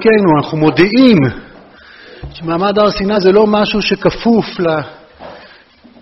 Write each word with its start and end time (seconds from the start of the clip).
כן, 0.00 0.36
אנחנו 0.36 0.58
מודיעים 0.58 1.18
שמעמד 2.32 2.78
הר 2.78 2.90
סיני 2.90 3.20
זה 3.20 3.32
לא 3.32 3.46
משהו 3.46 3.82
שכפוף 3.82 4.60
ל... 4.60 4.66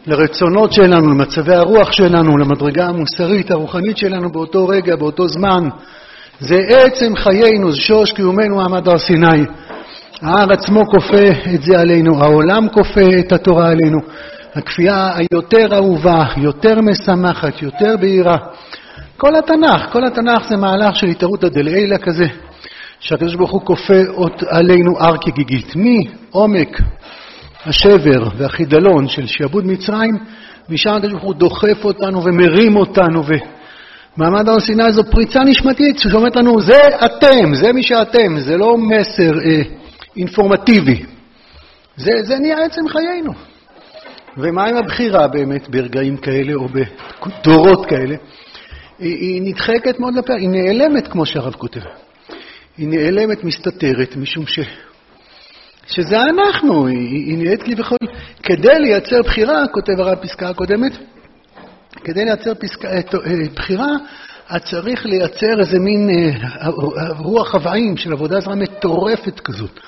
לרצונות 0.06 0.72
שלנו, 0.72 1.10
למצבי 1.10 1.54
הרוח 1.54 1.92
שלנו, 1.92 2.38
למדרגה 2.38 2.86
המוסרית, 2.86 3.50
הרוחנית 3.50 3.96
שלנו 3.96 4.32
באותו 4.32 4.68
רגע, 4.68 4.96
באותו 4.96 5.28
זמן. 5.28 5.68
זה 6.40 6.60
עצם 6.68 7.16
חיינו, 7.16 7.72
זה 7.72 7.80
שורש 7.80 8.12
קיומנו 8.12 8.56
מעמד 8.56 8.88
הר 8.88 8.98
סיני. 8.98 9.44
ההר 10.22 10.52
עצמו 10.52 10.86
כופה 10.86 11.52
את 11.54 11.62
זה 11.62 11.80
עלינו, 11.80 12.22
העולם 12.22 12.68
כופה 12.68 13.18
את 13.18 13.32
התורה 13.32 13.70
עלינו. 13.70 13.98
הכפייה 14.54 15.12
היותר 15.16 15.74
אהובה, 15.74 16.24
יותר 16.36 16.80
משמחת, 16.80 17.62
יותר 17.62 17.96
בהירה. 18.00 18.36
כל 19.16 19.36
התנ"ך, 19.36 19.92
כל 19.92 20.04
התנ"ך 20.04 20.48
זה 20.48 20.56
מהלך 20.56 20.96
של 20.96 21.06
התערותא 21.06 21.48
דלעילא 21.48 21.96
כזה, 21.96 22.24
שהקדוש 23.02 23.34
ברוך 23.34 23.50
הוא 23.50 23.60
כופה 23.60 23.94
עלינו 24.48 24.98
הר 24.98 25.16
כגיגית. 25.20 25.72
מעומק 25.76 26.80
השבר 27.66 28.28
והחידלון 28.36 29.08
של 29.08 29.26
שעבוד 29.26 29.66
מצרים, 29.66 30.16
משם 30.68 30.90
הקדוש 30.90 31.12
ברוך 31.12 31.24
הוא 31.24 31.34
דוחף 31.34 31.84
אותנו 31.84 32.24
ומרים 32.24 32.76
אותנו, 32.76 33.22
ומעמד 34.16 34.48
הר 34.48 34.60
סיני 34.60 34.92
זו 34.92 35.04
פריצה 35.10 35.40
נשמתית 35.40 35.98
שאומרת 35.98 36.36
לנו, 36.36 36.60
זה 36.60 36.80
אתם, 37.04 37.54
זה 37.54 37.72
מי 37.72 37.82
שאתם, 37.82 38.40
זה 38.40 38.56
לא 38.56 38.76
מסר 38.78 39.40
אה, 39.44 39.62
אינפורמטיבי. 40.16 41.02
זה, 41.96 42.12
זה 42.22 42.38
נהיה 42.38 42.56
עצם 42.64 42.88
חיינו. 42.88 43.32
ומה 44.36 44.64
עם 44.64 44.76
הבחירה 44.76 45.28
באמת 45.28 45.68
ברגעים 45.68 46.16
כאלה 46.16 46.54
או 46.54 46.66
בדורות 46.68 47.86
כאלה? 47.86 48.16
היא, 48.98 49.16
היא 49.16 49.42
נדחקת 49.42 50.00
מאוד 50.00 50.14
לפעמים, 50.14 50.52
היא 50.52 50.62
נעלמת, 50.62 51.08
כמו 51.08 51.26
שהרב 51.26 51.54
כותב. 51.54 51.80
היא 52.82 52.88
נעלמת, 52.88 53.44
מסתתרת, 53.44 54.16
משום 54.16 54.46
ש... 54.46 54.58
שזה 55.86 56.16
אנחנו, 56.22 56.86
היא, 56.86 56.98
היא 56.98 57.38
נהיית 57.38 57.62
כביכול, 57.62 57.98
כדי 58.42 58.78
לייצר 58.78 59.22
בחירה, 59.22 59.64
כותב 59.72 59.92
הרב 59.98 60.18
פסקה 60.18 60.48
הקודמת, 60.48 60.92
כדי 62.04 62.24
לייצר 62.24 62.54
פסקה, 62.54 62.88
אה, 62.88 62.96
אה, 62.96 63.48
בחירה, 63.54 63.92
את 64.56 64.62
צריך 64.64 65.06
לייצר 65.06 65.60
איזה 65.60 65.78
מין 65.78 66.10
אה, 66.10 66.68
רוח 67.18 67.54
הוואים 67.54 67.96
של 67.96 68.12
עבודה 68.12 68.40
זרה 68.40 68.54
מטורפת 68.54 69.40
כזאת. 69.40 69.80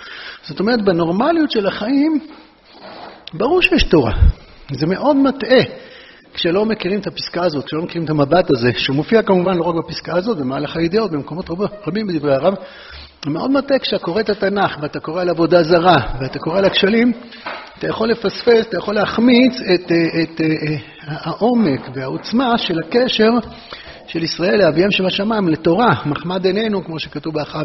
זאת 0.42 0.60
אומרת, 0.60 0.82
בנורמליות 0.84 1.50
של 1.50 1.66
החיים, 1.66 2.20
ברור 3.32 3.62
שיש 3.62 3.82
תורה. 3.82 4.12
זה 4.72 4.86
מאוד 4.86 5.16
מטעה 5.16 5.62
כשלא 6.34 6.64
מכירים 6.64 7.00
את 7.00 7.06
הפסקה 7.06 7.44
הזאת, 7.44 7.64
כשלא 7.64 7.82
מכירים 7.82 8.04
את 8.04 8.10
המבט 8.10 8.50
הזה, 8.50 8.70
שמופיע 8.76 9.22
כמובן 9.22 9.56
לא 9.56 9.62
רק 9.62 9.74
בפסקה 9.84 10.16
הזאת, 10.16 10.38
במהלך 10.38 10.76
הידיעות, 10.76 11.10
במקומות 11.10 11.50
רבים 11.86 12.06
בדברי 12.06 12.34
הרב, 12.34 12.54
זה 13.24 13.30
מאוד 13.30 13.50
מטעה 13.50 13.78
כשאתה 13.78 14.20
את 14.20 14.30
התנ"ך 14.30 14.78
ואתה 14.82 15.00
קורא 15.00 15.22
על 15.22 15.28
עבודה 15.28 15.62
זרה 15.62 16.00
ואתה 16.20 16.38
קורא 16.38 16.58
על 16.58 16.64
הכשלים, 16.64 17.12
אתה 17.78 17.88
יכול 17.88 18.10
לפספס, 18.10 18.66
אתה 18.68 18.76
יכול 18.76 18.94
להחמיץ 18.94 19.60
את, 19.74 19.92
את, 20.22 20.40
את 20.40 20.40
העומק 21.06 21.80
והעוצמה 21.94 22.58
של 22.58 22.78
הקשר 22.78 23.30
של 24.06 24.22
ישראל 24.22 24.58
לאביהם 24.58 24.90
שבשמיים, 24.90 25.48
לתורה, 25.48 25.94
מחמד 26.06 26.44
עינינו, 26.44 26.84
כמו 26.84 26.98
שכתוב 26.98 27.34
באחד, 27.34 27.64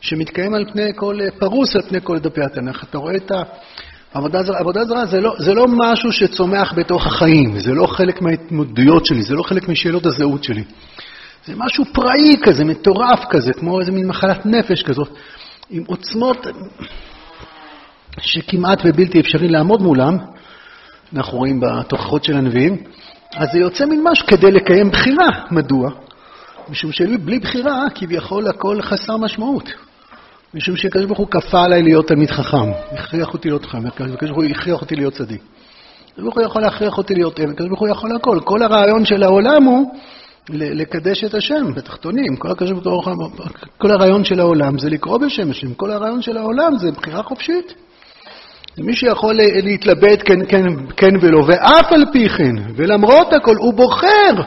שמתקיים 0.00 0.54
על 0.54 0.64
פני 0.72 0.90
כל, 0.96 1.18
פרוס 1.38 1.76
על 1.76 1.82
פני 1.82 2.00
כל 2.02 2.18
דפי 2.18 2.40
התנ"ך. 2.42 2.84
אתה 2.84 2.98
רואה 2.98 3.16
את 3.16 3.30
ה... 3.30 3.42
עבודה 4.14 4.42
זרה, 4.42 4.58
עבודה 4.58 4.84
זרה 4.84 5.06
זה 5.06 5.20
לא, 5.20 5.34
זה 5.38 5.54
לא 5.54 5.66
משהו 5.68 6.12
שצומח 6.12 6.72
בתוך 6.76 7.06
החיים, 7.06 7.58
זה 7.58 7.72
לא 7.74 7.86
חלק 7.86 8.22
מההתמודדויות 8.22 9.06
שלי, 9.06 9.22
זה 9.22 9.34
לא 9.34 9.42
חלק 9.42 9.68
משאלות 9.68 10.06
הזהות 10.06 10.44
שלי. 10.44 10.64
זה 11.46 11.52
משהו 11.56 11.84
פראי 11.92 12.36
כזה, 12.42 12.64
מטורף 12.64 13.24
כזה, 13.30 13.52
כמו 13.52 13.80
איזה 13.80 13.92
מין 13.92 14.06
מחלת 14.06 14.46
נפש 14.46 14.82
כזאת, 14.82 15.08
עם 15.70 15.82
עוצמות 15.86 16.46
שכמעט 18.20 18.82
ובלתי 18.84 19.20
אפשרי 19.20 19.48
לעמוד 19.48 19.82
מולם, 19.82 20.16
אנחנו 21.16 21.38
רואים 21.38 21.60
בתוכחות 21.60 22.24
של 22.24 22.36
הנביאים, 22.36 22.76
אז 23.36 23.48
זה 23.52 23.58
יוצא 23.58 23.86
מין 23.86 24.04
משהו 24.04 24.26
כדי 24.26 24.50
לקיים 24.50 24.90
בחירה. 24.90 25.28
מדוע? 25.50 25.90
משום 26.68 26.92
שבלי 26.92 27.38
בחירה 27.38 27.84
כביכול 27.94 28.48
הכל 28.48 28.82
חסר 28.82 29.16
משמעות. 29.16 29.72
משום 30.54 30.76
שקדוש 30.76 31.04
ברוך 31.04 31.18
הוא 31.18 31.26
כפה 31.30 31.64
עליי 31.64 31.82
להיות 31.82 32.08
תלמיד 32.08 32.30
חכם, 32.30 32.70
הכריח 32.92 33.32
אותי 33.32 33.48
להיות 33.48 33.66
חכם, 33.66 33.86
הקדוש 33.86 34.30
ברוך 34.30 34.36
הוא 34.36 34.44
הכריח 34.44 34.80
אותי 34.80 34.96
להיות 34.96 35.14
צדיק. 35.14 35.42
הקדוש 36.10 36.22
ברוך 36.22 36.34
הוא 36.34 36.44
יכול 36.44 36.62
להכריח 36.62 36.98
אותי 36.98 37.14
להיות 37.14 37.40
אם, 37.40 37.50
הקדוש 37.50 37.68
ברוך 37.68 37.80
הוא 37.80 37.88
יכול 37.88 38.16
הכל. 38.16 38.38
כל 38.44 38.62
הרעיון 38.62 39.04
של 39.04 39.22
העולם 39.22 39.64
הוא 39.64 39.94
לקדש 40.50 41.24
את 41.24 41.34
השם, 41.34 41.74
בתחתונים. 41.74 42.36
כל, 42.36 42.48
ברוך, 42.84 43.08
כל 43.78 43.90
הרעיון 43.90 44.24
של 44.24 44.40
העולם 44.40 44.78
זה 44.78 44.90
לקרוא 44.90 45.18
בשם 45.18 45.50
השם, 45.50 45.74
כל 45.74 45.90
הרעיון 45.90 46.22
של 46.22 46.36
העולם 46.36 46.76
זה 46.78 46.90
בחירה 46.90 47.22
חופשית. 47.22 47.74
מי 48.78 48.94
שיכול 48.94 49.34
להתלבט 49.62 50.22
כן, 50.24 50.46
כן, 50.48 50.64
כן 50.96 51.14
ולא, 51.20 51.38
ואף 51.46 51.92
על 51.92 52.04
פי 52.12 52.28
כן, 52.28 52.56
ולמרות 52.76 53.32
הכל, 53.32 53.56
הוא 53.56 53.74
בוחר 53.74 54.42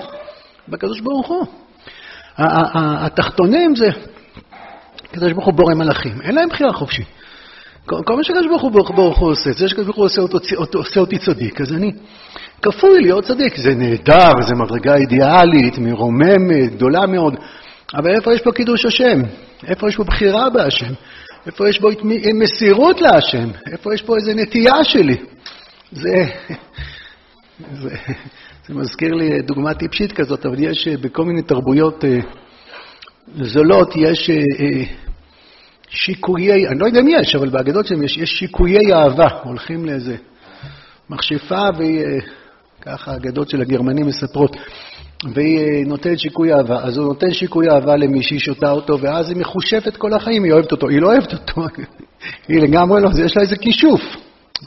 בקדוש 0.70 1.02
ברוך 1.02 1.28
הוא. 1.28 1.46
התחתונים 2.38 3.76
זה 3.76 3.86
הקדוש 5.12 5.32
ברוך 5.34 5.46
הוא 5.46 5.54
בורא 5.54 5.74
מלאכים, 5.74 6.22
אין 6.22 6.36
להם 6.36 6.50
בחירה 6.50 6.74
חופשית. 6.74 7.08
כל 7.86 8.16
מה 8.16 8.24
שקדוש 8.24 8.48
ברוך 8.48 8.62
הוא 8.62 8.72
ברוך 8.72 9.18
הוא 9.20 9.32
עושה, 9.32 9.52
זה 9.52 9.68
שקדוש 9.68 9.86
ברוך 9.86 9.98
הוא 9.98 10.06
עושה, 10.06 10.22
אותו, 10.56 10.78
עושה 10.78 11.00
אותי 11.00 11.18
צדיק, 11.18 11.62
אז 11.62 11.74
אני 11.74 11.92
כפוי 12.62 13.02
להיות 13.02 13.24
צדיק. 13.24 13.58
זה 13.58 13.76
נהדר, 13.76 14.42
זה 14.42 14.56
מדרגה 14.56 14.96
אידיאלית, 14.96 15.78
מרוממת, 15.78 16.72
גדולה 16.76 17.06
מאוד, 17.06 17.36
אבל 17.94 18.16
איפה 18.16 18.34
יש 18.34 18.42
פה 18.42 18.52
קידוש 18.52 18.86
השם? 18.86 19.22
איפה 19.68 19.88
יש 19.88 19.96
פה 19.96 20.04
בחירה 20.04 20.50
בהשם? 20.50 20.94
איפה 21.46 21.70
יש 21.70 21.80
פה 21.80 21.90
מסירות 22.34 23.02
להשם? 23.02 23.50
איפה 23.72 23.94
יש 23.94 24.02
פה 24.02 24.16
איזו 24.16 24.32
נטייה 24.36 24.84
שלי? 24.84 25.18
זה, 25.92 26.26
זה, 27.82 27.96
זה 28.68 28.74
מזכיר 28.74 29.14
לי 29.14 29.42
דוגמה 29.42 29.74
טיפשית 29.74 30.12
כזאת, 30.12 30.46
אבל 30.46 30.64
יש 30.64 30.88
בכל 30.88 31.26
מיני 31.26 31.42
תרבויות 31.42 32.06
אה, 32.06 32.20
זולות 33.42 33.94
יש 33.96 34.30
אה, 34.30 34.36
אה, 34.36 34.84
שיקויי, 35.90 36.68
אני 36.68 36.80
לא 36.80 36.86
יודע 36.86 37.00
אם 37.00 37.08
יש, 37.08 37.36
אבל 37.36 37.50
באגדות 37.50 37.88
שלהם 37.88 38.04
יש, 38.04 38.18
יש 38.18 38.30
שיקויי 38.30 38.94
אהבה, 38.94 39.28
הולכים 39.44 39.86
לאיזה 39.86 40.16
מכשפה 41.10 41.62
והיא, 41.78 42.06
אה, 42.06 42.96
האגדות 43.06 43.50
של 43.50 43.62
הגרמנים 43.62 44.08
מספרות, 44.08 44.58
והיא 45.34 45.86
נותנת 45.88 46.20
שיקוי 46.20 46.54
אהבה. 46.54 46.84
אז 46.84 46.98
הוא 46.98 47.06
נותן 47.06 47.34
שיקוי 47.34 47.70
אהבה 47.70 47.96
למישהי, 47.96 48.40
שותה 48.40 48.72
אותו, 48.72 49.00
ואז 49.00 49.30
היא 49.30 49.38
מחושפת 49.38 49.98
כל 49.98 50.14
החיים, 50.14 50.44
היא 50.44 50.54
אוהבת 50.54 50.72
אותו. 50.72 50.90
היא 50.90 51.02
לא 51.02 51.08
אוהבת 51.08 51.34
אותו, 51.34 51.62
היא 52.48 52.62
לגמרי 52.62 53.02
לא, 53.02 53.10
יש 53.26 53.38
לה 53.38 53.42
איזה 53.42 53.56
כישוף. 53.56 54.02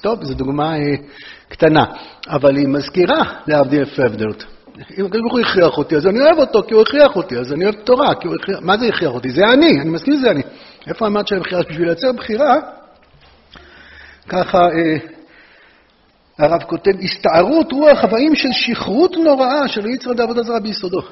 טוב, 0.01 0.25
זו 0.25 0.35
דוגמה 0.35 0.75
קטנה, 1.49 1.85
אבל 2.29 2.57
היא 2.57 2.69
מזכירה 2.69 3.23
להבדיל 3.47 3.81
אלפי 3.81 4.03
הבדלות. 4.03 4.54
אם 4.77 5.07
הקדוש 5.07 5.21
ברוך 5.21 5.33
הוא 5.33 5.41
הכריח 5.41 5.79
אותי, 5.79 5.97
אז 5.97 6.07
אני 6.07 6.21
אוהב 6.21 6.39
אותו 6.39 6.63
כי 6.69 6.75
הוא 6.75 6.83
הכריח 6.83 7.17
אותי, 7.17 7.39
אז 7.39 7.53
אני 7.53 7.65
אוהב 7.65 7.75
תורה, 7.75 8.15
כי 8.15 8.29
הוא 8.29 8.37
הכריח... 8.43 8.59
מה 8.63 8.79
זה 8.79 8.87
הכריח 8.87 9.13
אותי? 9.13 9.31
זה 9.31 9.43
אני, 9.47 9.81
אני 9.81 9.91
מסכים 9.91 10.15
שזה 10.19 10.31
אני. 10.31 10.43
איפה 10.87 11.07
אמרת 11.07 11.29
של 11.29 11.37
הבחירה? 11.37 11.63
בשביל 11.71 11.87
לייצר 11.87 12.13
בחירה, 12.13 12.55
ככה 14.29 14.59
אה, 14.59 14.97
הרב 16.39 16.63
כותב, 16.63 16.91
הסתערות 17.03 17.73
רוח 17.73 18.05
הבאים 18.05 18.35
של 18.35 18.53
שכרות 18.53 19.17
נוראה 19.17 19.69
של 19.69 19.87
יצרד 19.87 20.21
עבודה 20.21 20.43
זרה 20.43 20.61
ביסודו. 20.61 21.03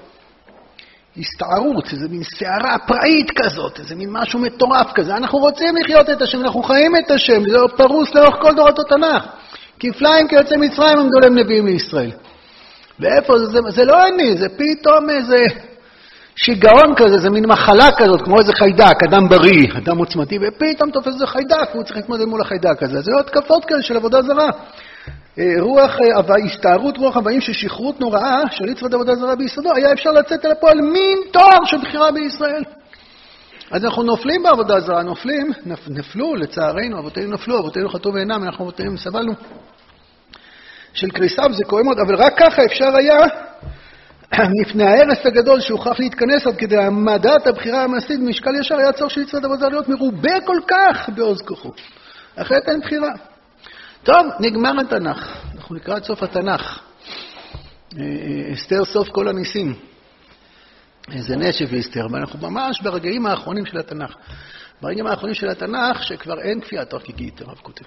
הסתערות, 1.17 1.93
איזה 1.93 2.09
מין 2.09 2.23
סערה 2.23 2.77
פראית 2.87 3.31
כזאת, 3.31 3.79
איזה 3.79 3.95
מין 3.95 4.09
משהו 4.13 4.39
מטורף 4.39 4.93
כזה. 4.95 5.17
אנחנו 5.17 5.39
רוצים 5.39 5.77
לחיות 5.77 6.11
את 6.11 6.23
השם, 6.23 6.41
אנחנו 6.41 6.63
חיים 6.63 6.97
את 6.97 7.11
השם, 7.11 7.51
זה 7.51 7.57
פרוס 7.77 8.15
לאורך 8.15 8.35
כל 8.43 8.55
דורות 8.55 8.79
התנ"ך. 8.79 9.27
כפליים 9.81 10.29
כיוצאי 10.29 10.57
מצרים 10.57 10.99
עמדו 10.99 11.19
להם 11.23 11.39
נביאים 11.39 11.67
לישראל. 11.67 12.11
ואיפה 13.03 13.39
זה? 13.39 13.45
זה, 13.45 13.59
זה 13.69 13.85
לא 13.85 14.07
אני, 14.07 14.37
זה 14.37 14.49
פתאום 14.49 15.11
איזה 15.11 15.37
שיגעון 16.37 16.95
כזה, 16.97 17.19
זה 17.19 17.31
מין 17.31 17.47
מחלה 17.47 17.89
כזאת, 17.99 18.23
כמו 18.23 18.39
איזה 18.39 18.53
חיידק, 18.53 19.03
אדם 19.09 19.29
בריא, 19.29 19.69
אדם 19.79 19.99
עוצמתי, 19.99 20.39
ופתאום 20.43 20.91
תופס 20.91 21.15
איזה 21.15 21.27
חיידק, 21.27 21.69
והוא 21.73 21.85
צריך 21.85 21.97
להתמודד 21.97 22.25
מול 22.25 22.41
החיידק 22.41 22.83
הזה. 22.83 23.01
זה 23.01 23.11
לא 23.11 23.21
התקפות 23.21 23.65
כאלה 23.65 23.83
של 23.83 23.97
עבודה 23.97 24.23
זרה. 24.23 24.49
אה, 25.39 25.55
רוח, 25.61 25.91
אה, 26.01 26.47
הסתערות 26.47 26.99
רוח 26.99 27.17
הבאים 27.17 27.41
של 27.41 27.53
שכרות 27.53 28.01
נוראה 28.01 28.43
של 28.51 28.69
יצוות 28.69 28.95
עבודה 28.95 29.15
זרה 29.15 29.37
ביסודו, 29.37 29.71
היה 29.77 29.93
אפשר 29.93 30.11
לצאת 30.11 30.47
אל 30.47 30.51
הפועל 30.51 30.81
מין 30.81 31.19
תואר 31.33 31.65
של 31.65 31.77
בחירה 31.79 32.13
בישראל. 32.13 32.63
אז 33.71 33.85
אנחנו 33.85 34.03
נופלים 34.03 34.43
בעבודה 34.43 34.81
זרה, 34.81 35.03
נופלים, 35.03 35.51
נפלו, 35.89 36.35
לצערנו, 36.37 36.99
אבותינו 36.99 37.35
נפלו, 37.35 37.59
אבותינו 37.59 37.89
חטאו 37.89 38.15
ואינם, 38.15 38.45
אנחנו 38.45 38.65
אבותינו 38.65 38.99
סבלנו. 38.99 39.33
של 40.95 41.11
קריסה, 41.11 41.43
וזה 41.51 41.65
קורה 41.65 41.83
מאוד, 41.83 41.99
אבל 41.99 42.15
רק 42.15 42.39
ככה 42.39 42.65
אפשר 42.65 42.97
היה, 42.97 43.19
לפני 44.63 44.85
ההרס 44.85 45.27
הגדול 45.27 45.61
שהוכרח 45.61 46.01
להתכנס 46.01 46.47
עד 46.47 46.57
כדי 46.57 46.77
העמדת 46.77 47.47
הבחירה 47.47 47.85
המעשית 47.85 48.21
במשקל 48.21 48.51
ישר, 48.61 48.77
היה 48.77 48.93
צורך 48.93 49.11
של 49.11 49.21
יצרת 49.21 49.45
עבודה 49.45 49.69
להיות 49.69 49.89
מרובה 49.89 50.41
כל 50.47 50.59
כך 50.69 51.09
בעוז 51.15 51.43
כוחו. 51.43 51.73
אחרת 52.37 52.69
אין 52.69 52.81
בחירה. 52.81 53.11
טוב, 54.03 54.27
נגמר 54.41 54.81
התנ"ך. 54.81 55.37
אנחנו 55.57 55.75
לקראת 55.75 56.05
סוף 56.05 56.23
התנ"ך. 56.23 56.81
אה, 57.99 58.03
אה, 58.03 58.55
אסתר 58.55 58.85
סוף 58.85 59.09
כל 59.09 59.29
הניסים. 59.29 59.75
איזה 61.13 61.37
נשף 61.37 61.65
ואסתר, 61.71 62.07
ואנחנו 62.11 62.51
ממש 62.51 62.83
ברגעים 62.83 63.27
האחרונים 63.27 63.67
של 63.67 63.79
התנ"ך. 63.79 64.15
ברגעים 64.83 65.07
האחרונים 65.07 65.35
של 65.35 65.49
התנ"ך, 65.49 66.03
שכבר 66.03 66.41
אין 66.41 66.61
כפייה 66.61 66.85
תרגיגית, 66.85 67.41
הרב 67.41 67.59
כותב. 67.63 67.85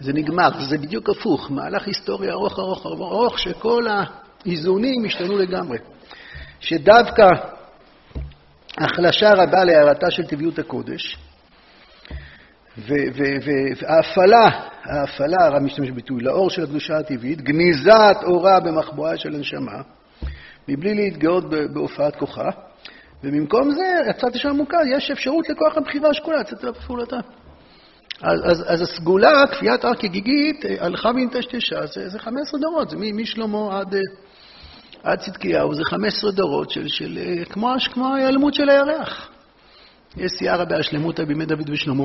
זה 0.00 0.12
נגמר, 0.12 0.48
זה 0.68 0.78
בדיוק 0.78 1.10
הפוך, 1.10 1.50
מהלך 1.50 1.86
היסטורי 1.86 2.30
ארוך 2.30 2.58
ארוך 2.58 2.86
ארוך, 2.86 3.38
שכל 3.38 3.86
האיזונים 3.88 5.04
השתנו 5.04 5.38
לגמרי. 5.38 5.78
שדווקא 6.60 7.28
החלשה 8.78 9.30
רבה 9.32 9.64
להערתה 9.64 10.10
של 10.10 10.26
טבעיות 10.26 10.58
הקודש, 10.58 11.18
וההפעלה, 12.78 14.50
ההפעלה, 14.84 15.36
הרב 15.46 15.62
משתמש 15.62 15.90
בביטוי, 15.90 16.22
לאור 16.22 16.50
של 16.50 16.62
הקדושה 16.62 16.98
הטבעית, 16.98 17.40
גניזת 17.40 18.16
אורה 18.22 18.60
במחבואה 18.60 19.16
של 19.16 19.34
הנשמה, 19.34 19.82
מבלי 20.68 20.94
להתגאות 20.94 21.44
בהופעת 21.72 22.16
כוחה, 22.16 22.48
ובמקום 23.24 23.70
זה, 23.70 24.10
הצד 24.10 24.34
שם 24.34 24.56
מוכר, 24.56 24.78
יש 24.96 25.10
אפשרות 25.10 25.48
לכוח 25.48 25.76
הבחירה 25.76 26.10
השקולה 26.10 26.40
לצאת 26.40 26.64
אליו 26.64 26.72
בפעולתה. 26.72 27.16
אז, 28.22 28.40
אז, 28.44 28.64
אז 28.66 28.82
הסגולה, 28.82 29.46
כפיית 29.52 29.84
הר 29.84 29.94
כגיגית, 29.94 30.64
הלכה 30.80 31.08
והנטשטשה, 31.08 31.86
זה, 31.86 32.08
זה 32.08 32.18
15 32.18 32.60
דורות, 32.60 32.90
זה 32.90 32.96
משלמה 32.96 33.78
עד, 33.78 33.94
עד 35.02 35.18
צדקיהו, 35.18 35.74
זה 35.74 35.82
15 35.84 36.32
דורות 36.32 36.70
של, 36.70 36.88
של 36.88 37.18
כמו, 37.50 37.74
כמו 37.92 38.14
ההיעלמות 38.14 38.54
של 38.54 38.68
הירח. 38.68 39.28
יש 40.16 40.32
סייערא 40.32 40.64
בהשלמותא 40.64 41.24
בימי 41.24 41.46
דוד 41.46 41.70
ושלמה, 41.70 42.04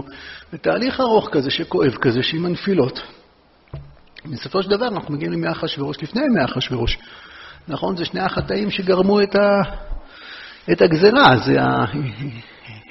ותהליך 0.53 0.99
ארוך 0.99 1.29
כזה, 1.31 1.51
שכואב 1.51 1.95
כזה, 1.95 2.23
שעם 2.23 2.45
הנפילות. 2.45 3.01
בסופו 4.25 4.63
של 4.63 4.69
דבר 4.69 4.87
אנחנו 4.87 5.13
מגיעים 5.13 5.31
לימי 5.31 5.51
אחשוורוש, 5.51 5.97
לפני 6.01 6.21
ימי 6.25 6.45
אחשוורוש. 6.45 6.97
נכון? 7.67 7.97
זה 7.97 8.05
שני 8.05 8.19
החטאים 8.19 8.71
שגרמו 8.71 9.21
את, 9.21 9.35
ה, 9.35 9.61
את 10.71 10.81
הגזרה, 10.81 11.37
זה 11.45 11.61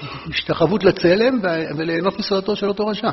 ההשתחוות 0.02 0.84
לצלם 0.84 1.38
וליהנות 1.76 2.19
מסעדתו 2.19 2.56
של 2.56 2.69
אותו 2.69 2.87
רשע. 2.87 3.10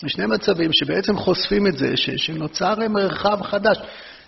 זה 0.00 0.08
שני 0.08 0.26
מצבים 0.26 0.70
שבעצם 0.72 1.16
חושפים 1.16 1.66
את 1.66 1.78
זה, 1.78 1.96
שנוצר 1.96 2.74
מרחב 2.88 3.42
חדש. 3.42 3.78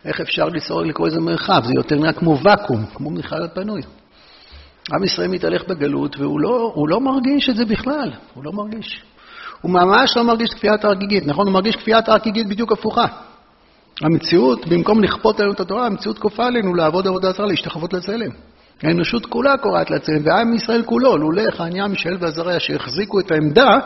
איך 0.04 0.20
אפשר 0.20 0.48
לקרוא 0.84 1.08
לזה 1.08 1.20
מרחב? 1.20 1.62
זה 1.64 1.72
יותר 1.74 1.96
נראה 1.96 2.12
כמו 2.12 2.38
ואקום, 2.42 2.86
כמו 2.94 3.10
מיכל 3.10 3.48
פנוי. 3.54 3.82
עם 4.92 5.04
ישראל 5.04 5.28
מתהלך 5.28 5.62
בגלות 5.68 6.16
והוא 6.18 6.40
לא, 6.40 6.74
לא 6.88 7.00
מרגיש 7.00 7.50
את 7.50 7.56
זה 7.56 7.64
בכלל, 7.64 8.10
הוא 8.34 8.44
לא 8.44 8.52
מרגיש. 8.52 9.02
הוא 9.60 9.70
ממש 9.70 10.16
לא 10.16 10.24
מרגיש 10.24 10.54
כפיית 10.54 10.84
הרגיגית, 10.84 11.26
נכון? 11.26 11.46
הוא 11.46 11.54
מרגיש 11.54 11.76
כפיית 11.76 12.08
הרגיגית 12.08 12.48
בדיוק 12.48 12.72
הפוכה. 12.72 13.06
המציאות, 14.02 14.66
במקום 14.66 15.02
לכפות 15.02 15.40
עלינו 15.40 15.54
את 15.54 15.60
התורה, 15.60 15.86
המציאות 15.86 16.18
כופה 16.18 16.46
עלינו 16.46 16.74
לעבוד 16.74 17.06
עבודה 17.06 17.32
זרה, 17.32 17.46
להשתחוות 17.46 17.92
לצלם. 17.92 18.30
האנושות 18.82 19.26
כולה 19.26 19.56
קוראת 19.56 19.90
לצלם, 19.90 20.20
ועם 20.24 20.54
ישראל 20.54 20.82
כולו, 20.82 21.16
לולא 21.16 21.50
חניה, 21.50 21.86
מישאל 21.86 22.16
ועזריה, 22.20 22.60
שהחזיקו 22.60 23.20
את 23.20 23.30
העמדה, 23.30 23.78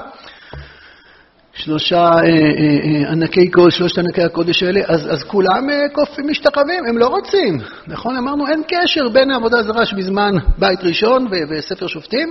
שלושה 1.53 1.97
אה, 1.97 2.13
אה, 2.13 2.23
אה, 2.23 3.13
ענקי 3.13 3.51
קודש, 3.51 3.79
שלושת 3.79 3.99
ענקי 3.99 4.23
הקודש 4.23 4.63
האלה, 4.63 4.81
אז, 4.87 5.13
אז 5.13 5.23
כולם 5.23 5.71
אה, 5.71 5.89
קופים 5.93 6.29
משתחווים, 6.29 6.85
הם 6.89 6.99
לא 6.99 7.07
רוצים. 7.07 7.59
נכון? 7.87 8.17
אמרנו, 8.17 8.47
אין 8.47 8.63
קשר 8.69 9.09
בין 9.09 9.31
העבודה 9.31 9.59
הזרה 9.59 9.87
שבזמן 9.87 10.33
בית 10.59 10.85
ראשון 10.85 11.27
ו- 11.27 11.49
וספר 11.51 11.87
שופטים, 11.87 12.29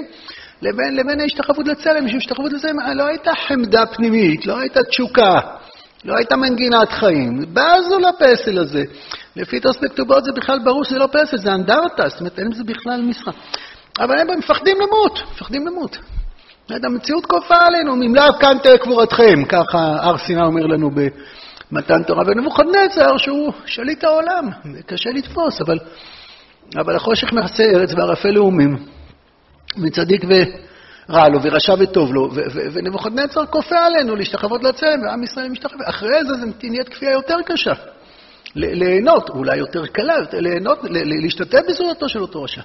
לבין, 0.61 0.95
לבין 0.95 1.19
ההשתחוות 1.19 1.67
לצלם. 1.67 2.05
בשביל 2.05 2.17
השתחוות 2.17 2.53
לצלם 2.53 2.75
לא 2.95 3.07
הייתה 3.07 3.31
חמדה 3.47 3.85
פנימית, 3.85 4.45
לא 4.45 4.59
הייתה 4.59 4.83
תשוקה. 4.83 5.39
לא 6.05 6.13
הייתה 6.17 6.35
מנגינת 6.35 6.89
חיים, 6.89 7.39
בזו 7.53 7.99
לפסל 7.99 8.59
הזה. 8.59 8.83
לפי 9.35 9.59
תוספי 9.59 9.89
כתובות 9.89 10.23
זה 10.23 10.31
בכלל 10.31 10.59
ברור 10.63 10.83
שזה 10.83 10.99
לא 10.99 11.07
פסל, 11.11 11.37
זה 11.37 11.53
אנדרטה, 11.53 12.09
זאת 12.09 12.19
אומרת, 12.19 12.39
אין 12.39 12.49
בזה 12.49 12.63
בכלל 12.63 13.01
משחק. 13.01 13.33
אבל 13.99 14.19
הם 14.19 14.39
מפחדים 14.39 14.77
למות, 14.81 15.23
מפחדים 15.31 15.67
למות. 15.67 15.97
המציאות 16.69 17.25
כופה 17.25 17.55
עלינו, 17.55 17.93
אם 17.93 18.15
לאו 18.15 18.33
כאן 18.39 18.57
תהיה 18.63 18.77
קבורתכם, 18.77 19.45
ככה 19.49 19.77
הר 19.77 20.17
סיני 20.17 20.41
אומר 20.41 20.65
לנו 20.65 20.89
במתן 21.71 22.03
תורה. 22.03 22.23
ונבוכדנצר, 22.27 23.17
שהוא 23.17 23.53
שליט 23.65 24.03
העולם, 24.03 24.49
קשה 24.85 25.09
לתפוס, 25.09 25.61
אבל, 25.61 25.79
אבל 26.75 26.95
החושך 26.95 27.33
מכסה 27.33 27.63
ארץ 27.63 27.93
וערפל 27.93 28.31
לאומים, 28.31 28.85
וצדיק 29.83 30.23
ו... 30.23 30.33
רע 31.09 31.29
לו 31.29 31.39
ורשע 31.43 31.75
וטוב 31.79 32.13
לו, 32.13 32.29
ונבוכדנצר 32.73 33.45
כופה 33.45 33.85
עלינו 33.85 34.15
להשתחוות 34.15 34.63
לצלם, 34.63 35.01
ועם 35.01 35.23
ישראל 35.23 35.49
משתחווה. 35.49 35.89
אחרי 35.89 36.25
זה 36.25 36.33
זה 36.33 36.45
נהיית 36.63 36.89
כפייה 36.89 37.11
יותר 37.11 37.37
קשה. 37.45 37.73
ליהנות, 38.55 39.29
אולי 39.29 39.57
יותר 39.57 39.85
קלה, 39.85 40.13
ליהנות, 40.33 40.79
להשתתף 41.23 41.59
בסעודתו 41.69 42.09
של 42.09 42.19
אותו 42.19 42.43
רשע. 42.43 42.61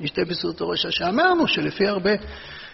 להשתתף 0.00 0.28
בסעודתו 0.28 0.68
רשע, 0.68 0.90
שאמרנו 0.90 1.48
שלפי 1.48 1.88
הרבה 1.88 2.10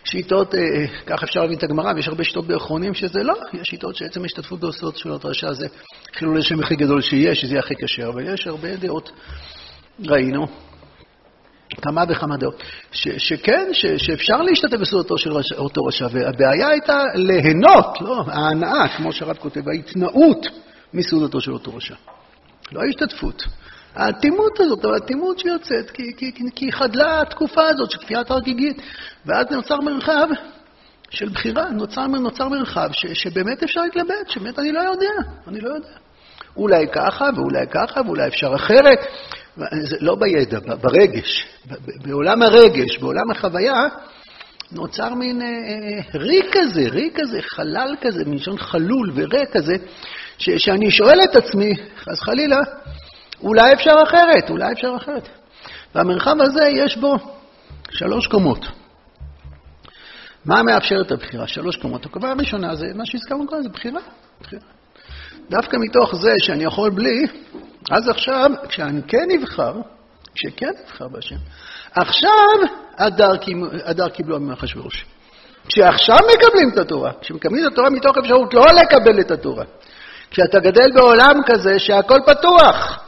שיטות, 0.04 0.54
אה, 0.54 0.60
כך 1.06 1.22
אפשר 1.22 1.40
להבין 1.40 1.58
את 1.58 1.62
הגמרא, 1.62 1.92
ויש 1.96 2.08
הרבה 2.08 2.24
שיטות 2.24 2.46
באחרונים 2.46 2.94
שזה 2.94 3.22
לא, 3.22 3.34
יש 3.52 3.68
שיטות 3.68 3.96
שעצם 3.96 4.22
ההשתתפות 4.22 4.60
בסעודתו 4.60 4.98
של 4.98 5.10
אותו 5.10 5.28
רשע 5.28 5.52
זה 5.52 5.66
חילול 6.14 6.38
השם 6.38 6.60
הכי 6.60 6.76
גדול 6.76 7.00
שיש, 7.00 7.40
שזה 7.40 7.52
יהיה 7.52 7.60
הכי 7.60 7.74
קשה, 7.74 8.08
אבל 8.08 8.34
יש 8.34 8.46
הרבה 8.46 8.76
דעות, 8.76 9.10
ראינו, 10.06 10.46
כמה 11.82 12.04
וכמה 12.08 12.36
דעות, 12.36 12.62
ש, 12.92 13.08
שכן, 13.18 13.68
ש, 13.72 13.86
שאפשר 13.86 14.42
להשתתף 14.42 14.76
בסעודתו 14.76 15.18
של 15.18 15.32
רש, 15.32 15.52
אותו 15.52 15.84
רשע, 15.84 16.06
והבעיה 16.12 16.68
הייתה 16.68 17.02
ליהנות, 17.14 18.00
לא, 18.00 18.24
ההנאה, 18.26 18.88
כמו 18.96 19.12
שהרב 19.12 19.36
כותב, 19.36 19.68
ההתנאות 19.68 20.46
מסעודתו 20.94 21.40
של 21.40 21.52
אותו 21.52 21.76
רשע. 21.76 21.94
לא 22.72 22.80
ההשתתפות. 22.80 23.42
האטימות 23.94 24.60
הזאת, 24.60 24.84
האטימות 24.84 25.38
שיוצאת, 25.38 25.90
כי, 25.90 26.16
כי, 26.16 26.32
כי, 26.32 26.44
כי 26.54 26.72
חדלה 26.72 27.20
התקופה 27.20 27.68
הזאת 27.68 27.90
של 27.90 27.98
כפיית 27.98 28.30
הרגיגית, 28.30 28.82
ואז 29.26 29.46
נוצר 29.50 29.80
מרחב 29.80 30.28
של 31.10 31.28
בחירה, 31.28 31.70
נוצר, 31.70 32.06
נוצר 32.06 32.48
מרחב 32.48 32.88
ש, 32.92 33.06
שבאמת 33.06 33.62
אפשר 33.62 33.80
להתלבט, 33.82 34.28
שבאמת 34.28 34.58
אני 34.58 34.72
לא 34.72 34.80
יודע, 34.80 35.30
אני 35.48 35.60
לא 35.60 35.68
יודע. 35.68 35.96
אולי 36.56 36.86
ככה, 36.92 37.24
ואולי 37.36 37.66
ככה, 37.70 38.00
ואולי 38.06 38.26
אפשר 38.26 38.54
אחרת. 38.54 38.98
זה 39.56 39.96
לא 40.00 40.14
בידע, 40.14 40.58
ברגש. 40.76 41.46
בעולם 42.02 42.42
הרגש, 42.42 42.98
בעולם 42.98 43.30
החוויה, 43.30 43.88
נוצר 44.72 45.14
מין 45.14 45.42
אה, 45.42 45.46
אה, 45.46 46.18
ריק 46.20 46.46
כזה, 46.52 46.80
ריק 46.90 47.20
כזה, 47.20 47.42
חלל 47.42 47.94
כזה, 48.00 48.24
מלשון 48.26 48.58
חלול 48.58 49.12
וריק 49.14 49.50
כזה, 49.52 49.74
שאני 50.40 50.90
שואל 50.90 51.18
את 51.24 51.36
עצמי, 51.36 51.74
חס 51.98 52.20
חלילה, 52.20 52.58
אולי 53.42 53.72
אפשר 53.72 53.94
אחרת, 54.02 54.50
אולי 54.50 54.72
אפשר 54.72 54.92
אחרת. 54.96 55.28
והמרחב 55.94 56.36
הזה 56.40 56.68
יש 56.72 56.96
בו 56.96 57.16
שלוש 57.90 58.26
קומות. 58.26 58.66
מה 60.44 60.62
מאפשר 60.62 61.00
את 61.06 61.12
הבחירה? 61.12 61.46
שלוש 61.46 61.76
קומות. 61.76 62.06
הקומה 62.06 62.30
הראשונה 62.30 62.74
זה 62.74 62.86
מה 62.94 63.06
שהזכרנו 63.06 63.46
קודם, 63.46 63.62
זה 63.62 63.68
בחירה. 63.68 64.00
בחירה. 64.40 64.62
דווקא 65.50 65.76
מתוך 65.80 66.16
זה 66.16 66.32
שאני 66.38 66.64
יכול 66.64 66.90
בלי, 66.90 67.26
אז 67.90 68.08
עכשיו, 68.08 68.50
כשאני 68.68 69.02
כן 69.08 69.24
נבחר, 69.28 69.74
כשכן 70.34 70.70
נבחר 70.84 71.08
בהשם, 71.08 71.36
עכשיו 71.92 72.32
הדר, 72.98 73.32
הדר 73.84 74.08
קיבלו 74.08 74.40
מאחשוורוש. 74.40 75.04
כשעכשיו 75.68 76.16
מקבלים 76.16 76.70
את 76.72 76.78
התורה, 76.78 77.12
כשמקבלים 77.20 77.66
את 77.66 77.72
התורה 77.72 77.90
מתוך 77.90 78.18
אפשרות 78.18 78.54
לא 78.54 78.64
לקבל 78.82 79.20
את 79.20 79.30
התורה, 79.30 79.64
כשאתה 80.30 80.60
גדל 80.60 80.90
בעולם 80.94 81.34
כזה 81.46 81.78
שהכל 81.78 82.18
פתוח, 82.26 83.00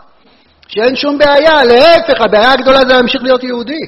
שאין 0.69 0.97
שום 0.97 1.19
בעיה, 1.19 1.65
להפך, 1.65 2.21
הבעיה 2.21 2.53
הגדולה 2.53 2.79
זה 2.79 2.95
להמשיך 2.95 3.23
להיות 3.23 3.45
יהודי. 3.45 3.81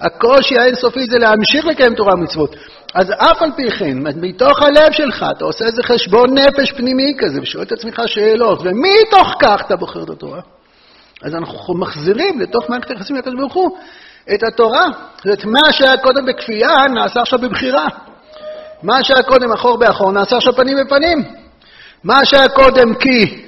הקושי 0.00 0.58
האינסופי 0.58 1.06
זה 1.06 1.18
להמשיך 1.18 1.66
לקיים 1.66 1.94
תורה 1.94 2.14
ומצוות. 2.14 2.56
אז 2.94 3.10
אף 3.10 3.42
על 3.42 3.50
פי 3.56 3.70
כן, 3.70 3.98
מתוך 3.98 4.62
הלב 4.62 4.92
שלך, 4.92 5.26
אתה 5.36 5.44
עושה 5.44 5.64
איזה 5.64 5.82
חשבון 5.82 6.38
נפש 6.38 6.72
פנימי 6.72 7.14
כזה, 7.18 7.40
ושואל 7.42 7.62
את 7.62 7.72
עצמך 7.72 8.02
שאלות, 8.06 8.60
ומתוך 8.60 9.34
כך 9.42 9.62
אתה 9.66 9.76
בוחר 9.76 10.02
את 10.02 10.10
התורה. 10.10 10.40
אז 11.22 11.34
אנחנו 11.34 11.74
מחזירים 11.74 12.40
לתוך 12.40 12.70
מערכת 12.70 12.90
היחסים 12.90 13.16
לקדוש 13.16 13.34
ברוך 13.38 13.54
הוא 13.54 13.78
את 14.34 14.42
התורה. 14.42 14.86
זאת 15.16 15.24
אומרת, 15.24 15.44
מה 15.44 15.72
שהיה 15.72 15.96
קודם 15.96 16.26
בכפייה, 16.26 16.74
נעשה 16.94 17.20
עכשיו 17.20 17.38
בבחירה. 17.38 17.86
מה 18.82 19.04
שהיה 19.04 19.22
קודם 19.22 19.52
אחור 19.52 19.76
באחור, 19.76 20.12
נעשה 20.12 20.36
עכשיו 20.36 20.52
פנים 20.52 20.76
בפנים. 20.84 21.43
מה 22.04 22.24
שהיה 22.24 22.48
קודם 22.48 22.94
כי 22.94 23.44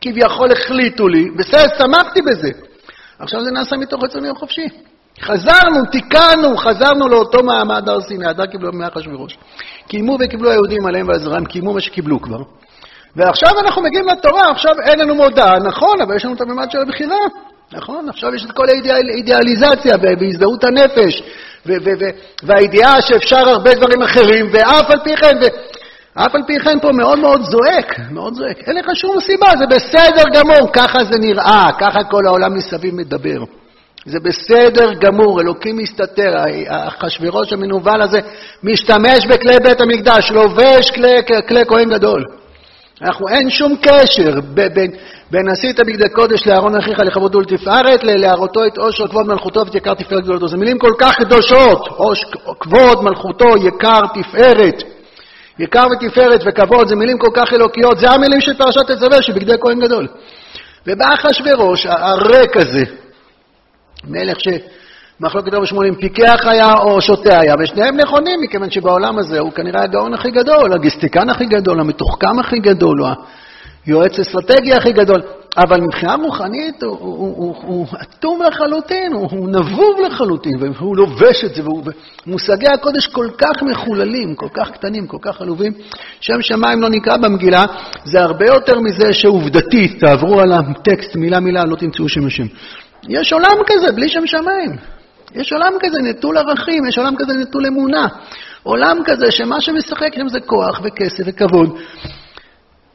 כביכול 0.00 0.52
החליטו 0.52 1.08
לי, 1.08 1.30
בסדר, 1.30 1.64
שמחתי 1.78 2.22
בזה. 2.22 2.50
עכשיו 3.18 3.44
זה 3.44 3.50
נעשה 3.50 3.76
מתוך 3.76 4.04
רצוני 4.04 4.28
החופשי. 4.28 4.66
חזרנו, 5.20 5.84
תיקנו, 5.92 6.56
חזרנו 6.56 7.08
לאותו 7.08 7.42
מעמד 7.42 7.88
הר 7.88 8.00
סיני, 8.00 8.26
הדר 8.26 8.46
קיבלו 8.46 8.72
מאחשוורוש. 8.72 9.38
קיימו 9.88 10.16
וקיבלו 10.20 10.50
היהודים 10.50 10.86
עליהם 10.86 11.08
ועל 11.08 11.18
זרם, 11.18 11.44
קיימו 11.44 11.72
מה 11.72 11.80
שקיבלו 11.80 12.22
כבר. 12.22 12.42
ועכשיו 13.16 13.50
אנחנו 13.64 13.82
מגיעים 13.82 14.08
לתורה, 14.08 14.50
עכשיו 14.50 14.72
אין 14.84 14.98
לנו 14.98 15.14
מודעה, 15.14 15.58
נכון, 15.58 16.00
אבל 16.02 16.16
יש 16.16 16.24
לנו 16.24 16.34
את 16.34 16.40
הממד 16.40 16.70
של 16.70 16.78
הבחירה, 16.78 17.16
נכון? 17.72 18.08
עכשיו 18.08 18.34
יש 18.34 18.44
את 18.44 18.52
כל 18.52 18.64
האידיאליזציה 18.68 19.96
והזדהות 20.02 20.64
הנפש, 20.64 21.22
והידיעה 22.42 23.02
שאפשר 23.02 23.48
הרבה 23.48 23.74
דברים 23.74 24.02
אחרים, 24.02 24.46
ואף 24.52 24.90
על 24.90 25.00
פי 25.04 25.16
כן, 25.16 25.36
ואף 26.16 26.34
על 26.34 26.42
פי 26.46 26.58
כן 26.58 26.80
פה 26.80 26.92
מאוד 26.92 27.18
מאוד 27.18 27.42
זועק, 27.42 27.98
מאוד 28.10 28.34
זועק. 28.34 28.58
אין 28.66 28.76
לך 28.76 28.86
שום 28.94 29.20
סיבה, 29.20 29.46
זה 29.58 29.66
בסדר 29.66 30.22
גמור, 30.34 30.72
ככה 30.72 31.04
זה 31.04 31.18
נראה, 31.18 31.68
ככה 31.80 32.04
כל 32.04 32.26
העולם 32.26 32.54
מסביב 32.54 32.94
מדבר. 32.94 33.44
זה 34.06 34.18
בסדר 34.20 34.92
גמור, 34.92 35.40
אלוקים 35.40 35.76
מסתתר, 35.76 36.32
אחשוורוש 36.68 37.52
המנוול 37.52 38.02
הזה 38.02 38.20
משתמש 38.62 39.26
בכלי 39.26 39.56
בית 39.62 39.80
המקדש, 39.80 40.30
לובש 40.30 40.90
כלי, 40.90 41.16
כלי 41.48 41.64
כהן 41.68 41.88
גדול. 41.88 42.24
אנחנו, 43.02 43.28
אין 43.28 43.50
שום 43.50 43.76
קשר 43.76 44.40
בין, 44.54 44.90
בין 45.30 45.48
עשית 45.48 45.80
בגדי 45.80 46.08
קודש 46.08 46.46
לאהרון 46.46 46.76
אחיך 46.76 46.98
לכבודו 46.98 47.38
ולתפארת, 47.38 48.04
להראותו 48.04 48.66
את 48.66 48.78
עושר 48.78 49.08
כבוד 49.08 49.26
מלכותו 49.26 49.60
ואת 49.60 49.74
יקר 49.74 49.94
תפארת 49.94 50.24
גדולתו. 50.24 50.48
זה 50.48 50.56
מילים 50.56 50.78
כל 50.78 50.92
כך 50.98 51.16
קדושות, 51.16 51.88
עוש, 51.88 52.24
כבוד 52.60 53.04
מלכותו, 53.04 53.48
יקר 53.56 54.00
תפארת. 54.14 54.95
יקר 55.58 55.86
ותפארת 55.92 56.40
וכבוד 56.46 56.88
זה 56.88 56.96
מילים 56.96 57.18
כל 57.18 57.30
כך 57.34 57.52
אלוקיות, 57.52 57.98
זה 57.98 58.10
המילים 58.10 58.40
של 58.40 58.54
פרשת 58.54 58.90
תצווה 58.90 59.22
שבגדי 59.22 59.52
כהן 59.60 59.80
גדול. 59.80 60.08
ובא 60.86 61.04
אחשוורוש, 61.14 61.86
הריק 61.86 62.56
הזה, 62.56 62.84
מלך 64.04 64.36
שמחלוקת 64.40 65.54
רב 65.54 65.64
שמואל 65.64 65.88
אם 65.88 65.94
פיקח 65.94 66.46
היה 66.46 66.74
או 66.74 67.00
שוטה 67.00 67.40
היה, 67.40 67.54
ושניהם 67.60 67.96
נכונים, 67.96 68.40
מכיוון 68.42 68.70
שבעולם 68.70 69.18
הזה 69.18 69.40
הוא 69.40 69.52
כנראה 69.52 69.82
הגאון 69.82 70.14
הכי 70.14 70.30
גדול, 70.30 70.72
הגיסטיקן 70.72 71.30
הכי 71.30 71.46
גדול, 71.46 71.80
המתוחכם 71.80 72.38
הכי 72.38 72.58
גדול, 72.58 73.00
הוא 73.00 73.08
היועץ 73.86 74.18
אסטרטגי 74.18 74.74
הכי 74.74 74.92
גדול, 74.92 75.22
אבל 75.56 75.80
מבחינה 75.80 76.14
רוחנית 76.14 76.82
הוא, 76.82 76.98
הוא, 77.00 77.34
הוא, 77.36 77.54
הוא 77.62 77.86
אטום 78.02 78.42
לחלוטין, 78.42 79.12
הוא, 79.12 79.28
הוא 79.30 79.48
נבוב 79.48 80.00
לחלוטין, 80.06 80.52
והוא 80.60 80.96
לובש 80.96 81.44
את 81.44 81.54
זה, 81.54 81.62
ומושגי 82.26 82.68
הקודש 82.68 83.06
כל 83.06 83.28
כך 83.38 83.62
מחוללים, 83.62 84.34
כל 84.34 84.48
כך 84.54 84.70
קטנים, 84.70 85.06
כל 85.06 85.18
כך 85.20 85.40
עלובים, 85.40 85.72
שם 86.20 86.42
שמיים 86.42 86.82
לא 86.82 86.88
נקרא 86.88 87.16
במגילה, 87.16 87.64
זה 88.04 88.20
הרבה 88.20 88.46
יותר 88.46 88.80
מזה 88.80 89.12
שעובדתית, 89.12 90.00
תעברו 90.00 90.40
על 90.40 90.52
הטקסט 90.52 91.16
מילה 91.16 91.40
מילה, 91.40 91.64
לא 91.64 91.76
תמצאו 91.76 92.08
שם 92.08 92.26
השם. 92.26 92.46
יש 93.08 93.32
עולם 93.32 93.56
כזה 93.66 93.92
בלי 93.92 94.08
שם 94.08 94.26
שמיים. 94.26 94.76
יש 95.34 95.52
עולם 95.52 95.72
כזה 95.80 95.98
נטול 96.02 96.38
ערכים, 96.38 96.86
יש 96.86 96.98
עולם 96.98 97.16
כזה 97.18 97.32
נטול 97.32 97.66
אמונה. 97.66 98.06
עולם 98.62 98.98
כזה 99.04 99.30
שמה 99.30 99.60
שמשחק 99.60 100.14
שם 100.14 100.28
זה 100.28 100.40
כוח 100.40 100.80
וכסף 100.84 101.24
וכבוד. 101.26 101.78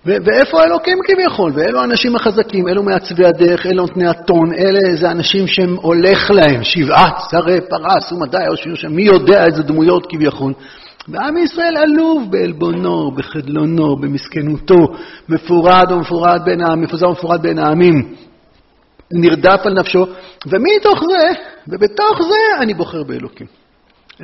ואיפה 0.06 0.62
האלוקים 0.62 0.98
כביכול? 1.08 1.52
ואלו 1.56 1.82
האנשים 1.82 2.16
החזקים, 2.16 2.68
אלו 2.68 2.84
מעצבי 2.84 3.26
הדרך, 3.26 3.66
אלו 3.66 3.82
נותני 3.82 4.08
הטון, 4.08 4.54
אלה 4.54 4.96
זה 4.96 5.12
אנשים 5.12 5.48
שהם 5.48 5.76
הולך 5.76 6.32
להם, 6.32 6.64
שבעת 6.64 7.14
שרי 7.32 7.62
פרס 7.62 8.12
ומדי 8.12 8.46
יושבים 8.46 8.76
שם, 8.76 8.92
מי 8.92 9.04
יודע 9.04 9.46
איזה 9.46 9.64
דמויות 9.64 10.06
כביכול. 10.10 10.54
ועם 11.08 11.38
ישראל 11.38 11.78
עלוב 11.78 12.32
בעלבונו, 12.32 13.12
בחדלונו, 13.12 13.96
במסכנותו, 13.96 14.88
מפורד 15.30 15.92
ומפורד 15.92 16.42
בין 16.46 16.62
העמים, 16.62 16.84
מפוזר 16.84 17.10
ומפורד 17.10 17.42
בין 17.42 17.60
העמים. 17.60 18.16
נרדף 19.14 19.62
על 19.66 19.74
נפשו, 19.74 20.06
ומתוך 20.46 21.00
זה, 21.12 21.40
ובתוך 21.68 22.22
זה 22.22 22.62
אני 22.64 22.74
בוחר 22.74 23.04
באלוקים. 23.04 23.61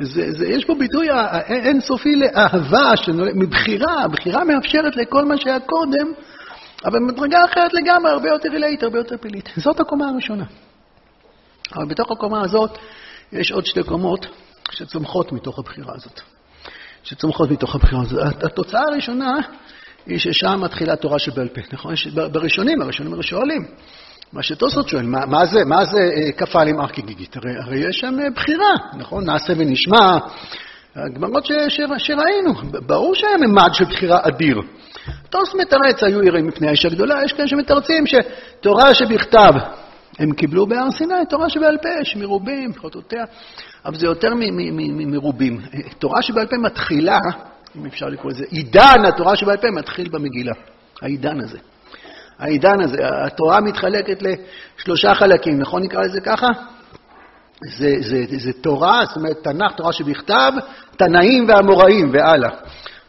זה, 0.00 0.32
זה, 0.32 0.46
יש 0.46 0.64
פה 0.64 0.74
ביטוי 0.74 1.08
אינסופי 1.48 2.16
לאהבה, 2.16 2.92
מבחירה, 3.34 4.02
הבחירה 4.04 4.44
מאפשרת 4.44 4.96
לכל 4.96 5.24
מה 5.24 5.36
שהיה 5.36 5.60
קודם, 5.60 6.12
אבל 6.84 6.98
במדרגה 6.98 7.44
אחרת 7.44 7.74
לגמרי, 7.74 8.10
הרבה 8.10 8.28
יותר 8.28 8.48
עילאית, 8.52 8.82
הרבה 8.82 8.98
יותר 8.98 9.16
פלילית. 9.20 9.48
זאת 9.56 9.80
הקומה 9.80 10.08
הראשונה. 10.08 10.44
אבל 11.74 11.86
בתוך 11.86 12.10
הקומה 12.10 12.44
הזאת 12.44 12.78
יש 13.32 13.52
עוד 13.52 13.66
שתי 13.66 13.82
קומות 13.82 14.26
שצומחות 14.70 15.32
מתוך 15.32 15.58
הבחירה 15.58 15.94
הזאת. 15.96 16.20
שצומחות 17.02 17.50
מתוך 17.50 17.74
הבחירה 17.74 18.02
הזאת. 18.02 18.44
התוצאה 18.44 18.82
הראשונה 18.82 19.34
היא 20.06 20.18
ששם 20.18 20.60
מתחילה 20.60 20.96
תורה 20.96 21.18
שבעל 21.18 21.48
פה, 21.48 21.60
נכון? 21.72 21.94
בראשונים, 22.32 22.82
הראשונים 22.82 23.12
הראשונים. 23.12 23.64
מה 24.32 24.42
שטוסות 24.42 24.88
שואל, 24.88 25.06
מה, 25.06 25.26
מה 25.26 25.46
זה, 25.46 25.64
מה 25.64 25.84
זה 25.84 26.00
אה, 26.00 26.32
כפל 26.32 26.68
עם 26.68 26.80
ארכי 26.80 27.02
גיגית? 27.02 27.36
הרי, 27.36 27.56
הרי 27.56 27.78
יש 27.88 27.96
שם 28.00 28.14
אה, 28.20 28.30
בחירה, 28.36 28.72
נכון? 28.94 29.24
נעשה 29.24 29.52
ונשמע. 29.56 30.18
הגמרות 30.96 31.46
ש, 31.46 31.52
ש, 31.68 31.80
שראינו, 31.98 32.54
ברור 32.86 33.14
שהיה 33.14 33.36
ממד 33.36 33.70
של 33.72 33.84
בחירה 33.84 34.18
אדיר. 34.22 34.60
טוס 35.30 35.54
מתרץ, 35.54 36.02
היו 36.02 36.22
יראים 36.22 36.46
מפני 36.46 36.68
האיש 36.68 36.86
הגדולה, 36.86 37.24
יש 37.24 37.32
כאלה 37.32 37.48
שמתרצים 37.48 38.04
שתורה 38.06 38.94
שבכתב 38.94 39.52
הם 40.18 40.32
קיבלו 40.32 40.66
בהר 40.66 40.90
סיני, 40.90 41.14
תורה 41.28 41.48
שבעל 41.48 41.78
פה, 41.82 41.88
יש 42.02 42.16
מרובים, 42.16 42.72
חוטאותיה, 42.76 43.24
אבל 43.84 43.98
זה 43.98 44.06
יותר 44.06 44.28
מרובים. 44.90 45.60
תורה 45.98 46.22
שבעל 46.22 46.46
פה 46.46 46.56
מתחילה, 46.56 47.18
אם 47.76 47.86
אפשר 47.86 48.06
לקרוא 48.06 48.30
לזה, 48.32 48.44
עידן 48.50 49.04
התורה 49.08 49.36
שבעל 49.36 49.56
פה 49.56 49.70
מתחיל 49.70 50.08
במגילה, 50.08 50.52
העידן 51.02 51.40
הזה. 51.40 51.58
העידן 52.38 52.80
הזה. 52.80 52.96
התורה 53.02 53.60
מתחלקת 53.60 54.22
לשלושה 54.22 55.14
חלקים, 55.14 55.58
נכון 55.58 55.82
נקרא 55.82 56.02
לזה 56.02 56.20
ככה? 56.20 56.46
זה, 57.64 57.94
זה, 58.00 58.24
זה, 58.30 58.38
זה 58.38 58.52
תורה, 58.52 59.00
זאת 59.04 59.16
אומרת, 59.16 59.36
תנ"ך, 59.42 59.72
תורה 59.72 59.92
שבכתב, 59.92 60.52
תנאים 60.96 61.46
ואמוראים 61.48 62.10
והלאה. 62.12 62.50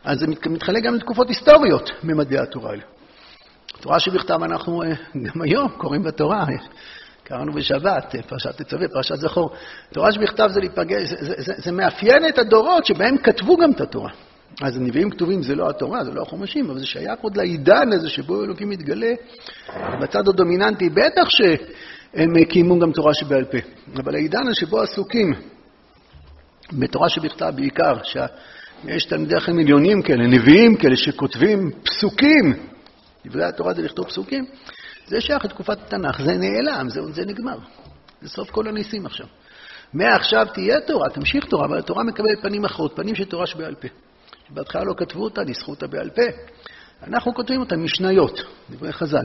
אז 0.03 0.19
זה 0.19 0.27
מתחלק 0.27 0.83
גם 0.83 0.95
לתקופות 0.95 1.27
היסטוריות 1.27 1.91
ממדעי 2.03 2.39
התורה 2.39 2.69
האלה. 2.69 2.81
תורה 3.81 3.99
שבכתב 3.99 4.43
אנחנו 4.43 4.83
אה, 4.83 4.87
גם 5.23 5.41
היום 5.41 5.69
קוראים 5.77 6.03
בתורה, 6.03 6.45
קראנו 7.23 7.53
בשבת, 7.53 8.15
אה, 8.15 8.21
פרשת 8.21 8.61
תצווה, 8.61 8.87
פרשת 8.87 9.15
זכור. 9.15 9.51
תורה 9.93 10.11
שבכתב 10.11 10.47
זה 10.51 10.59
להיפגש, 10.59 11.09
זה, 11.09 11.15
זה, 11.19 11.33
זה, 11.37 11.53
זה 11.57 11.71
מאפיין 11.71 12.27
את 12.27 12.37
הדורות 12.37 12.85
שבהם 12.85 13.17
כתבו 13.17 13.57
גם 13.57 13.71
את 13.71 13.81
התורה. 13.81 14.09
אז 14.61 14.77
הנביאים 14.77 15.09
כתובים 15.09 15.43
זה 15.43 15.55
לא 15.55 15.69
התורה, 15.69 16.03
זה 16.03 16.11
לא 16.11 16.21
החומשים, 16.21 16.69
אבל 16.69 16.79
זה 16.79 16.85
שייך 16.85 17.19
עוד 17.21 17.37
לעידן 17.37 17.93
הזה 17.93 18.09
שבו 18.09 18.43
אלוקים 18.43 18.69
מתגלה. 18.69 19.13
בצד 20.01 20.27
הדומיננטי, 20.27 20.89
בטח 20.89 21.29
שהם 21.29 22.43
קיימו 22.49 22.79
גם 22.79 22.91
תורה 22.91 23.13
שבעל 23.13 23.45
פה, 23.45 23.57
אבל 23.95 24.15
העידן 24.15 24.47
הזה 24.47 24.55
שבו 24.55 24.81
עסוקים 24.81 25.33
בתורה 26.73 27.09
שבכתב 27.09 27.53
בעיקר, 27.55 27.93
שיש 28.03 29.05
תלמידי 29.05 29.37
אחרי 29.37 29.53
מיליונים 29.53 30.01
כאלה, 30.01 30.27
נביאים 30.27 30.75
כאלה 30.75 30.95
שכותבים 30.95 31.71
פסוקים, 31.83 32.53
דברי 33.25 33.43
התורה 33.45 33.73
זה 33.73 33.81
לכתוב 33.81 34.05
פסוקים, 34.05 34.45
זה 35.07 35.21
שייך 35.21 35.45
לתקופת 35.45 35.77
התנ"ך, 35.81 36.21
זה 36.21 36.37
נעלם, 36.37 36.89
זה, 36.89 37.01
זה 37.11 37.25
נגמר. 37.25 37.57
זה 38.21 38.29
סוף 38.29 38.49
כל 38.49 38.67
הניסים 38.67 39.05
עכשיו. 39.05 39.27
מעכשיו 39.93 40.47
תהיה 40.53 40.79
תורה, 40.81 41.09
תמשיך 41.09 41.45
תורה, 41.45 41.65
אבל 41.65 41.77
התורה 41.77 42.03
מקבלת 42.03 42.41
פנים 42.41 42.65
אחרות, 42.65 42.95
פנים 42.95 43.15
של 43.15 43.25
תורה 43.25 43.45
שבעל 43.45 43.75
פה. 43.75 43.87
בהתחלה 44.49 44.83
לא 44.83 44.93
כתבו 44.97 45.23
אותה, 45.23 45.43
ניסחו 45.43 45.71
אותה 45.71 45.87
בעל 45.87 46.09
פה. 46.09 46.21
אנחנו 47.07 47.33
כותבים 47.33 47.59
אותה 47.59 47.77
משניות, 47.77 48.39
דברי 48.69 48.93
חז"ל. 48.93 49.23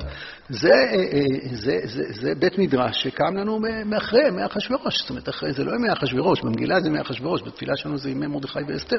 זה, 0.48 0.68
אה, 0.68 0.94
אה, 0.94 1.56
זה, 1.56 1.80
זה, 1.84 2.02
זה 2.20 2.34
בית 2.34 2.58
מדרש 2.58 3.02
שקם 3.02 3.36
לנו 3.36 3.60
מאחרי, 3.86 4.30
מאחשוורוש. 4.30 5.00
זאת 5.00 5.10
אומרת, 5.10 5.28
אחרי, 5.28 5.52
זה 5.52 5.64
לא 5.64 5.72
ימי 5.74 5.92
אחשוורוש, 5.92 6.40
במגילה 6.40 6.80
זה 6.80 6.88
ימי 6.88 7.00
אחשוורוש, 7.00 7.42
בתפילה 7.42 7.76
שלנו 7.76 7.98
זה 7.98 8.10
ימי 8.10 8.26
מרדכי 8.26 8.58
ואסתר. 8.68 8.98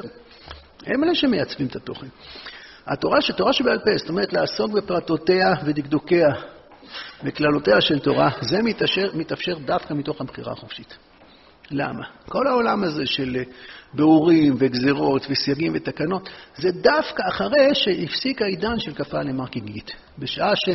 הם 0.86 1.04
אלה 1.04 1.14
שמייצבים 1.14 1.66
את 1.66 1.76
התוכן. 1.76 2.06
התורה, 2.86 3.18
תורה 3.36 3.52
שבעל 3.52 3.78
פה, 3.78 3.90
זאת 3.96 4.08
אומרת, 4.08 4.32
לעסוק 4.32 4.72
בפרטותיה 4.72 5.52
ודקדוקיה 5.64 6.28
וכללותיה 7.24 7.80
של 7.80 7.98
תורה, 7.98 8.30
זה 8.40 8.62
מתאפשר, 8.62 9.10
מתאפשר 9.14 9.58
דווקא 9.58 9.94
מתוך 9.94 10.20
הבחירה 10.20 10.52
החופשית. 10.52 10.96
למה? 11.70 12.04
כל 12.28 12.46
העולם 12.46 12.84
הזה 12.84 13.06
של 13.06 13.36
ביאורים 13.96 14.54
וגזרות 14.58 15.26
וסייגים 15.30 15.72
ותקנות, 15.74 16.28
זה 16.56 16.68
דווקא 16.72 17.22
אחרי 17.28 17.74
שהפסיק 17.74 18.42
העידן 18.42 18.78
של 18.78 18.94
כפה 18.94 19.22
למרקי 19.22 19.60
גיגית. 19.60 19.92
בשעה 20.18 20.52
ש, 20.56 20.68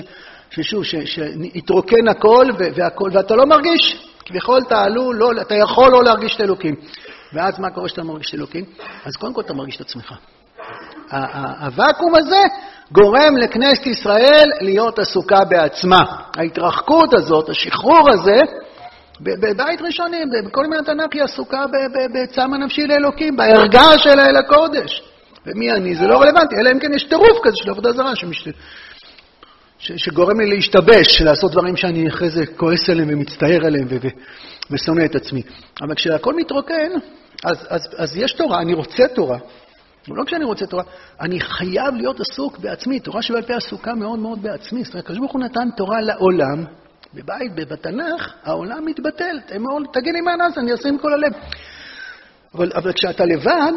ששוב, 0.50 0.84
שהתרוקן 0.84 2.08
הכל 2.08 2.46
והכל, 2.76 3.10
ואתה 3.14 3.36
לא 3.36 3.46
מרגיש, 3.46 4.08
כביכול 4.26 4.60
אתה 4.68 4.82
עלול, 4.82 5.16
לא, 5.16 5.32
אתה 5.42 5.56
יכול 5.56 5.92
לא 5.92 6.04
להרגיש 6.04 6.36
את 6.36 6.40
האלוקים. 6.40 6.76
ואז 7.34 7.60
מה 7.60 7.70
קורה 7.70 7.88
כשאתה 7.88 8.04
מרגיש 8.04 8.30
את 8.30 8.34
האלוקים? 8.34 8.66
אז 9.06 9.16
קודם 9.16 9.34
כל 9.34 9.42
אתה 9.42 9.54
מרגיש 9.54 9.76
את 9.76 9.82
עצמך. 9.82 10.14
הוואקום 11.62 12.16
הזה 12.16 12.42
גורם 12.92 13.38
לכנסת 13.38 13.88
ישראל 13.88 14.50
להיות 14.62 15.00
עסוקה 15.00 15.46
בעצמה. 15.50 16.00
ההתרחקות 16.38 17.14
הזאת, 17.14 17.50
השחרור 17.50 18.10
הזה, 18.10 18.42
בבית 19.24 19.82
ראשוני, 19.82 20.18
בכל 20.46 20.68
מיני 20.68 20.84
תנ"ך 20.86 21.14
היא 21.14 21.24
עסוקה 21.24 21.66
בצמא 22.14 22.58
נפשי 22.58 22.88
לאלוקים, 22.88 23.36
בערגה 23.36 23.98
שלה 23.98 24.30
אל 24.30 24.36
הקודש. 24.36 25.04
ומי 25.46 25.72
אני? 25.72 25.96
זה 25.96 26.08
לא 26.08 26.22
רלוונטי, 26.22 26.56
אלא 26.56 26.72
אם 26.72 26.80
כן 26.80 26.94
יש 26.94 27.04
טירוף 27.04 27.40
כזה 27.44 27.56
של 27.64 27.70
עבודה 27.70 27.92
זרה 27.92 28.16
שמשת... 28.16 28.54
ש... 29.80 29.92
שגורם 29.96 30.40
לי 30.40 30.50
להשתבש, 30.50 31.22
לעשות 31.22 31.52
דברים 31.52 31.78
שאני 31.78 32.08
אחרי 32.08 32.30
זה 32.30 32.46
כועס 32.46 32.90
עליהם 32.90 33.10
ומצטער 33.12 33.66
עליהם 33.66 33.88
ו... 33.90 33.96
ו... 34.02 34.08
ושונא 34.72 35.06
את 35.06 35.16
עצמי. 35.16 35.42
אבל 35.82 35.96
כשהכול 35.96 36.36
מתרוקן, 36.36 36.92
אז, 37.44 37.68
אז, 37.70 37.82
אז 37.98 38.18
יש 38.18 38.34
תורה, 38.34 38.62
אני 38.62 38.74
רוצה 38.74 39.08
תורה. 39.08 39.38
ולא 40.10 40.24
כשאני 40.24 40.46
רוצה 40.46 40.66
תורה, 40.66 40.84
אני 41.22 41.40
חייב 41.40 41.96
להיות 41.96 42.20
עסוק 42.20 42.58
בעצמי. 42.58 43.00
תורה 43.00 43.22
שבעל 43.22 43.42
פה 43.42 43.54
עסוקה 43.54 43.94
מאוד 43.96 44.20
מאוד 44.20 44.44
בעצמי. 44.44 44.84
זאת 44.84 44.94
אומרת, 44.94 45.06
הקדוש 45.06 45.20
ברוך 45.20 45.32
הוא 45.32 45.42
נתן 45.42 45.70
תורה 45.78 46.02
לעולם, 46.02 46.66
בבית, 47.14 47.56
בתנ"ך, 47.56 48.34
העולם 48.44 48.86
מתבטל. 48.86 49.40
תגיד 49.94 50.14
לי 50.14 50.22
מה 50.22 50.36
נעשה, 50.36 50.62
אני 50.62 50.72
אעשה 50.72 50.90
עם 50.90 50.98
כל 50.98 51.14
הלב. 51.14 51.34
אבל, 52.54 52.72
אבל 52.76 52.94
כשאתה 52.94 53.26
לבד, 53.26 53.72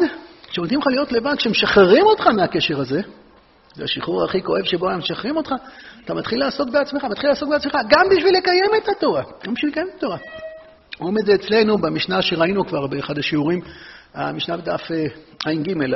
כשנותנים 0.49 0.79
לך 0.79 0.87
להיות 0.87 1.11
לבד, 1.11 1.35
כשמשחררים 1.37 2.05
אותך 2.05 2.27
מהקשר 2.27 2.79
הזה, 2.79 3.01
זה 3.75 3.83
השחרור 3.83 4.23
הכי 4.23 4.41
כואב 4.41 4.63
שבו 4.63 4.89
הם 4.89 4.97
משחררים 4.97 5.37
אותך, 5.37 5.51
אתה 6.05 6.13
מתחיל 6.13 6.39
לעסוק 6.39 6.69
בעצמך, 6.69 7.03
מתחיל 7.03 7.29
לעסוק 7.29 7.49
בעצמך, 7.49 7.77
גם 7.89 8.05
בשביל 8.11 8.37
לקיים 8.37 8.71
את 8.83 8.89
התורה, 8.89 9.23
גם 9.45 9.53
בשביל 9.53 9.71
לקיים 9.71 9.87
את 9.89 9.97
התורה. 9.97 10.17
את 11.19 11.25
זה 11.25 11.35
אצלנו 11.35 11.77
במשנה 11.77 12.21
שראינו 12.21 12.65
כבר 12.67 12.87
באחד 12.87 13.17
השיעורים, 13.17 13.61
המשנה 14.13 14.57
בדף 14.57 14.81
ע"ג, 15.45 15.71
על, 15.81 15.95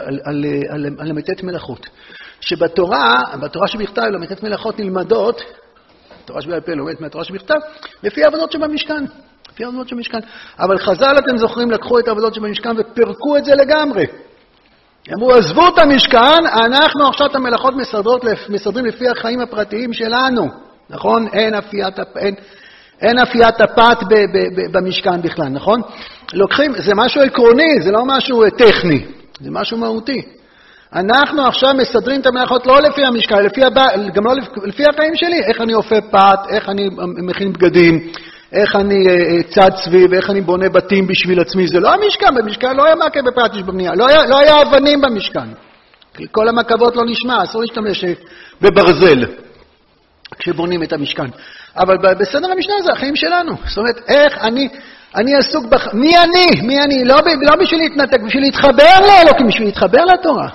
על, 0.70 0.86
על 1.00 1.12
ל"ט 1.12 1.44
מלאכות. 1.44 1.88
שבתורה, 2.42 3.24
בתורה 3.42 3.68
שבכתב, 3.68 4.02
ל"ט 4.02 4.44
מלאכות 4.44 4.80
נלמדות, 4.80 5.42
תורה 6.30 6.42
שבעל 6.42 6.62
פה 6.62 6.72
לומדת 6.72 7.02
מהתורה 7.02 7.24
שבכתב, 7.24 7.56
לפי 8.04 8.24
העבודות 8.24 8.52
שבמשכן. 8.52 9.04
לפי 9.52 9.64
העבודות 9.64 9.88
שבמשכן. 9.90 10.20
אבל 10.60 10.78
חז"ל, 10.78 11.18
אתם 11.20 11.38
זוכרים, 11.38 11.72
לקחו 11.72 12.00
את 12.00 12.08
העבודות 12.08 12.34
שבמשכן 12.34 12.70
ופירקו 12.78 13.38
את 13.38 13.46
זה 13.46 13.56
לגמרי. 13.56 14.06
אמרו, 15.18 15.32
עזבו 15.32 15.68
את 15.68 15.80
המשכן, 15.80 16.46
אנחנו 16.66 17.08
עכשיו 17.08 17.28
את 17.28 17.36
המלאכות 17.36 17.74
מסדרות, 17.76 18.22
מסדרים 18.50 18.86
לפי 18.86 19.08
החיים 19.08 19.40
הפרטיים 19.40 19.94
שלנו. 19.94 20.48
נכון? 20.90 21.28
אין 21.34 21.56
אפיית, 21.56 22.00
אין, 22.18 22.36
אין 23.02 23.20
אפיית 23.20 23.62
הפת 23.62 23.98
במשכן 24.72 25.22
בכלל, 25.22 25.48
נכון? 25.50 25.82
לוקחים, 26.34 26.72
זה 26.78 26.96
משהו 26.96 27.22
עקרוני, 27.22 27.82
זה 27.82 27.92
לא 27.92 28.04
משהו 28.06 28.50
טכני, 28.58 29.06
זה 29.40 29.52
משהו 29.52 29.78
מהותי. 29.78 30.22
אנחנו 30.94 31.48
עכשיו 31.48 31.74
מסדרים 31.74 32.22
את 32.22 32.26
המלאכות 32.26 32.68
לא 32.68 32.82
לפי 32.82 33.06
המשקל, 33.06 33.42
לפי 33.42 33.64
הבא, 33.64 33.88
גם 34.14 34.26
לא 34.26 34.34
לפי 34.64 34.84
החיים 34.84 35.16
שלי, 35.16 35.44
איך 35.44 35.62
אני 35.62 35.74
אופה 35.74 36.02
פת, 36.02 36.40
איך 36.50 36.70
אני 36.70 36.90
מכין 37.18 37.54
בגדים, 37.54 38.12
איך 38.52 38.76
אני 38.76 39.08
אה, 39.08 39.14
אה, 39.14 39.44
צד 39.44 39.76
סביב, 39.76 40.14
איך 40.14 40.30
אני 40.30 40.42
בונה 40.42 40.70
בתים 40.70 41.08
בשביל 41.08 41.40
עצמי. 41.40 41.68
זה 41.68 41.80
לא 41.80 41.94
המשכן, 41.94 42.36
במשכן 42.36 42.76
לא 42.76 42.86
היה 42.86 42.96
מכה 42.96 43.22
בפטיש 43.22 43.64
בבנייה, 43.64 43.96
לא 43.96 44.08
היה, 44.08 44.26
לא 44.26 44.40
היה 44.40 44.62
אבנים 44.62 45.02
במשכן. 45.02 45.50
כל 46.32 46.50
המקבות 46.50 46.96
לא 46.96 47.04
נשמע, 47.06 47.44
אסור 47.44 47.62
להשתמש 47.62 48.04
אה, 48.04 48.14
בברזל 48.62 49.26
כשבונים 50.40 50.84
את 50.84 50.94
המשכן. 50.94 51.28
אבל 51.78 51.98
בסדר 52.20 52.52
המשנה 52.52 52.76
זה 52.86 52.92
החיים 52.92 53.16
שלנו. 53.16 53.52
זאת 53.68 53.78
אומרת, 53.78 54.00
איך 54.08 54.38
אני... 54.38 54.70
אני 55.16 55.36
עסוק 55.36 55.66
בח... 55.66 55.94
מי 55.94 56.18
אני? 56.18 56.62
מי 56.68 56.82
אני? 56.82 57.04
לא, 57.04 57.16
לא 57.42 57.56
בשביל 57.62 57.80
להתנתק, 57.80 58.22
בשביל 58.22 58.44
להתחבר 58.44 59.00
לאלוקים, 59.08 59.48
בשביל 59.48 59.68
להתחבר 59.68 60.06
לתורה. 60.06 60.50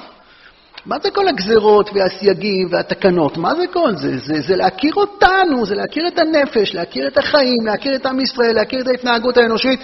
מה 0.86 0.96
זה 1.02 1.10
כל 1.10 1.28
הגזרות 1.28 1.90
והסייגים 1.94 2.68
והתקנות? 2.70 3.36
מה 3.36 3.54
זה 3.54 3.66
כל 3.72 3.96
זה? 3.96 4.18
זה? 4.18 4.40
זה 4.40 4.56
להכיר 4.56 4.94
אותנו, 4.94 5.66
זה 5.66 5.74
להכיר 5.74 6.08
את 6.08 6.18
הנפש, 6.18 6.74
להכיר 6.74 7.06
את 7.06 7.18
החיים, 7.18 7.66
להכיר 7.66 7.94
את 7.94 8.06
עם 8.06 8.20
ישראל, 8.20 8.54
להכיר 8.54 8.80
את 8.80 8.86
ההתנהגות 8.86 9.36
האנושית. 9.36 9.80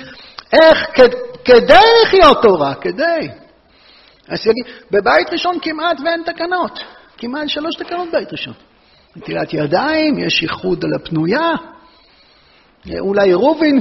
איך? 0.53 0.87
כדי 1.45 1.85
לחיות 2.05 2.43
תורה, 2.43 2.75
כדי. 2.75 3.29
הסייגים, 4.29 4.65
בבית 4.91 5.33
ראשון 5.33 5.59
כמעט 5.63 6.01
ואין 6.05 6.23
תקנות. 6.23 6.79
כמעט 7.19 7.49
שלוש 7.49 7.77
תקנות 7.77 8.09
בבית 8.09 8.33
ראשון. 8.33 8.55
נטילת 9.17 9.55
ידיים, 9.55 10.19
יש 10.19 10.43
איחוד 10.43 10.85
על 10.85 10.95
הפנויה, 10.95 11.53
אולי 12.99 13.29
עירובין, 13.29 13.81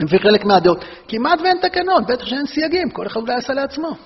לפי 0.00 0.18
חלק 0.18 0.44
מהדעות. 0.44 0.84
כמעט 1.08 1.40
ואין 1.40 1.58
תקנות, 1.62 2.06
בטח 2.06 2.24
שאין 2.24 2.46
סייגים, 2.46 2.90
כל 2.90 3.06
אחד 3.06 3.20
אולי 3.20 3.34
עשה 3.34 3.52
לעצמו. 3.52 3.96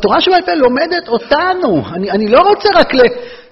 תורה 0.00 0.20
שבעל 0.20 0.42
פה 0.42 0.54
לומדת 0.54 1.08
אותנו. 1.08 1.82
אני, 1.94 2.10
אני 2.10 2.28
לא 2.28 2.40
רוצה 2.40 2.68
רק 2.74 2.94
ל... 2.94 3.00
אה, 3.00 3.04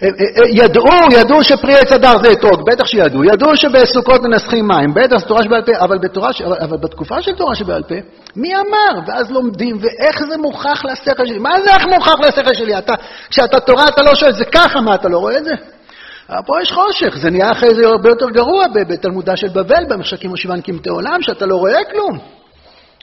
אה, 0.08 0.42
אה, 0.42 0.48
ידעו, 0.48 0.86
ידעו 1.12 1.44
שפרי 1.44 1.74
עץ 1.74 1.92
אדר 1.92 2.18
זה 2.22 2.32
אתרוג, 2.32 2.70
בטח 2.70 2.86
שידעו. 2.86 3.24
ידעו 3.24 3.56
שבסוכות 3.56 4.22
מנסחים 4.22 4.68
מים, 4.68 4.94
בטח 4.94 5.16
זה 5.16 5.26
תורה 5.26 5.42
שבעל 5.42 5.62
פה, 5.62 5.72
אבל, 5.78 5.98
בתורה, 5.98 6.30
אבל 6.60 6.76
בתקופה 6.76 7.22
של 7.22 7.32
תורה 7.32 7.54
שבעל 7.54 7.82
פה, 7.82 7.94
מי 8.36 8.56
אמר? 8.56 9.00
ואז 9.06 9.30
לומדים, 9.30 9.78
ואיך 9.80 10.18
זה 10.28 10.36
מוכח 10.36 10.84
לשכל 10.84 11.26
שלי? 11.26 11.38
מה 11.38 11.60
זה 11.64 11.70
איך 11.70 11.86
מוכח 11.86 12.20
לשכל 12.20 12.54
שלי? 12.54 12.78
אתה, 12.78 12.94
כשאתה 13.30 13.60
תורה 13.60 13.84
אתה 13.88 14.02
לא 14.02 14.14
שואל, 14.14 14.32
זה 14.32 14.44
ככה, 14.44 14.80
מה, 14.80 14.94
אתה 14.94 15.08
לא 15.08 15.18
רואה 15.18 15.38
את 15.38 15.44
זה? 15.44 15.54
פה 16.46 16.62
יש 16.62 16.72
חושך, 16.72 17.16
זה 17.16 17.30
נהיה 17.30 17.50
אחרי 17.52 17.74
זה 17.74 17.86
הרבה 17.86 18.08
יותר 18.08 18.30
גרוע 18.30 18.64
בתלמודה 18.88 19.36
של 19.36 19.48
בבל, 19.48 19.84
במחשקים 19.88 20.32
ושבען 20.32 20.60
קמטי 20.60 20.88
עולם, 20.88 21.22
שאתה 21.22 21.46
לא 21.46 21.56
רואה 21.56 21.84
כלום. 21.92 22.43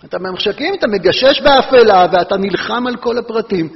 אתה 0.05 0.17
במחשכים, 0.19 0.73
אתה 0.73 0.87
מגשש 0.87 1.41
באפלה 1.41 2.05
ואתה 2.11 2.37
נלחם 2.37 2.87
על 2.87 2.95
כל 2.95 3.17
הפרטים. 3.17 3.69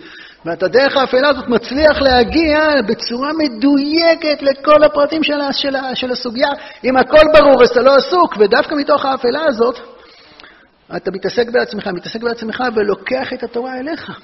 ואתה 0.46 0.67
דרך 0.67 0.98
האפלה 0.98 1.29
הזאת 1.29 1.48
מצליח 1.48 2.01
להגיע 2.01 2.82
בצורה 2.88 3.30
מדויקת 3.34 4.41
לכל 4.41 4.84
הפרטים 4.84 5.23
של, 5.23 5.34
של, 5.52 5.76
של 5.93 6.12
הסוגיה. 6.12 6.50
אם 6.84 6.97
הכל 6.97 7.21
ברור 7.34 7.63
אז 7.63 7.69
אתה 7.69 7.82
לא 7.82 7.95
עסוק, 7.95 8.36
ודווקא 8.39 8.76
מתוך 8.76 9.06
האפלה 9.06 9.45
הזאת 9.45 9.80
אתה 10.95 11.12
מתעסק 11.12 11.50
בעצמך, 11.50 11.88
מתעסק 11.88 12.21
בעצמך 12.21 12.63
ולוקח 12.76 13.34
את 13.34 13.43
התורה 13.43 13.80
אליך. 13.80 14.19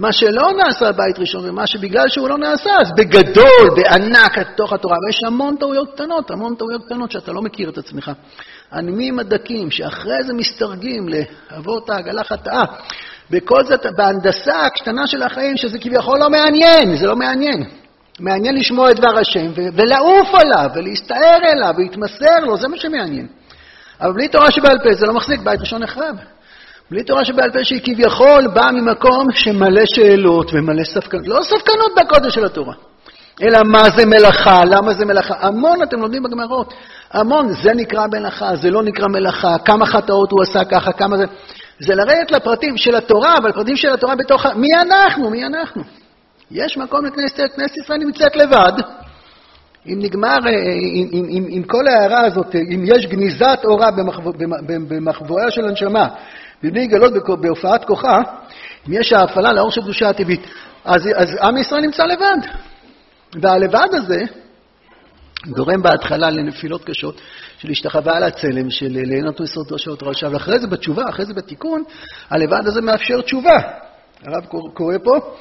מה 0.00 0.12
שלא 0.12 0.52
נעשה 0.56 0.92
בבית 0.92 1.18
ראשון, 1.18 1.48
ומה 1.48 1.66
שבגלל 1.66 2.08
שהוא 2.08 2.28
לא 2.28 2.38
נעשה, 2.38 2.70
אז 2.80 2.92
בגדול, 2.96 3.70
בענק, 3.76 4.38
לתוך 4.38 4.72
התורה. 4.72 4.96
ויש 5.06 5.24
המון 5.26 5.56
טעויות 5.56 5.94
קטנות, 5.94 6.30
המון 6.30 6.54
טעויות 6.54 6.84
קטנות 6.84 7.10
שאתה 7.10 7.32
לא 7.32 7.42
מכיר 7.42 7.70
את 7.70 7.78
עצמך. 7.78 8.10
הנימים 8.70 9.18
הדקים, 9.18 9.70
שאחרי 9.70 10.24
זה 10.26 10.32
מסתרגים 10.32 11.06
לאבות 11.08 11.90
העגלה 11.90 12.24
חטאה. 12.24 12.64
בכל 13.30 13.64
זאת, 13.64 13.86
בהנדסה 13.96 14.66
הקטנה 14.66 15.06
של 15.06 15.22
החיים, 15.22 15.56
שזה 15.56 15.78
כביכול 15.78 16.18
לא 16.18 16.30
מעניין, 16.30 16.96
זה 16.96 17.06
לא 17.06 17.16
מעניין. 17.16 17.64
מעניין 18.20 18.56
לשמוע 18.56 18.90
את 18.90 18.96
דבר 18.96 19.18
השם, 19.18 19.52
ולעוף 19.56 20.28
עליו, 20.34 20.70
ולהסתער 20.74 21.38
אליו, 21.44 21.74
ולהתמסר 21.76 22.38
לו, 22.42 22.56
זה 22.56 22.68
מה 22.68 22.76
שמעניין. 22.76 23.26
אבל 24.00 24.12
בלי 24.12 24.28
תורה 24.28 24.50
שבעל 24.50 24.78
פה 24.78 24.94
זה 24.94 25.06
לא 25.06 25.14
מחזיק, 25.14 25.40
בית 25.40 25.60
ראשון 25.60 25.82
נחרב. 25.82 26.16
בלי 26.90 27.02
תורה 27.04 27.24
שבעל 27.24 27.50
פה 27.52 27.64
שהיא 27.64 27.80
כביכול 27.84 28.48
באה 28.54 28.72
ממקום 28.72 29.26
שמלא 29.32 29.82
שאלות 29.84 30.50
ומלא 30.54 30.84
ספקנות. 30.84 31.26
לא 31.26 31.42
ספקנות 31.42 31.92
בקודש 31.96 32.34
של 32.34 32.44
התורה, 32.44 32.74
אלא 33.42 33.58
מה 33.64 33.82
זה 33.96 34.06
מלאכה, 34.06 34.64
למה 34.64 34.94
זה 34.94 35.04
מלאכה. 35.04 35.34
המון 35.40 35.82
אתם 35.82 36.00
לומדים 36.00 36.22
בגמרות. 36.22 36.74
המון, 37.12 37.52
זה 37.52 37.74
נקרא 37.74 38.06
מלאכה, 38.06 38.56
זה 38.56 38.70
לא 38.70 38.82
נקרא 38.82 39.06
מלאכה, 39.08 39.58
כמה 39.64 39.86
חטאות 39.86 40.32
הוא 40.32 40.42
עשה 40.42 40.64
ככה, 40.64 40.92
כמה 40.92 41.16
זה... 41.16 41.24
זה 41.78 41.94
לרדת 41.94 42.30
לפרטים 42.30 42.76
של 42.76 42.94
התורה, 42.94 43.38
אבל 43.38 43.52
פרטים 43.52 43.76
של 43.76 43.92
התורה 43.92 44.14
בתוך 44.16 44.46
ה... 44.46 44.54
מי 44.54 44.68
אנחנו? 44.80 45.30
מי 45.30 45.46
אנחנו? 45.46 45.82
יש 46.50 46.78
מקום 46.78 47.06
לכנסת, 47.06 47.42
כנסת 47.56 47.76
ישראל 47.76 47.98
נמצאת 47.98 48.36
לבד. 48.36 48.72
אם 49.86 49.98
נגמר, 49.98 50.36
עם, 51.50 51.62
כל 51.62 51.88
ההערה 51.88 52.20
הזאת, 52.20 52.54
אם 52.54 52.82
יש 52.84 53.06
גניזת 53.06 53.58
אורה 53.64 53.88
במחבואיה 54.88 55.50
של 55.50 55.64
הנשמה, 55.64 56.08
מבלי 56.62 56.84
לגלות 56.84 57.12
בהופעת 57.40 57.84
כוחה, 57.84 58.18
אם 58.88 58.92
יש 58.92 59.12
ההפעלה 59.12 59.52
לאור 59.52 59.70
של 59.70 59.80
קדושה 59.80 60.08
הטבעית, 60.08 60.46
אז, 60.84 61.08
אז 61.16 61.36
עם 61.42 61.56
ישראל 61.56 61.80
נמצא 61.80 62.04
לבד. 62.04 62.36
והלבד 63.42 63.88
הזה 63.92 64.20
גורם 65.46 65.82
בהתחלה 65.82 66.30
לנפילות 66.30 66.84
קשות 66.84 67.20
של 67.58 67.70
השתחווה 67.70 68.16
על 68.16 68.22
הצלם, 68.22 68.70
של 68.70 68.88
ליהנות 68.90 69.40
מסודו 69.40 69.78
של 69.78 69.90
אותו 69.90 70.06
רשע, 70.06 70.28
ואחרי 70.32 70.58
זה 70.58 70.66
בתשובה, 70.66 71.08
אחרי 71.08 71.24
זה 71.24 71.34
בתיקון, 71.34 71.82
הלבד 72.30 72.66
הזה 72.66 72.80
מאפשר 72.80 73.20
תשובה. 73.20 73.56
הרב 74.26 74.44
קורא 74.74 74.94
פה, 75.04 75.34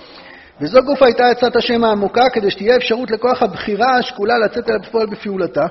וזו 0.62 0.79
גוף 0.86 1.03
הייתה 1.03 1.27
עצת 1.27 1.55
השם 1.55 1.84
העמוקה, 1.84 2.29
כדי 2.34 2.51
שתהיה 2.51 2.75
אפשרות 2.75 3.12
לכוח 3.12 3.43
הבחירה 3.43 3.97
השקולה 3.97 4.38
לצאת 4.38 4.69
אל 4.69 4.75
הפועל 4.75 5.08
בפעולתה. 5.08 5.65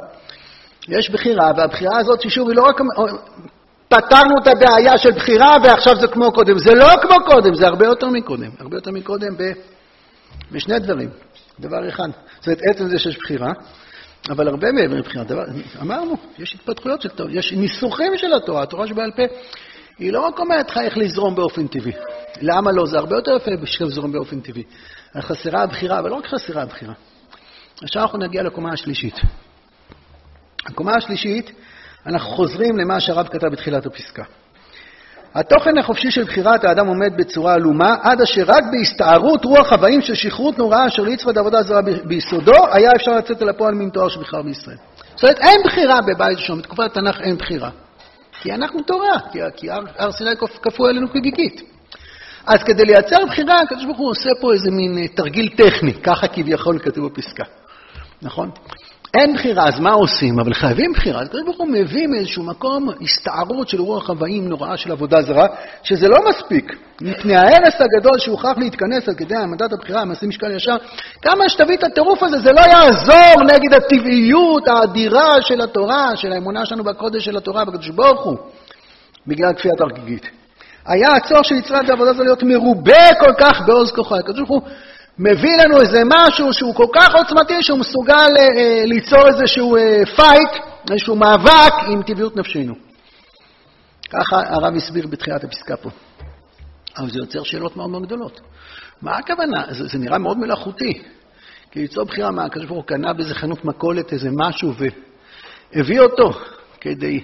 יש 0.89 1.11
בחירה, 1.11 1.51
והבחירה 1.57 1.99
הזאת, 1.99 2.21
ששוב, 2.21 2.49
היא 2.49 2.57
לא 2.57 2.63
רק 2.63 2.81
פתרנו 3.89 4.35
את 4.43 4.47
הבעיה 4.47 4.99
של 4.99 5.11
בחירה 5.11 5.57
ועכשיו 5.63 5.97
זה 6.01 6.07
כמו 6.09 6.33
קודם. 6.33 6.59
זה 6.59 6.75
לא 6.75 6.89
כמו 7.03 7.17
קודם, 7.27 7.55
זה 7.55 7.67
הרבה 7.67 7.87
יותר 7.87 8.09
מקודם. 8.09 8.51
הרבה 8.59 8.77
יותר 8.77 8.91
מקודם 8.91 9.37
ב... 9.37 9.53
בשני 10.53 10.79
דברים. 10.79 11.11
דבר 11.61 11.89
אחד, 11.89 12.09
זאת 12.39 12.47
אומרת, 12.47 12.61
עצם 12.63 12.89
זה 12.89 12.99
שיש 12.99 13.19
בחירה, 13.19 13.53
אבל 14.31 14.49
הרבה 14.49 14.73
מעבר 14.73 14.95
לבחירה. 14.95 15.25
דבר... 15.25 15.45
אמרנו, 15.83 16.17
יש 16.39 16.55
התפתחויות 16.55 17.03
של 17.03 17.09
תורה, 17.09 17.31
יש 17.33 17.53
ניסוחים 17.53 18.13
של 18.17 18.35
התורה, 18.35 18.63
התורה 18.63 18.87
שבעל 18.87 19.11
פה. 19.11 19.23
היא 19.99 20.13
לא 20.13 20.21
רק 20.21 20.39
אומרת 20.39 20.71
לך 20.71 20.79
איך 20.79 20.99
לזרום 20.99 21.35
באופן 21.35 21.67
טבעי. 21.67 21.93
למה 22.41 22.73
לא? 22.73 22.87
זה 22.87 22.99
הרבה 22.99 23.17
יותר 23.17 23.37
יפה 23.37 23.51
בשביל 23.63 23.89
לזרום 23.89 24.13
באופן 24.13 24.41
טבעי. 24.41 24.63
חסרה 25.21 25.63
הבחירה, 25.63 25.99
אבל 25.99 26.11
לא 26.11 26.15
רק 26.15 26.27
חסרה 26.27 26.63
הבחירה. 26.63 26.95
עכשיו 27.83 28.03
אנחנו 28.03 28.19
נגיע 28.19 28.43
לקומה 28.43 28.73
השלישית. 28.73 29.15
הקומה 30.67 30.95
השלישית 30.97 31.51
אנחנו 32.07 32.31
חוזרים 32.31 32.79
למה 32.79 33.01
שהרב 33.01 33.29
כתב 33.29 33.47
בתחילת 33.47 33.87
הפסקה. 33.87 34.23
התוכן 35.35 35.79
החופשי 35.79 36.11
של 36.11 36.25
בחירת 36.25 36.65
האדם 36.65 36.87
עומד 36.87 37.13
בצורה 37.17 37.55
עלומה, 37.55 37.97
עד 38.03 38.21
אשר 38.21 38.45
רק 38.47 38.65
בהסתערות 38.73 39.45
רוח 39.45 39.73
הבאים 39.73 40.03
של 40.03 40.15
שכרות 40.15 40.59
נוראה 40.59 40.87
אשר 40.87 41.03
ליצפד 41.03 41.39
עבודה 41.39 41.63
זרה 41.63 41.81
ביסודו, 42.05 42.53
היה 42.73 42.91
אפשר 42.97 43.11
לצאת 43.11 43.43
אל 43.43 43.49
הפועל 43.49 43.75
מן 43.75 43.91
תואר 43.91 44.09
שבחר 44.09 44.43
בישראל. 44.43 44.77
זאת 45.15 45.23
אומרת, 45.23 45.39
אין 45.39 45.63
בחירה 45.65 46.01
בבית 46.01 46.39
ראשון, 46.39 46.59
בתקופת 46.59 46.85
התנ"ך 46.85 47.21
אין 47.21 47.37
בחירה. 47.37 47.71
כי 48.41 48.53
אנחנו 48.53 48.83
תורה, 48.83 49.21
כי, 49.33 49.39
כי 49.57 49.71
הר, 49.71 49.81
הר 49.99 50.13
סיני 50.13 50.31
כפוי 50.63 50.91
עלינו 50.91 51.11
כגיגית. 51.11 51.63
אז 52.47 52.63
כדי 52.63 52.83
לייצר 52.85 53.27
בחירה, 53.27 53.61
הקדוש 53.61 53.85
ברוך 53.85 53.99
הוא 53.99 54.11
עושה 54.11 54.31
פה 54.41 54.53
איזה 54.53 54.71
מין 54.71 54.99
אה, 54.99 55.09
תרגיל 55.09 55.49
טכני, 55.57 55.95
ככה 55.95 56.29
כביכול 56.29 56.79
כתוב 56.79 57.07
בפסקה, 57.07 57.45
נכון? 58.23 58.51
אין 59.15 59.35
בחירה, 59.35 59.69
אז 59.69 59.81
מה 59.81 59.91
עושים? 59.91 60.41
אבל 60.41 60.55
חייבים 60.55 60.93
בחירה. 60.93 61.23
הקדוש 61.23 61.43
ברוך 61.43 61.59
הוא 61.59 61.69
מביא 61.69 62.07
מאיזשהו 62.07 62.43
מקום 62.43 62.89
הסתערות 63.03 63.69
של 63.69 63.81
רוח 63.81 64.07
חוואים 64.07 64.49
נוראה 64.49 64.77
של 64.77 64.93
עבודה 64.93 65.23
זרה, 65.23 65.47
שזה 65.83 66.09
לא 66.09 66.19
מספיק. 66.29 66.77
מפני 67.01 67.37
ההרס 67.37 67.75
הגדול 67.81 68.19
שהוכרח 68.19 68.59
להתכנס 68.59 69.09
על 69.09 69.15
כדי 69.15 69.35
העמדת 69.35 69.73
הבחירה, 69.73 70.01
המעשים 70.01 70.29
משקל 70.29 70.57
ישר, 70.57 70.77
כמה 71.23 71.49
שתביא 71.49 71.77
את 71.77 71.85
הטירוף 71.85 72.23
הזה, 72.23 72.39
זה 72.39 72.53
לא 72.53 72.61
יעזור 72.61 73.43
נגד 73.45 73.75
הטבעיות 73.75 74.69
האדירה 74.69 75.43
של 75.43 75.61
התורה, 75.61 76.17
של 76.17 76.33
האמונה 76.33 76.67
שלנו 76.67 76.85
בקודש 76.85 77.25
של 77.25 77.37
התורה, 77.37 77.65
בקדוש 77.65 77.89
ברוך 77.89 78.25
הוא, 78.25 78.37
בגלל 79.27 79.53
כפיית 79.53 79.81
הרגיגית. 79.81 80.27
היה 80.87 81.09
הצורך 81.09 81.45
של 81.45 81.55
יצירת 81.55 81.91
העבודה 81.91 82.11
הזו 82.11 82.23
להיות 82.23 82.43
מרובה 82.43 83.15
כל 83.21 83.33
כך 83.39 83.61
בעוז 83.67 83.91
כוחה. 83.93 84.17
הקדוש 84.19 84.49
ברוך 84.49 84.51
הוא 84.51 84.63
מביא 85.19 85.57
לנו 85.65 85.81
איזה 85.81 86.03
משהו 86.07 86.53
שהוא 86.53 86.75
כל 86.75 86.87
כך 86.93 87.15
עוצמתי, 87.15 87.63
שהוא 87.63 87.79
מסוגל 87.79 88.29
אה, 88.39 88.49
אה, 88.59 88.83
ליצור 88.87 89.29
איזשהו 89.29 89.77
פייט, 90.17 90.51
אה, 90.53 90.93
איזשהו 90.93 91.17
מאבק 91.17 91.73
עם 91.93 92.03
טבעיות 92.03 92.37
נפשנו. 92.37 92.75
ככה 94.11 94.37
הרב 94.37 94.77
הסביר 94.77 95.07
בתחילת 95.07 95.45
הפסקה 95.45 95.77
פה. 95.77 95.91
אבל 96.99 97.11
זה 97.11 97.19
יוצר 97.19 97.43
שאלות 97.43 97.77
מאוד 97.77 97.91
מאוד 97.91 98.03
גדולות. 98.03 98.41
מה 99.03 99.17
הכוונה? 99.17 99.65
זה, 99.71 99.87
זה 99.87 99.99
נראה 99.99 100.19
מאוד 100.19 100.39
מלאכותי. 100.39 101.03
כי 101.71 101.81
ליצור 101.81 102.05
בחירה 102.05 102.31
מה, 102.31 102.45
הקדוש 102.45 102.67
ברוך 102.67 102.79
הוא 102.79 102.87
קנה 102.87 103.13
באיזה 103.13 103.35
חנות 103.35 103.65
מכולת 103.65 104.13
איזה 104.13 104.29
משהו 104.33 104.73
והביא 105.75 106.01
אותו 106.01 106.31
כדי 106.81 107.21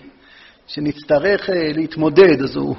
שנצטרך 0.67 1.51
להתמודד, 1.75 2.43
אז 2.43 2.57
הוא 2.57 2.77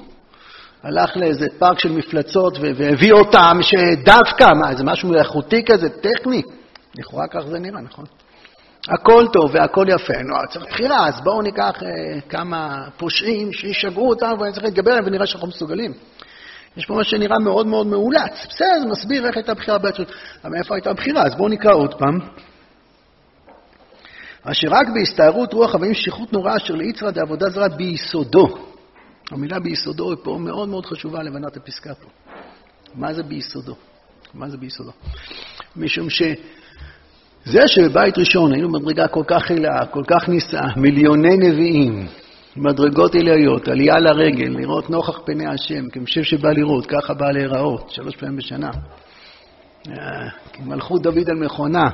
הלך 0.86 1.17
לאיזה 1.17 1.45
פארק 1.60 1.80
של 1.80 1.91
מפלצות 1.91 2.58
והביא 2.62 3.13
אותם, 3.13 3.58
שדווקא, 3.62 4.45
מה, 4.62 4.76
זה 4.76 4.84
משהו 4.84 5.10
מלאכותי 5.10 5.63
כזה, 5.65 5.89
טכני? 5.89 6.41
לכאורה 6.98 7.28
כך 7.28 7.39
זה 7.50 7.60
נראה, 7.60 7.82
נכון? 7.82 8.06
הכל 8.89 9.26
טוב 9.34 9.52
והכל 9.54 9.86
יפה, 9.89 10.13
נו, 10.13 10.36
צריך 10.50 10.65
בחירה, 10.65 11.08
אז 11.08 11.21
בואו 11.24 11.41
ניקח 11.41 11.84
אה, 11.84 12.21
כמה 12.30 12.88
פושעים 12.98 13.54
שישגעו 13.54 14.10
אותנו 14.10 14.39
ואני 14.39 14.54
צריך 14.54 14.65
להתגבר 14.65 14.91
עליהם 14.91 15.08
ונראה 15.08 15.28
שאנחנו 15.28 15.48
מסוגלים. 15.48 15.93
יש 16.78 16.86
פה 16.86 16.93
מה 16.93 17.04
שנראה 17.04 17.39
מאוד 17.39 17.67
מאוד 17.67 17.88
מאולץ. 17.88 18.45
בסדר, 18.50 18.80
זה 18.82 18.88
מסביר 18.88 19.28
איך 19.28 19.38
הייתה 19.38 19.52
הבחירה 19.52 19.78
בעצם. 19.78 20.04
אבל 20.43 20.54
מאיפה 20.54 20.76
הייתה 20.76 20.89
הבחירה? 20.89 21.24
אז 21.24 21.36
בואו 21.36 21.50
נקרא 21.50 21.74
עוד 21.74 21.93
פעם. 21.93 22.19
אשר 24.43 24.67
רק 24.71 24.88
בהסתערות 24.93 25.54
רוח 25.54 25.71
חווים 25.71 25.93
שליחות 25.93 26.34
נוראה 26.34 26.56
אשר 26.56 26.74
ליצרא 26.74 27.12
דעבודה 27.12 27.50
זרה 27.50 27.67
ביסודו. 27.67 28.74
המילה 29.31 29.59
ביסודו 29.59 30.09
היא 30.09 30.17
פה 30.23 30.38
מאוד 30.41 30.69
מאוד 30.69 30.85
חשובה 30.85 31.23
לבנת 31.23 31.57
הפסקה 31.57 31.93
פה. 31.95 32.09
מה 32.95 33.13
זה 33.13 33.23
ביסודו? 33.23 33.75
מה 34.33 34.49
זה 34.49 34.57
ביסודו? 34.57 34.91
משום 35.75 36.09
שזה 36.09 37.67
שבבית 37.67 38.17
ראשון 38.17 38.53
היינו 38.53 38.71
במדרגה 38.71 39.07
כל 39.07 39.23
כך 39.27 39.43
חילאה, 39.43 39.85
כל 39.85 40.03
כך 40.07 40.29
נישאה, 40.29 40.75
מיליוני 40.77 41.38
נביאים, 41.38 42.07
מדרגות 42.55 43.15
עילאיות, 43.15 43.67
עלייה 43.67 43.99
לרגל, 43.99 44.49
לראות 44.59 44.89
נוכח 44.89 45.19
פני 45.25 45.47
השם, 45.47 45.89
כמשב 45.89 46.23
שבא 46.23 46.49
לראות, 46.49 46.85
ככה 46.85 47.13
בא 47.13 47.31
להיראות, 47.31 47.89
שלוש 47.89 48.15
פעמים 48.15 48.35
בשנה. 48.35 48.69
אה, 49.88 49.93
מלכות 50.59 51.01
דוד 51.01 51.29
על 51.29 51.38
מכונה, 51.38 51.89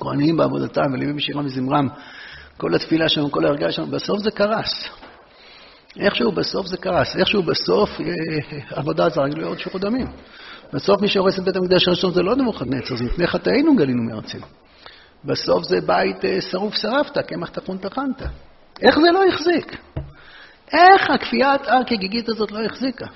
כהנים 0.00 0.36
בעבודתם, 0.36 0.92
ולווים 0.92 1.16
בשירם 1.16 1.46
וזמרם, 1.46 1.88
כל 2.56 2.74
התפילה 2.74 3.08
שלנו, 3.08 3.30
כל 3.30 3.44
ההרגעה 3.44 3.72
שלנו, 3.72 3.90
בסוף 3.90 4.18
זה 4.18 4.30
קרס. 4.30 4.88
איכשהו 6.00 6.32
בסוף 6.32 6.66
זה 6.66 6.76
קרס, 6.76 7.16
איכשהו 7.16 7.42
בסוף 7.42 7.90
אה, 8.00 8.06
עבודה 8.70 9.08
זרה 9.08 9.28
גלויה 9.28 9.48
עוד 9.48 9.58
שפיכות 9.58 9.80
דמים. 9.80 10.06
בסוף 10.72 11.00
מי 11.00 11.08
שהורס 11.08 11.38
את 11.38 11.44
בית 11.44 11.56
המקדש 11.56 11.88
הראשון 11.88 12.14
זה 12.14 12.22
לא 12.22 12.36
נבוכדנצר, 12.36 12.96
זה 12.96 13.04
מפני 13.04 13.26
חטאינו 13.26 13.76
גלינו 13.76 14.02
מארצנו. 14.02 14.46
בסוף 15.24 15.64
זה 15.64 15.80
בית 15.80 16.24
אה, 16.24 16.40
שרוף 16.40 16.74
שרפת, 16.74 17.18
קמח 17.18 17.48
טחון 17.48 17.78
טחנת. 17.78 18.22
איך 18.82 18.98
זה 18.98 19.10
לא 19.12 19.24
החזיק? 19.28 19.76
איך 20.72 21.10
הכפיית 21.10 21.66
הר 21.66 21.84
כגיגית 21.86 22.28
הזאת 22.28 22.52
לא 22.52 22.64
החזיקה? 22.64 23.06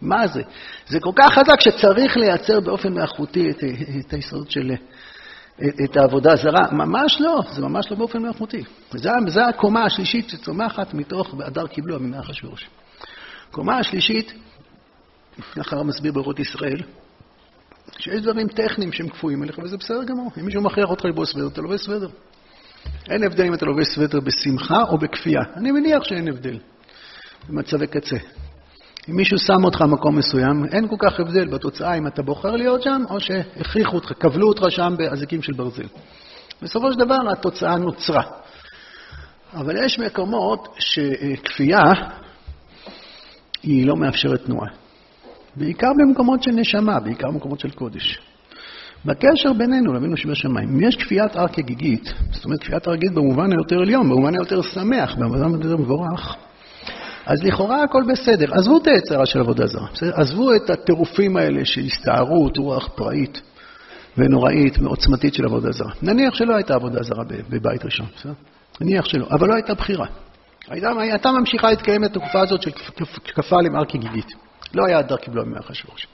מה 0.00 0.26
זה? 0.26 0.42
זה 0.88 1.00
כל 1.00 1.12
כך 1.16 1.34
חזק 1.34 1.60
שצריך 1.60 2.16
לייצר 2.16 2.60
באופן 2.60 2.92
מלאכותי 2.92 3.50
את, 3.50 3.64
את 4.00 4.12
היסודות 4.12 4.50
של 4.50 4.72
את 5.84 5.96
העבודה 5.96 6.32
הזרה, 6.32 6.72
ממש 6.72 7.20
לא, 7.20 7.40
זה 7.52 7.62
ממש 7.62 7.90
לא 7.90 7.96
באופן 7.96 8.18
מלאכותי. 8.18 8.62
זו 9.26 9.40
הקומה 9.48 9.84
השלישית 9.84 10.30
שצומחת 10.30 10.94
מתוך 10.94 11.34
והדר 11.38 11.66
קיבלו 11.66 12.00
מימי 12.00 12.20
אחשוורוש. 12.20 12.68
הקומה 13.48 13.78
השלישית, 13.78 14.32
הרב 15.56 15.86
מסביר 15.86 16.12
באורות 16.12 16.40
ישראל, 16.40 16.82
שיש 17.98 18.20
דברים 18.20 18.48
טכניים 18.48 18.92
שהם 18.92 19.08
כפויים 19.08 19.42
אליך, 19.42 19.58
וזה 19.58 19.76
בסדר 19.76 20.04
גמור. 20.04 20.30
אם 20.40 20.44
מישהו 20.44 20.62
מכריח 20.62 20.90
אותך 20.90 21.04
לבוא 21.04 21.24
סוודר, 21.24 21.46
אתה 21.46 21.60
לובש 21.60 21.80
סוודר. 21.80 22.08
אין 23.10 23.24
הבדל 23.24 23.44
אם 23.44 23.54
אתה 23.54 23.66
לובש 23.66 23.86
סוודר 23.94 24.20
בשמחה 24.20 24.82
או 24.88 24.98
בכפייה. 24.98 25.40
אני 25.56 25.72
מניח 25.72 26.04
שאין 26.04 26.28
הבדל 26.28 26.58
במצבי 27.48 27.86
קצה. 27.86 28.16
אם 29.10 29.16
מישהו 29.16 29.38
שם 29.38 29.64
אותך 29.64 29.80
במקום 29.82 30.16
מסוים, 30.16 30.64
אין 30.64 30.88
כל 30.88 30.96
כך 30.98 31.20
הבדל 31.20 31.48
בתוצאה 31.48 31.94
אם 31.94 32.06
אתה 32.06 32.22
בוחר 32.22 32.50
להיות 32.50 32.82
שם, 32.82 33.02
או 33.10 33.20
שהכריחו 33.20 33.96
אותך, 33.96 34.12
כבלו 34.20 34.48
אותך 34.48 34.62
שם 34.68 34.94
באזיקים 34.98 35.42
של 35.42 35.52
ברזל. 35.52 35.86
בסופו 36.62 36.92
של 36.92 36.98
דבר 36.98 37.18
התוצאה 37.32 37.76
נוצרה. 37.76 38.22
אבל 39.54 39.84
יש 39.84 39.98
מקומות 39.98 40.68
שכפייה 40.78 41.82
היא 43.62 43.86
לא 43.86 43.96
מאפשרת 43.96 44.44
תנועה. 44.44 44.68
בעיקר 45.56 45.88
במקומות 45.98 46.42
של 46.42 46.50
נשמה, 46.50 47.00
בעיקר 47.00 47.28
במקומות 47.28 47.60
של 47.60 47.70
קודש. 47.70 48.18
בקשר 49.04 49.52
בינינו 49.58 49.92
לבינו 49.92 50.16
שבשמיים, 50.16 50.68
אם 50.68 50.88
יש 50.88 50.96
כפיית 50.96 51.36
הר 51.36 51.48
כגיגית, 51.48 52.12
זאת 52.30 52.44
אומרת 52.44 52.60
כפיית 52.60 52.86
הר 52.86 52.96
כגיגית 52.96 53.14
במובן 53.14 53.52
היותר 53.52 53.80
עליון, 53.80 54.10
במובן 54.10 54.34
היותר 54.34 54.62
שמח, 54.62 55.14
במובן 55.14 55.54
היותר 55.54 55.76
מבורך, 55.76 56.36
אז 57.26 57.42
לכאורה 57.42 57.82
הכל 57.82 58.02
בסדר. 58.12 58.54
עזבו 58.54 58.76
את 58.76 58.86
היצרה 58.86 59.26
של 59.26 59.40
עבודה 59.40 59.66
זרה, 59.66 59.86
בסדר? 59.92 60.12
עזבו 60.14 60.54
את 60.54 60.70
הטירופים 60.70 61.36
האלה 61.36 61.64
של 61.64 61.80
הסתערות, 61.80 62.58
רוח 62.58 62.88
פראית 62.94 63.40
ונוראית 64.16 64.78
ועוצמתית 64.78 65.34
של 65.34 65.44
עבודה 65.44 65.72
זרה. 65.72 65.92
נניח 66.02 66.34
שלא 66.34 66.54
הייתה 66.54 66.74
עבודה 66.74 67.02
זרה 67.02 67.24
בבית 67.50 67.84
ראשון, 67.84 68.06
בסדר? 68.16 68.32
נניח 68.80 69.04
שלא, 69.04 69.26
אבל 69.30 69.48
לא 69.48 69.54
הייתה 69.54 69.74
בחירה. 69.74 70.06
הייתה, 70.68 70.90
הייתה 70.98 71.32
ממשיכה 71.32 71.70
להתקיים 71.70 72.04
את 72.04 72.16
התקופה 72.16 72.40
הזאת 72.40 72.62
של 72.62 72.70
כפה 73.34 73.56
הר 73.74 73.84
כגיגית. 73.88 74.32
לא 74.74 74.86
היה 74.86 74.98
הדר 74.98 75.16
קיבלו 75.16 75.46
מאחשוורוש. 75.46 76.06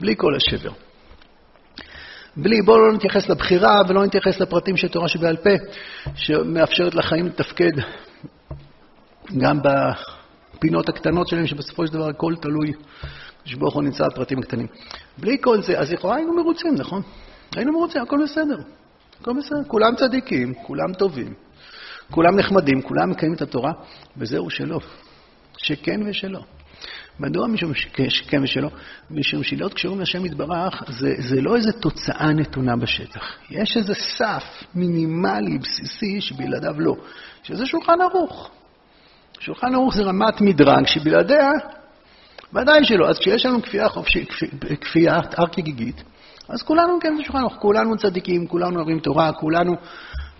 בלי 0.00 0.14
כל 0.16 0.34
השבר. 0.34 0.70
בלי, 2.36 2.62
בואו 2.62 2.78
לא 2.78 2.92
נתייחס 2.92 3.28
לבחירה 3.28 3.82
ולא 3.88 4.04
נתייחס 4.04 4.40
לפרטים 4.40 4.76
של 4.76 4.88
תורה 4.88 5.08
שבעל 5.08 5.36
פה, 5.36 5.50
שמאפשרת 6.14 6.94
לחיים 6.94 7.26
לתפקד 7.26 7.72
גם 9.38 9.60
הפינות 10.56 10.88
הקטנות 10.88 11.28
שלהם, 11.28 11.46
שבסופו 11.46 11.86
של 11.86 11.92
דבר 11.92 12.08
הכל 12.08 12.34
תלוי, 12.42 12.72
שברוך 13.44 13.74
הוא 13.74 13.82
נמצא 13.82 14.04
בפרטים 14.08 14.38
הקטנים. 14.38 14.66
בלי 15.18 15.36
כל 15.40 15.62
זה, 15.62 15.78
אז 15.78 15.92
לכאורה 15.92 16.16
היינו 16.16 16.36
מרוצים, 16.36 16.74
נכון? 16.74 17.02
היינו 17.56 17.72
מרוצים, 17.72 18.02
הכל 18.02 18.18
בסדר. 18.24 18.58
הכל 19.20 19.32
בסדר. 19.38 19.64
כולם 19.66 19.96
צדיקים, 19.96 20.54
כולם 20.54 20.92
טובים, 20.92 21.34
כולם 22.10 22.36
נחמדים, 22.36 22.82
כולם 22.82 23.10
מקיימים 23.10 23.36
את 23.36 23.42
התורה, 23.42 23.72
וזהו 24.16 24.50
שלא. 24.50 24.80
שכן 25.56 26.00
ושלא. 26.06 26.40
מדוע 27.20 27.46
משום 27.46 27.72
שכן 28.08 28.42
ושלא? 28.42 28.68
משום 29.10 29.42
שלהיות 29.42 29.74
קשורים 29.74 30.00
לשם 30.00 30.26
יתברך 30.26 30.82
זה, 30.88 31.14
זה 31.18 31.40
לא 31.40 31.56
איזו 31.56 31.72
תוצאה 31.72 32.32
נתונה 32.32 32.76
בשטח. 32.76 33.22
יש 33.50 33.76
איזה 33.76 33.94
סף 33.94 34.44
מינימלי, 34.74 35.58
בסיסי, 35.58 36.20
שבלעדיו 36.20 36.80
לא. 36.80 36.96
שזה 37.42 37.66
שולחן 37.66 38.00
ערוך. 38.00 38.50
שולחן 39.40 39.74
ערוך 39.74 39.94
זה 39.94 40.02
רמת 40.02 40.40
מדרג 40.40 40.86
שבלעדיה, 40.86 41.50
ודאי 42.52 42.84
שלא. 42.84 43.08
אז 43.08 43.18
כשיש 43.18 43.46
לנו 43.46 43.62
כפייה 43.62 43.88
חופשית, 43.88 44.28
כפייה 44.80 45.20
ארכי-גיגית, 45.38 46.02
אז 46.48 46.62
כולנו 46.62 46.98
כן 47.00 47.16
בשולחן 47.20 47.38
ערוך, 47.38 47.54
כולנו 47.58 47.96
צדיקים, 47.96 48.46
כולנו 48.46 48.76
אוהבים 48.76 48.98
תורה, 48.98 49.32
כולנו 49.32 49.76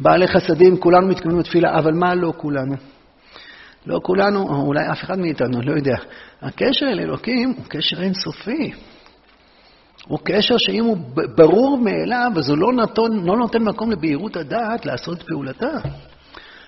בעלי 0.01 0.29
חסדים, 0.29 0.77
כולנו 0.77 1.09
מתכוונים 1.09 1.41
לתפילה, 1.41 1.79
אבל 1.79 1.93
מה 1.93 2.15
לא 2.15 2.33
כולנו? 2.37 2.75
לא 3.87 4.01
כולנו, 4.03 4.43
או 4.49 4.67
אולי 4.67 4.91
אף 4.93 5.03
אחד 5.03 5.19
מאיתנו, 5.19 5.63
לא 5.63 5.73
יודע. 5.73 5.97
הקשר 6.43 6.87
אל 6.87 7.01
אלוקים 7.01 7.55
הוא 7.57 7.65
קשר 7.69 8.03
אינסופי. 8.03 8.73
הוא 10.07 10.19
קשר 10.25 10.55
שאם 10.59 10.85
הוא 10.85 10.97
ברור 11.37 11.79
מאליו, 11.79 12.33
אז 12.37 12.49
הוא 12.49 12.59
לא 12.59 12.73
נותן, 12.73 13.13
לא 13.13 13.37
נותן 13.37 13.63
מקום 13.63 13.91
לבהירות 13.91 14.37
הדעת 14.37 14.87
לעשות 14.87 15.23
פעולתה. 15.23 15.79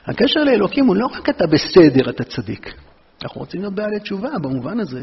הקשר 0.06 0.40
לאלוקים 0.44 0.86
הוא 0.86 0.96
לא 0.96 1.06
רק 1.06 1.28
אתה 1.28 1.46
בסדר, 1.46 2.10
אתה 2.10 2.24
צדיק. 2.24 2.74
אנחנו 3.22 3.40
רוצים 3.40 3.60
להיות 3.60 3.74
בעלי 3.74 4.00
תשובה 4.00 4.30
במובן 4.42 4.80
הזה. 4.80 5.02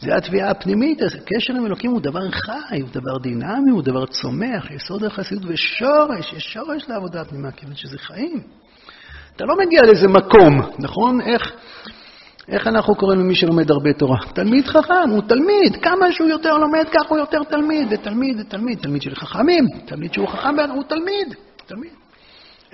זה 0.00 0.16
התביעה 0.16 0.50
הפנימית, 0.50 1.02
הקשר 1.02 1.54
עם 1.54 1.66
אלוקים 1.66 1.90
הוא 1.90 2.00
דבר 2.00 2.30
חי, 2.30 2.80
הוא 2.80 2.88
דבר 2.92 3.18
דינמי, 3.22 3.70
הוא 3.70 3.82
דבר 3.82 4.06
צומח, 4.06 4.70
יסוד 4.70 5.04
החסידות 5.04 5.44
ושורש, 5.48 6.32
יש 6.32 6.52
שורש 6.52 6.88
לעבודה 6.88 7.20
הפנימה, 7.20 7.50
כיוון 7.50 7.76
שזה 7.76 7.98
חיים. 7.98 8.40
אתה 9.36 9.44
לא 9.44 9.54
מגיע 9.58 9.80
לאיזה 9.82 10.08
מקום, 10.08 10.60
נכון? 10.78 11.20
איך, 11.20 11.52
איך 12.48 12.66
אנחנו 12.66 12.94
קוראים 12.94 13.20
למי 13.20 13.34
שלומד 13.34 13.70
הרבה 13.70 13.92
תורה? 13.92 14.18
תלמיד 14.34 14.66
חכם, 14.66 15.10
הוא 15.10 15.22
תלמיד. 15.28 15.76
כמה 15.82 16.12
שהוא 16.12 16.28
יותר 16.28 16.56
לומד, 16.56 16.84
כך 16.92 17.08
הוא 17.08 17.18
יותר 17.18 17.42
תלמיד. 17.42 17.88
זה 17.90 17.96
תלמיד, 17.96 18.36
זה 18.36 18.44
תלמיד. 18.44 18.78
תלמיד 18.78 19.02
של 19.02 19.14
חכמים, 19.14 19.64
תלמיד 19.86 20.12
שהוא 20.12 20.28
חכם, 20.28 20.70
הוא 20.74 20.82
תלמיד. 20.82 21.34
תמיד. 21.66 21.99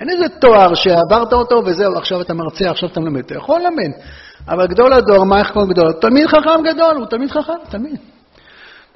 אין 0.00 0.11
איזה 0.11 0.28
תואר 0.28 0.74
שעברת 0.74 1.32
אותו 1.32 1.62
וזהו, 1.66 1.96
עכשיו 1.96 2.20
אתה 2.20 2.35
מרצה, 2.35 2.70
עכשיו 2.70 2.88
אתה 2.88 3.00
מלמד. 3.00 3.24
אתה 3.24 3.35
יכול 3.35 3.61
ללמד. 3.61 3.92
אבל 4.48 4.66
גדול 4.66 4.92
הדור, 4.92 5.24
מה 5.24 5.38
איך 5.38 5.50
קוראים 5.50 5.70
גדול? 5.70 5.92
תלמיד 6.00 6.26
חכם 6.26 6.62
גדול, 6.64 6.96
הוא 6.96 7.06
תלמיד 7.06 7.30
חכם, 7.30 7.52
תמיד. 7.68 7.96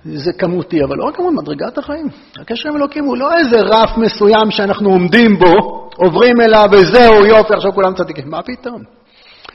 זה 0.04 0.32
כמותי, 0.32 0.84
אבל 0.84 0.96
לא 0.96 1.04
רק 1.04 1.16
כמות, 1.16 1.32
מדרגת 1.32 1.78
החיים. 1.78 2.08
הקשר 2.40 2.68
עם 2.68 2.76
אלוקים 2.76 3.04
הוא 3.04 3.16
לא 3.16 3.36
איזה 3.38 3.56
רף 3.60 3.96
מסוים 3.96 4.50
שאנחנו 4.50 4.90
עומדים 4.90 5.38
בו, 5.38 5.88
עוברים 5.96 6.40
אליו 6.40 6.68
וזהו, 6.72 7.26
יופי, 7.26 7.54
עכשיו 7.54 7.72
כולם 7.72 7.94
צדיקים. 7.94 8.30
מה 8.30 8.42
פתאום? 8.42 8.82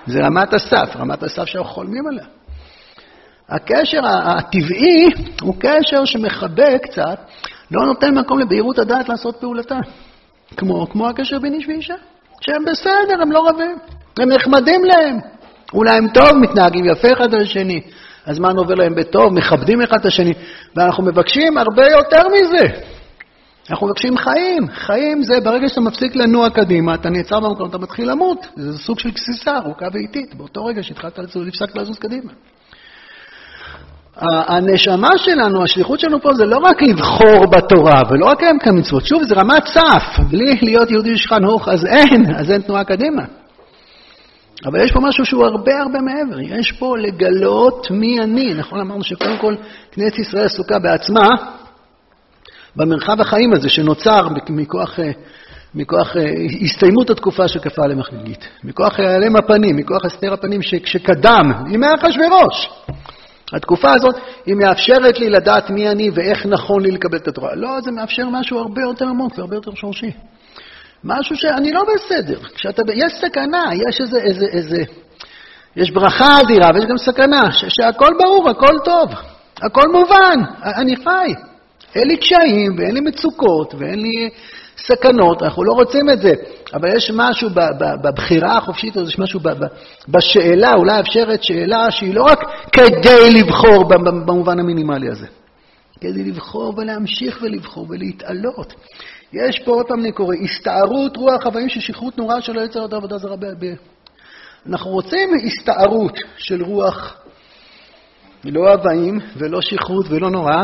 זה 0.07 0.19
רמת 0.19 0.53
הסף, 0.53 0.95
רמת 0.95 1.23
הסף 1.23 1.45
שאנחנו 1.45 1.71
חולמים 1.73 2.07
עליה. 2.07 2.25
הקשר 3.49 4.01
הטבעי 4.05 5.09
הוא 5.41 5.55
קשר 5.59 6.05
שמחבק 6.05 6.81
קצת, 6.83 7.19
לא 7.71 7.85
נותן 7.85 8.17
מקום 8.17 8.39
לבהירות 8.39 8.79
הדעת 8.79 9.09
לעשות 9.09 9.35
פעולתה. 9.35 9.75
כמו, 10.57 10.87
כמו 10.89 11.09
הקשר 11.09 11.39
בין 11.39 11.53
איש 11.53 11.67
ואישה, 11.67 11.95
שהם 12.41 12.65
בסדר, 12.65 13.21
הם 13.21 13.31
לא 13.31 13.49
רבים, 13.49 13.77
הם 14.19 14.29
נחמדים 14.29 14.83
להם. 14.83 15.19
אולי 15.73 15.97
הם 15.97 16.07
טוב, 16.07 16.37
מתנהגים 16.41 16.85
יפה 16.85 17.13
אחד 17.13 17.33
על 17.33 17.41
השני, 17.41 17.81
הזמן 18.25 18.57
עובר 18.57 18.73
להם 18.73 18.95
בטוב, 18.95 19.33
מכבדים 19.33 19.81
אחד 19.81 19.99
את 19.99 20.05
השני, 20.05 20.33
ואנחנו 20.75 21.03
מבקשים 21.03 21.57
הרבה 21.57 21.87
יותר 21.87 22.23
מזה. 22.27 22.81
אנחנו 23.69 23.87
מבקשים 23.87 24.17
חיים. 24.17 24.67
חיים 24.69 25.23
זה 25.23 25.39
ברגע 25.43 25.67
שאתה 25.67 25.81
מפסיק 25.81 26.15
לנוע 26.15 26.49
קדימה, 26.49 26.93
אתה 26.93 27.09
נעצר 27.09 27.39
במקום, 27.39 27.69
אתה 27.69 27.77
מתחיל 27.77 28.11
למות. 28.11 28.47
זה 28.55 28.77
סוג 28.77 28.99
של 28.99 29.11
גסיסה 29.11 29.57
ארוכה 29.57 29.85
ואיטית, 29.93 30.35
באותו 30.35 30.65
רגע 30.65 30.83
שהתחלת 30.83 31.19
לזוז, 31.19 31.47
הפסקת 31.47 31.75
לזוז 31.75 31.99
קדימה. 31.99 32.31
הנשמה 34.17 35.17
שלנו, 35.17 35.63
השליחות 35.63 35.99
שלנו 35.99 36.21
פה 36.21 36.33
זה 36.33 36.45
לא 36.45 36.57
רק 36.57 36.81
לבחור 36.81 37.45
בתורה 37.51 38.01
ולא 38.09 38.25
רק 38.25 38.37
לקיים 38.37 38.59
כאן 38.59 38.77
מצוות. 38.77 39.05
שוב, 39.05 39.23
זה 39.23 39.35
רמת 39.35 39.67
סף. 39.67 40.19
בלי 40.29 40.59
להיות 40.61 40.91
יהודי 40.91 41.17
שכן 41.17 41.43
הוך, 41.43 41.67
אז 41.67 41.85
אין, 41.85 42.35
אז 42.35 42.51
אין 42.51 42.61
תנועה 42.61 42.83
קדימה. 42.83 43.23
אבל 44.65 44.83
יש 44.83 44.91
פה 44.91 44.99
משהו 44.99 45.25
שהוא 45.25 45.45
הרבה 45.45 45.81
הרבה 45.81 45.99
מעבר. 46.01 46.39
יש 46.39 46.71
פה 46.71 46.97
לגלות 46.97 47.87
מי 47.91 48.19
אני. 48.19 48.53
נכון, 48.53 48.79
אמרנו 48.79 49.03
שקודם 49.03 49.37
כל 49.37 49.55
כנסת 49.91 50.19
ישראל 50.19 50.45
עסוקה 50.45 50.79
בעצמה 50.79 51.27
במרחב 52.75 53.21
החיים 53.21 53.53
הזה 53.53 53.69
שנוצר 53.69 54.27
מכוח, 54.49 54.99
מכוח 55.75 56.15
הסתיימות 56.61 57.09
התקופה 57.09 57.43
עליהם 57.77 57.99
החגיגית. 57.99 58.47
מכוח 58.63 58.99
העלם 58.99 59.35
הפנים, 59.35 59.75
מכוח 59.75 60.05
הסתר 60.05 60.33
הפנים 60.33 60.61
שקדם, 60.61 61.51
ימי 61.71 61.87
אחשוורוש. 61.95 62.69
התקופה 63.53 63.93
הזאת, 63.93 64.15
היא 64.45 64.55
מאפשרת 64.55 65.19
לי 65.19 65.29
לדעת 65.29 65.69
מי 65.69 65.89
אני 65.89 66.09
ואיך 66.13 66.45
נכון 66.45 66.81
לי 66.81 66.91
לקבל 66.91 67.17
את 67.17 67.27
התורה. 67.27 67.55
לא, 67.55 67.81
זה 67.81 67.91
מאפשר 67.91 68.29
משהו 68.29 68.59
הרבה 68.59 68.81
יותר 68.81 69.05
עמוק 69.05 69.37
והרבה 69.37 69.55
יותר 69.55 69.71
שורשי. 69.75 70.11
משהו 71.03 71.35
שאני 71.35 71.71
לא 71.71 71.83
בסדר. 71.95 72.39
כשאתה, 72.55 72.81
יש 72.93 73.13
סכנה, 73.13 73.63
יש 73.89 74.01
איזה, 74.01 74.17
איזה, 74.19 74.45
איזה, 74.45 74.83
יש 75.75 75.91
ברכה 75.91 76.41
אדירה 76.41 76.69
ויש 76.73 76.85
גם 76.85 76.97
סכנה, 76.97 77.51
ש, 77.51 77.65
שהכל 77.69 78.13
ברור, 78.23 78.49
הכל 78.49 78.77
טוב, 78.85 79.09
הכל 79.61 79.87
מובן, 79.91 80.39
אני 80.63 80.95
חי. 80.95 81.33
אין 81.95 82.07
לי 82.07 82.17
קשיים 82.17 82.75
ואין 82.77 82.93
לי 82.93 82.99
מצוקות 82.99 83.73
ואין 83.77 84.01
לי 84.01 84.29
סכנות, 84.77 85.43
אנחנו 85.43 85.63
לא 85.63 85.73
רוצים 85.73 86.09
את 86.09 86.21
זה. 86.21 86.33
אבל 86.73 86.97
יש 86.97 87.11
משהו 87.13 87.49
בבחירה 88.03 88.57
החופשית 88.57 88.97
הזאת, 88.97 89.09
יש 89.09 89.19
משהו 89.19 89.39
בשאלה, 90.07 90.73
אולי 90.73 90.99
אפשרת 90.99 91.43
שאלה 91.43 91.91
שהיא 91.91 92.15
לא 92.15 92.23
רק 92.23 92.39
כדי 92.71 93.33
לבחור 93.33 93.83
במובן 94.25 94.59
המינימלי 94.59 95.09
הזה, 95.09 95.27
כדי 96.01 96.23
לבחור 96.23 96.73
ולהמשיך 96.77 97.39
ולבחור 97.41 97.85
ולהתעלות. 97.89 98.73
יש 99.33 99.59
פה, 99.59 99.71
עוד 99.71 99.85
פעם 99.87 99.99
אני 99.99 100.11
קורא, 100.11 100.35
הסתערות 100.43 101.17
רוח 101.17 101.43
חוואים 101.43 101.69
של 101.69 101.79
שכרות 101.79 102.17
נורא 102.17 102.39
שלא 102.39 102.61
יצר 102.61 102.79
יותר 102.79 102.95
עבודה 102.95 103.17
זרה. 103.17 103.35
אנחנו 104.69 104.91
רוצים 104.91 105.29
הסתערות 105.45 106.17
של 106.37 106.63
רוח, 106.63 107.17
לא 108.43 108.71
הוואים 108.73 109.19
ולא 109.37 109.61
שכרות 109.61 110.05
ולא 110.09 110.29
נורא, 110.29 110.63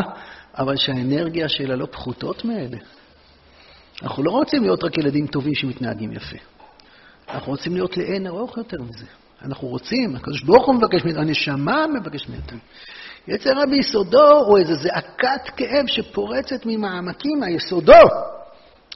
אבל 0.58 0.76
שהאנרגיה 0.76 1.48
שלה 1.48 1.76
לא 1.76 1.86
פחותות 1.86 2.44
מאלה. 2.44 2.76
אנחנו 4.02 4.22
לא 4.22 4.30
רוצים 4.30 4.62
להיות 4.62 4.84
רק 4.84 4.98
ילדים 4.98 5.26
טובים 5.26 5.54
שמתנהגים 5.54 6.12
יפה. 6.12 6.36
אנחנו 7.28 7.52
רוצים 7.52 7.74
להיות 7.74 7.96
לאין 7.96 8.26
ארוך 8.26 8.56
יותר 8.56 8.82
מזה. 8.82 9.06
אנחנו 9.44 9.68
רוצים, 9.68 10.16
הקדוש 10.16 10.42
ברוך 10.42 10.66
הוא 10.66 10.74
מבקש 10.74 11.04
מאיתנו, 11.04 11.20
הנשמה 11.22 11.86
מבקשת 11.86 12.28
מאיתנו. 12.28 12.58
יצר 13.28 13.50
רע 13.50 13.66
ביסודו 13.66 14.44
הוא 14.46 14.58
איזו 14.58 14.74
זעקת 14.74 15.50
כאב 15.56 15.86
שפורצת 15.86 16.66
ממעמקים 16.66 17.40
מהיסודו 17.40 18.02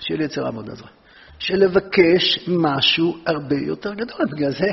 של 0.01 0.21
יצר 0.21 0.47
עבודה 0.47 0.75
זרה. 0.75 0.89
של 1.39 1.57
לבקש 1.57 2.49
משהו 2.49 3.17
הרבה 3.27 3.57
יותר 3.57 3.95
גדול. 3.95 4.27
בגלל 4.33 4.51
זה, 4.51 4.71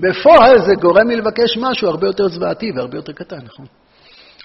בפועל 0.00 0.58
זה 0.66 0.72
גורם 0.80 1.08
לי 1.08 1.16
לבקש 1.16 1.56
משהו 1.56 1.88
הרבה 1.88 2.06
יותר 2.06 2.28
זוועתי 2.28 2.72
והרבה 2.76 2.98
יותר 2.98 3.12
קטן, 3.12 3.38
נכון? 3.44 3.66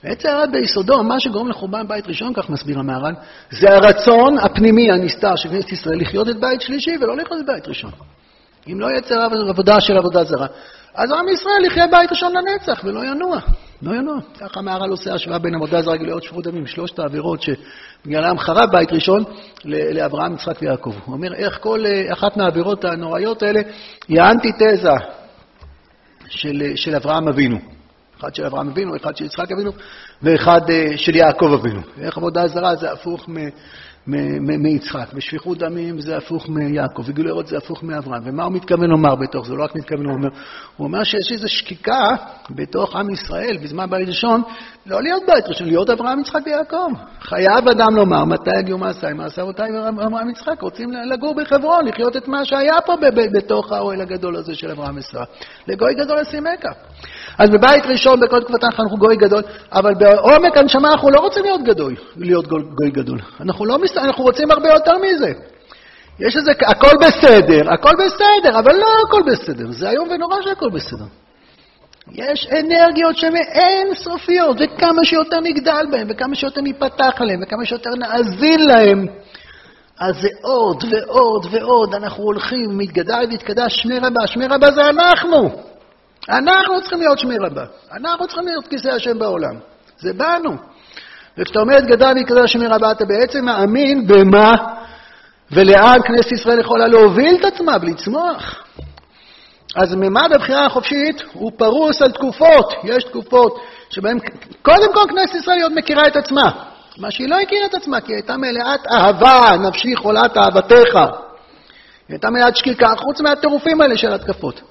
עץ 0.04 0.26
הרע 0.26 0.46
ביסודו, 0.46 1.04
מה 1.04 1.20
שגורם 1.20 1.50
לחורבן 1.50 1.88
בית 1.88 2.08
ראשון, 2.08 2.34
כך 2.34 2.50
מסביר 2.50 2.80
המהר"ל, 2.80 3.14
זה 3.50 3.70
הרצון 3.70 4.38
הפנימי 4.38 4.92
הנסתר 4.92 5.36
של 5.36 5.50
כנסת 5.50 5.72
ישראל 5.72 6.02
לחיות 6.02 6.30
את 6.30 6.40
בית 6.40 6.62
שלישי 6.62 6.92
ולא 7.02 7.18
לחיות 7.18 7.40
את 7.40 7.46
בית 7.46 7.68
ראשון. 7.68 7.92
אם 8.68 8.80
לא 8.80 8.88
יצר 8.98 9.22
עבודה 9.50 9.82
של 9.82 9.98
עבודה 9.98 10.24
זרה, 10.24 10.48
אז 10.96 11.12
עם 11.12 11.30
ישראל 11.30 11.66
יחיה 11.66 11.88
בית 11.88 12.12
ראשון 12.12 12.34
לנצח 12.34 12.82
ולא 12.84 13.00
ינוע. 13.06 13.40
לא 13.82 13.96
ינוע. 13.96 14.18
ככה 14.40 14.60
המהר"ל 14.60 14.90
עושה 14.90 15.14
השוואה 15.14 15.40
בין 15.40 15.56
עבודה 15.56 15.82
זרה 15.82 15.98
גילויות 15.98 16.24
שפרות 16.24 16.44
דמים, 16.48 16.68
שלושת 16.68 17.00
העבירות 17.00 17.42
שבגללם 17.42 18.40
חרב 18.40 18.72
בית 18.72 18.94
ראשון 18.94 19.24
לאברהם, 19.66 20.34
יצחק 20.34 20.62
ויעקב. 20.62 20.94
הוא 21.06 21.14
אומר 21.14 21.34
איך 21.34 21.58
כל 21.62 21.86
אה, 21.86 22.14
אחת 22.14 22.38
מהעבירות 22.38 22.86
הנוראיות 22.86 23.44
האלה 23.44 23.60
היא 24.08 24.22
האנטיתזה 24.22 24.92
של, 26.28 26.72
של 26.76 26.96
אברהם 26.96 27.28
אבינו. 27.28 27.75
אחד 28.20 28.36
של 28.36 28.46
אברהם 28.46 28.70
אבינו, 28.70 28.96
אחד 28.96 29.18
של 29.18 29.26
יצחק 29.26 29.52
אבינו, 29.52 29.72
ואחד 30.24 30.62
אה, 30.70 30.98
של 30.98 31.16
יעקב 31.16 31.58
אבינו. 31.60 31.82
איך 32.02 32.18
עבודה 32.18 32.48
זרה 32.48 32.76
זה 32.76 32.92
הפוך 32.92 33.30
מיצחק, 34.58 35.08
ושפיכות 35.14 35.58
דמים 35.58 36.02
זה 36.02 36.18
הפוך 36.18 36.50
מיעקב, 36.50 37.04
וגילוי 37.06 37.32
ערות 37.32 37.48
זה 37.48 37.58
הפוך 37.58 37.84
מאברהם. 37.84 38.22
ומה 38.26 38.44
הוא 38.44 38.54
מתכוון 38.54 38.90
לומר 38.90 39.16
בתוך 39.16 39.48
זה? 39.48 39.54
לא 39.54 39.64
רק 39.64 39.76
מתכוון 39.76 40.06
לומר, 40.06 40.30
הוא 40.78 40.88
אומר 40.88 41.04
שיש 41.04 41.32
איזו 41.32 41.50
שקיקה 41.50 42.08
בתוך 42.50 42.96
עם 42.96 43.10
ישראל 43.10 43.58
בזמן 43.64 43.90
בית 43.90 44.08
ראשון, 44.08 44.42
לא 44.86 45.02
להיות 45.04 45.24
בית 45.28 45.48
ראשון, 45.48 45.68
להיות 45.68 45.90
אברהם, 45.90 46.20
יצחק 46.20 46.40
ויעקב. 46.46 46.88
חייב 47.22 47.68
אדם 47.72 47.96
לומר 47.96 48.26
מתי 48.26 48.74
מעשיי, 48.80 49.14
מעשי 49.14 49.42
אבותיי 49.42 49.72
ואברהם 49.72 50.30
יצחק, 50.30 50.62
רוצים 50.62 50.92
לגור 50.92 51.36
בחברון, 51.36 51.86
לחיות 51.88 52.18
את 52.18 52.28
מה 52.28 52.46
שהיה 52.46 52.82
פה 52.86 52.94
בתוך 53.34 53.72
האוהל 53.72 54.02
הגדול 54.02 54.36
הזה 54.36 54.56
של 54.56 54.72
אברהם 54.72 54.98
ושרה. 54.98 55.24
לגוי 55.68 55.94
גדול 55.94 56.18
אשימך. 56.18 56.66
אז 57.38 57.50
בבית 57.50 57.86
ראשון, 57.86 58.20
בכל 58.20 58.42
תקופתן 58.42 58.68
אנחנו 58.80 58.98
גוי 58.98 59.16
גדול, 59.16 59.44
אבל 59.72 59.94
בעומק 59.94 60.58
הנשמה 60.58 60.92
אנחנו 60.92 61.10
לא 61.10 61.20
רוצים 61.20 61.44
להיות 61.44 61.64
גדול, 61.64 61.96
להיות 62.18 62.48
גוי 62.48 62.90
גדול. 62.92 63.20
אנחנו 63.40 63.66
לא 63.66 63.78
מסת... 63.78 63.98
אנחנו 63.98 64.24
רוצים 64.24 64.52
הרבה 64.52 64.70
יותר 64.70 64.94
מזה. 64.98 65.34
יש 66.20 66.38
איזה, 66.38 66.52
הכל 66.52 66.98
בסדר, 67.02 67.74
הכל 67.74 67.92
בסדר, 68.06 68.60
אבל 68.60 68.76
לא 68.76 68.88
הכל 69.08 69.22
בסדר. 69.32 69.72
זה 69.72 69.90
איום 69.90 70.10
ונורא 70.12 70.36
שהכל 70.42 70.70
בסדר. 70.70 71.06
יש 72.12 72.48
אנרגיות 72.52 73.18
שהן 73.18 73.36
אין 73.36 73.94
סופיות, 73.94 74.58
וכמה 74.60 75.06
שיותר 75.06 75.40
נגדל 75.40 75.86
בהן, 75.92 76.08
וכמה 76.10 76.36
שיותר 76.36 76.62
ניפתח 76.62 77.14
עליהן, 77.18 77.44
וכמה 77.44 77.66
שיותר 77.66 77.90
נאזין 77.90 78.66
להן, 78.66 79.08
אז 80.00 80.16
זה 80.22 80.28
עוד 80.42 80.84
ועוד 80.92 81.46
ועוד, 81.52 81.96
אנחנו 81.96 82.24
הולכים, 82.24 82.78
מתגדל 82.78 83.26
והתקדש 83.32 83.82
שמי 83.82 84.00
רבה, 84.00 84.28
שמי 84.28 84.48
רבה 84.48 84.72
זה 84.72 84.90
אנחנו. 84.90 85.50
אנחנו 86.30 86.82
צריכים 86.82 87.00
להיות 87.00 87.20
שמי 87.20 87.38
רבה. 87.38 87.66
אנחנו 87.94 88.28
צריכים 88.28 88.46
להיות 88.46 88.68
כיסא 88.68 88.88
השם 88.88 89.20
בעולם. 89.20 89.56
זה 89.98 90.14
בנו. 90.14 90.52
וכשאתה 91.38 91.60
אומר 91.60 91.78
את 91.78 91.86
גדל 91.86 92.14
ויקרא 92.16 92.48
שמי 92.48 92.68
רבה, 92.68 92.92
אתה 92.92 93.06
בעצם 93.06 93.46
מאמין 93.46 94.08
במה 94.08 94.56
ולאן 95.52 95.98
כנסת 96.08 96.32
ישראל 96.32 96.60
יכולה 96.60 96.88
להוביל 96.88 97.36
את 97.40 97.46
עצמה 97.46 97.78
ולצמוח. 97.82 98.64
אז 99.76 99.96
ממד 99.96 100.34
הבחירה 100.34 100.66
החופשית 100.66 101.22
הוא 101.34 101.52
פרוס 101.58 102.02
על 102.02 102.12
תקופות. 102.12 102.74
יש 102.84 103.04
תקופות 103.04 103.60
שבהן 103.90 104.18
קודם 104.62 104.94
כל 104.94 105.04
כנסת 105.10 105.36
ישראל 105.36 105.62
עוד 105.64 105.74
מכירה 105.76 106.08
את 106.08 106.16
עצמה. 106.16 106.52
מה 106.98 107.12
שהיא 107.12 107.30
לא 107.30 107.40
הכירה 107.40 107.66
את 107.66 107.74
עצמה, 107.74 108.02
כי 108.02 108.12
היא 108.12 108.16
הייתה 108.16 108.38
מלאת 108.38 108.88
אהבה, 108.92 109.58
נפשי 109.68 109.96
חולת 109.96 110.38
אהבתך. 110.38 110.96
היא 110.96 111.04
הייתה 112.10 112.30
מלאת 112.30 112.56
שקיקה, 112.56 112.88
חוץ 112.98 113.22
מהטירופים 113.22 113.82
האלה 113.82 113.98
של 113.98 114.14
התקפות. 114.14 114.62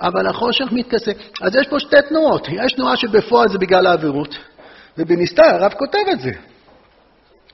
אבל 0.00 0.26
החושך 0.26 0.64
מתכסה. 0.72 1.12
אז 1.42 1.56
יש 1.56 1.68
פה 1.68 1.80
שתי 1.80 1.96
תנועות. 2.08 2.48
יש 2.48 2.72
תנועה 2.72 2.96
שבפועל 2.96 3.48
זה 3.48 3.58
בגלל 3.58 3.86
העבירות, 3.86 4.38
ובנסתר 4.98 5.42
הרב 5.42 5.72
כותב 5.72 6.04
את 6.12 6.20
זה. 6.20 6.30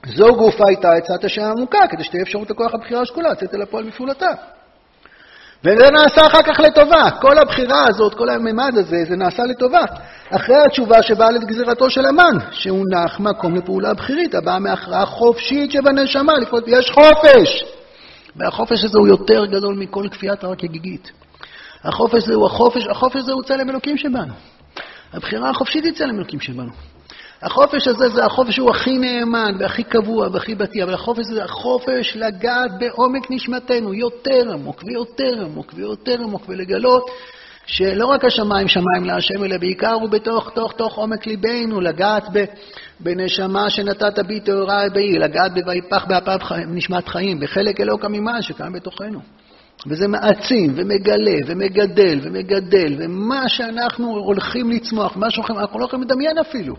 זו 0.05 0.35
גופה 0.35 0.63
הייתה 0.67 0.91
עצת 0.91 1.23
השם 1.23 1.41
עמוקה, 1.41 1.79
כדי 1.89 2.03
שתהיה 2.03 2.23
אפשרות 2.23 2.49
לכוח 2.49 2.73
הבחירה 2.73 3.01
השקולה 3.01 3.29
לצאת 3.29 3.55
אל 3.55 3.61
הפועל 3.61 3.83
מפעולתה. 3.83 4.31
וזה 5.63 5.91
נעשה 5.91 6.27
אחר 6.27 6.41
כך 6.43 6.59
לטובה. 6.59 7.11
כל 7.21 7.37
הבחירה 7.37 7.87
הזאת, 7.87 8.13
כל 8.13 8.29
הממד 8.29 8.71
הזה, 8.77 8.97
זה 9.07 9.15
נעשה 9.15 9.43
לטובה. 9.43 9.81
אחרי 10.29 10.55
התשובה 10.65 11.03
שבאה 11.03 11.31
לגזירתו 11.31 11.89
של 11.89 12.05
המן, 12.05 12.37
שהוא 12.51 12.85
נח 12.93 13.19
מקום 13.19 13.55
לפעולה 13.55 13.93
בכירית, 13.93 14.35
הבאה 14.35 14.59
מהכרעה 14.59 15.05
חופשית 15.05 15.71
שבנשמה, 15.71 16.33
לפעול, 16.33 16.61
יש 16.67 16.91
חופש. 16.91 17.65
והחופש 18.35 18.83
הזה 18.83 18.99
הוא 18.99 19.07
יותר 19.07 19.45
גדול 19.45 19.75
מכל 19.75 20.07
כפיית 20.11 20.43
הרק 20.43 20.63
הגיגית. 20.63 21.11
החופש 21.87 22.23
הזה 22.23 22.33
הוא 22.33 22.45
החופש, 22.45 22.87
החופש 22.87 23.15
הזה 23.15 23.33
הוא 23.33 23.43
צלם 23.43 23.69
אלוקים 23.69 23.97
שבנו. 23.97 24.33
הבחירה 25.13 25.49
החופשית 25.49 25.83
היא 25.85 25.93
צלם 25.93 26.15
אלוקים 26.15 26.39
שבנו. 26.39 26.71
החופש 27.41 27.87
הזה 27.87 28.09
זה 28.09 28.25
החופש 28.25 28.55
שהוא 28.55 28.69
הכי 28.69 28.97
נאמן 28.97 29.55
והכי 29.59 29.83
קבוע 29.83 30.27
והכי 30.33 30.55
בטי, 30.55 30.83
אבל 30.83 30.93
החופש 30.93 31.25
זה 31.25 31.43
החופש 31.43 32.15
לגעת 32.15 32.71
בעומק 32.79 33.31
נשמתנו, 33.31 33.93
יותר 33.93 34.53
עמוק 34.53 34.83
ויותר 34.85 35.41
עמוק 35.45 35.73
ויותר 35.75 36.21
עמוק, 36.23 36.45
ולגלות 36.49 37.09
שלא 37.65 38.05
רק 38.05 38.25
השמיים 38.25 38.67
שמיים 38.67 39.03
להשם, 39.03 39.43
אלא 39.43 39.57
בעיקר 39.57 39.93
הוא 39.93 40.09
בתוך 40.09 40.49
תוך 40.49 40.73
תוך 40.73 40.95
עומק 40.95 41.27
ליבנו, 41.27 41.81
לגעת 41.81 42.23
ב, 42.33 42.43
בנשמה 42.99 43.69
שנתת 43.69 44.19
בי 44.19 44.39
טהורה 44.39 44.89
בי, 44.93 45.19
לגעת 45.19 45.51
ב"ויפח 45.53 46.05
באפיו 46.05 46.37
נשמת 46.67 47.07
חיים", 47.07 47.39
בחלק 47.39 47.81
אלוקא 47.81 48.07
ממעל 48.07 48.41
שקיים 48.41 48.73
בתוכנו. 48.73 49.19
וזה 49.85 50.07
מעצים 50.07 50.73
ומגלה 50.75 51.37
ומגדל 51.47 52.19
ומגדל, 52.23 52.95
ומה 52.99 53.49
שאנחנו 53.49 54.17
הולכים 54.17 54.71
לצמוח, 54.71 55.17
מה 55.17 55.29
שאנחנו 55.29 55.59
אנחנו 55.59 55.79
לא 55.79 55.85
יכולים 55.85 56.05
לדמיין 56.05 56.37
אפילו. 56.37 56.75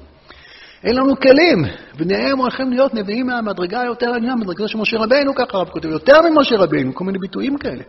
אין 0.84 0.96
לנו 0.96 1.20
כלים. 1.20 1.64
בניהם 1.98 2.38
הולכים 2.38 2.70
להיות 2.70 2.94
נביאים 2.94 3.26
מהמדרגה 3.26 3.80
היותר 3.80 4.06
עליונה, 4.06 4.36
מדרגה 4.36 4.68
של 4.68 4.78
משה 4.78 4.98
רבינו, 4.98 5.34
ככה 5.34 5.58
הרב 5.58 5.68
כותב, 5.68 5.88
יותר 5.88 6.20
ממשה 6.22 6.56
רבינו, 6.56 6.94
כל 6.94 7.04
מיני 7.04 7.18
ביטויים 7.18 7.58
כאלה. 7.58 7.82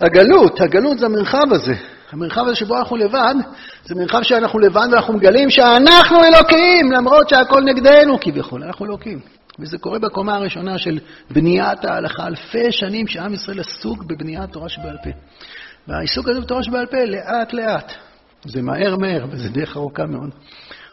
הגלות, 0.00 0.60
הגלות 0.60 0.98
זה 0.98 1.06
המרחב 1.06 1.52
הזה. 1.52 1.74
המרחב 2.12 2.46
הזה 2.46 2.54
שבו 2.54 2.78
אנחנו 2.78 2.96
לבד, 2.96 3.34
זה 3.84 3.94
מרחב 3.94 4.22
שאנחנו 4.22 4.58
לבד 4.58 4.88
ואנחנו 4.92 5.14
מגלים 5.14 5.50
שאנחנו 5.50 6.24
אלוקים, 6.24 6.92
למרות 6.92 7.28
שהכל 7.28 7.62
נגדנו 7.62 8.20
כביכול, 8.20 8.64
אנחנו 8.64 8.86
אלוקים. 8.86 9.20
וזה 9.58 9.78
קורה 9.78 9.98
בקומה 9.98 10.34
הראשונה 10.34 10.78
של 10.78 10.98
בניית 11.30 11.84
ההלכה, 11.84 12.26
אלפי 12.26 12.72
שנים 12.72 13.06
שעם 13.06 13.34
ישראל 13.34 13.60
עסוק 13.60 14.04
בבניית 14.04 14.52
תורה 14.52 14.68
שבעל 14.68 14.96
פה. 15.04 15.10
והעיסוק 15.88 16.28
הזה 16.28 16.40
בתורה 16.40 16.62
שבעל 16.62 16.86
פה, 16.86 17.04
לאט 17.04 17.52
לאט, 17.52 17.92
זה 18.44 18.62
מהר 18.62 18.96
מהר, 18.96 19.26
וזה 19.30 19.48
דרך 19.48 19.76
ארוכה 19.76 20.06
מאוד. 20.06 20.30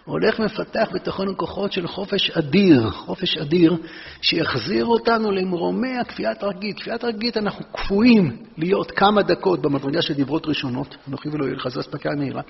הולך 0.10 0.40
ומפתח 0.40 0.90
בתוכנו 0.94 1.38
כוחות 1.38 1.72
של 1.72 1.88
חופש 1.88 2.32
אדיר, 2.32 2.90
חופש 2.90 3.38
אדיר, 3.38 3.78
שיחזיר 4.22 4.86
אותנו 4.86 5.32
למרומי 5.32 5.98
הכפיית 5.98 6.44
הרגית. 6.44 6.80
כפיית 6.80 7.04
הרגית 7.04 7.38
אנחנו 7.38 7.66
קפואים 7.72 8.38
להיות 8.58 8.92
כמה 8.92 9.22
דקות 9.22 9.62
במדרגה 9.62 10.02
של 10.02 10.14
דברות 10.14 10.48
ראשונות, 10.48 10.96
אנוכי 11.10 11.30
ולא 11.30 11.46
יהיה 11.46 11.56
לך 11.56 11.68
זו 11.68 11.80
אספקה 11.80 12.10
מהירה, 12.18 12.42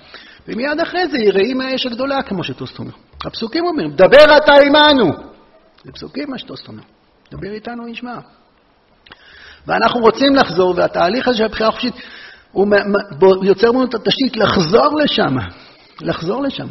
ומיד 0.48 0.80
אחרי 0.80 1.08
זה 1.08 1.18
יראי 1.18 1.54
מהאש 1.54 1.86
הגדולה, 1.86 2.22
כמו 2.22 2.44
שטוסט 2.44 2.78
אומר. 2.78 2.92
הפסוקים 3.24 3.64
אומרים, 3.64 3.90
דבר 3.90 4.36
אתה 4.36 4.52
עמנו. 4.66 5.30
זה 5.84 5.92
פסוקים 5.92 6.30
מה 6.30 6.38
שטוסט 6.38 6.68
אומר. 6.68 6.82
דבר 7.30 7.52
איתנו 7.52 7.86
נשמע. 7.86 8.18
ואנחנו 9.66 10.00
רוצים 10.00 10.34
לחזור, 10.34 10.74
והתהליך 10.76 11.28
הזה 11.28 11.38
של 11.38 11.44
הבחירה 11.44 11.68
החופשית, 11.68 11.94
הוא 12.52 12.66
יוצר 13.42 13.68
לנו 13.68 13.84
את 13.84 13.94
התשתית 13.94 14.36
לחזור 14.36 14.98
לשם, 14.98 15.36
לחזור 16.00 16.42
לשם. 16.42 16.66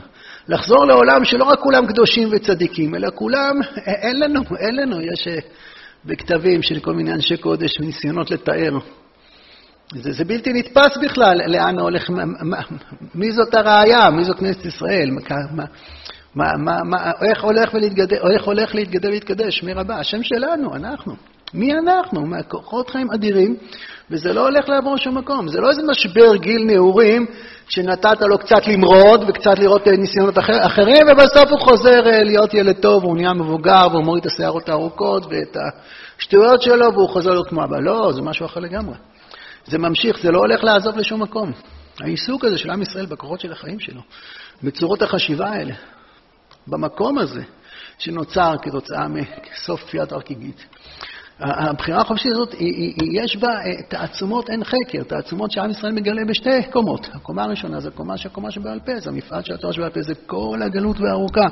לחזור 0.50 0.86
לעולם 0.86 1.26
שלא 1.26 1.43
רק 1.43 1.60
כולם 1.60 1.88
קדושים 1.88 2.30
וצדיקים, 2.32 2.95
אלא 2.95 3.10
כולם, 3.15 3.56
אין 3.86 4.19
לנו, 4.19 4.41
אין 4.60 4.76
לנו, 4.76 5.02
יש 5.02 5.28
אה, 5.28 5.38
בכתבים 6.06 6.62
של 6.62 6.80
כל 6.80 6.93
מיני 6.93 7.13
אנשי 7.13 7.38
קודש 7.38 7.80
וניסיונות 7.80 8.32
לתאר. 8.32 8.78
זה, 9.95 10.12
זה 10.12 10.26
בלתי 10.26 10.54
נתפס 10.54 10.98
בכלל 11.04 11.38
לאן 11.48 11.80
הולך, 11.80 12.10
מה, 12.10 12.58
מי 13.15 13.32
זאת 13.32 13.54
הראייה, 13.54 14.10
מי 14.10 14.24
זאת 14.24 14.39
כנסת 14.39 14.65
ישראל, 14.65 15.10
מה, 15.12 15.22
מה, 15.52 15.63
מה, 16.36 16.58
מה, 16.58 17.12
איך 17.30 17.44
הולך 17.44 17.74
ולהתגדל, 17.74 18.18
איך 18.34 18.44
הולך 18.44 18.76
להתגדל 18.76 19.10
ולהתקדש, 19.10 19.63
מי 19.63 19.74
רבה? 19.74 19.96
השם 19.96 20.24
שלנו, 20.24 20.76
אנחנו. 20.76 21.15
מי 21.54 21.74
אנחנו? 21.74 22.26
מהכוחות 22.26 22.89
חיים 22.89 23.12
אדירים, 23.12 23.56
וזה 24.12 24.34
לא 24.34 24.48
הולך 24.48 24.70
לעבור 24.70 24.98
שום 24.98 25.18
מקום. 25.18 25.48
זה 25.48 25.62
לא 25.62 25.70
איזה 25.70 25.82
משבר 25.92 26.36
גיל 26.36 26.63
נעורים 26.63 27.26
שנתת 27.70 28.22
לו 28.22 28.38
קצת 28.38 28.68
למרוד 28.68 29.24
וקצת 29.28 29.60
לראות 29.60 29.88
אה, 29.88 29.98
ניסיונות 29.98 30.38
אחר, 30.38 30.65
אחרים, 30.65 31.08
ובסוף 31.12 31.52
הוא 31.52 31.60
חוזר 31.60 32.08
אה, 32.08 32.24
להיות 32.24 32.54
ילד 32.54 32.76
טוב, 32.76 33.04
והוא 33.04 33.18
נהיה 33.18 33.34
מבוגר, 33.34 33.88
והוא 33.92 34.04
מוריד 34.04 34.26
את 34.26 34.32
השערות 34.32 34.70
הארוכות 34.70 35.26
ואת 35.26 35.58
השטויות 36.18 36.62
שלו, 36.62 36.94
והוא 36.94 37.10
חוזר 37.10 37.32
להיות 37.32 37.48
כמו 37.48 37.63
אבא. 37.63 37.80
לא, 37.80 38.12
זה 38.12 38.22
משהו 38.22 38.46
אחר 38.46 38.60
לגמרי. 38.60 38.96
זה 39.65 39.78
ממשיך, 39.78 40.20
זה 40.22 40.32
לא 40.32 40.39
הולך 40.39 40.63
לעזוב 40.63 40.98
לשום 40.98 41.22
מקום. 41.22 41.52
העיסוק 42.02 42.46
הזה 42.46 42.58
של 42.58 42.70
עם 42.70 42.82
ישראל 42.82 43.06
בכוחות 43.06 43.39
של 43.39 43.52
החיים 43.52 43.80
שלו, 43.80 44.02
בצורות 44.63 45.02
החשיבה 45.02 45.50
האלה, 45.50 45.74
במקום 46.70 47.18
הזה 47.18 47.42
שנוצר 47.98 48.56
כתוצאה 48.62 49.08
מסוף 49.08 49.84
כפיית 49.84 50.12
הרכיגית. 50.12 50.66
הבחירה 51.40 52.02
החופשית 52.02 52.32
הזאת, 52.32 52.56
יש 53.14 53.36
בה 53.36 53.48
אה, 53.48 53.84
תעצומות 53.88 54.50
אין 54.50 54.64
חקר, 54.64 55.04
תעצומות 55.04 55.52
שעם 55.52 55.70
ישראל 55.70 55.92
מגלה 55.92 56.26
בשתי 56.26 56.64
קומות. 56.72 57.10
הקומה 57.14 57.44
הראשונה 57.44 57.80
זה 57.80 57.88
הקומה 57.88 58.18
של 58.18 58.30
הקומה 58.30 58.52
שבעל 58.52 58.80
פה, 58.80 59.00
זה 59.00 59.10
המפעל 59.10 59.44
של 59.44 59.54
התורה 59.54 59.74
שבעל 59.74 59.90
פה, 59.90 60.02
זה 60.02 60.14
כל 60.26 60.60
הגלות 60.66 61.00
והארוכה, 61.00 61.46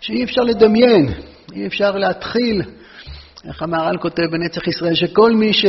שאי 0.00 0.24
אפשר 0.24 0.42
לדמיין, 0.42 1.08
אי 1.52 1.66
אפשר 1.66 1.90
להתחיל, 1.90 2.62
איך 3.44 3.62
המהר"ל 3.62 3.98
כותב 3.98 4.22
בנצח 4.32 4.66
ישראל, 4.66 4.94
שכל 4.94 5.32
מי 5.32 5.52
ש... 5.52 5.64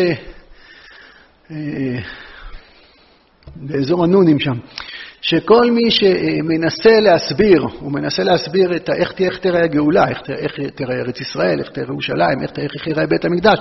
אה, 1.52 2.00
באזור 3.56 4.04
הנונים 4.04 4.40
שם, 4.40 4.58
שכל 5.22 5.72
מי 5.72 5.92
שמנסה 5.92 7.00
להסביר, 7.00 7.62
הוא 7.80 7.92
מנסה 7.92 8.24
להסביר 8.24 8.76
את 8.76 8.90
איך, 8.90 9.14
איך 9.20 9.38
תראה 9.38 9.64
הגאולה, 9.64 10.08
איך, 10.10 10.20
איך 10.30 10.52
תראה 10.76 10.96
ארץ 10.96 11.22
ישראל, 11.22 11.60
איך 11.60 11.70
תראה 11.70 11.88
ירושלים, 11.88 12.42
איך, 12.42 12.52
איך 12.58 12.88
יראה 12.88 13.08
בית 13.08 13.26
המקדש, 13.26 13.60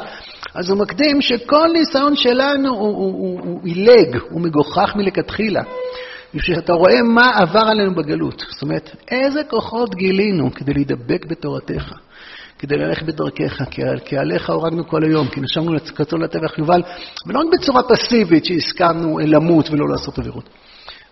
אז 0.54 0.70
הוא 0.70 0.78
מקדים 0.78 1.20
שכל 1.20 1.68
ניסיון 1.72 2.16
שלנו 2.16 2.68
הוא, 2.68 2.78
הוא, 2.78 3.12
הוא, 3.12 3.40
הוא 3.40 3.60
עילג, 3.64 4.16
הוא 4.30 4.40
מגוחך 4.40 4.92
מלכתחילה. 4.96 5.62
אתה 6.58 6.72
רואה 6.72 7.02
מה 7.02 7.30
עבר 7.36 7.64
עלינו 7.66 7.94
בגלות. 7.94 8.46
זאת 8.50 8.62
אומרת, 8.62 8.96
איזה 9.10 9.44
כוחות 9.44 9.94
גילינו 9.94 10.54
כדי 10.54 10.72
להידבק 10.72 11.26
בתורתך, 11.26 11.92
כדי 12.58 12.76
ללכת 12.76 13.02
בדרכך, 13.02 13.62
כי, 13.70 13.82
כי 14.04 14.16
עליך 14.16 14.50
הורגנו 14.50 14.88
כל 14.88 15.04
היום, 15.04 15.28
כי 15.28 15.40
נשמנו 15.40 15.72
לקצון 15.72 16.22
לטבח 16.22 16.58
יובל, 16.58 16.82
ולא 17.26 17.38
רק 17.38 17.46
בצורה 17.52 17.82
פסיבית 17.82 18.44
שהסכמנו 18.44 19.18
למות 19.18 19.70
ולא 19.70 19.88
לעשות 19.88 20.18
עבירות. 20.18 20.48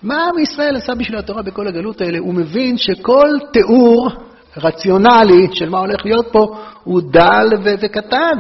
מה 0.03 0.25
עם 0.29 0.39
ישראל 0.39 0.77
עשה 0.77 0.95
בשביל 0.95 1.19
התורה 1.19 1.43
בכל 1.43 1.69
הגלות 1.69 2.01
האלה? 2.01 2.19
הוא 2.19 2.35
מבין 2.35 2.79
שכל 2.79 3.29
תיאור 3.53 4.09
רציונלי 4.57 5.49
של 5.53 5.69
מה 5.69 5.79
הולך 5.79 6.05
להיות 6.05 6.27
פה 6.33 6.57
הוא 6.85 7.01
דל 7.11 7.49
ו- 7.65 7.75
וקטן. 7.81 8.39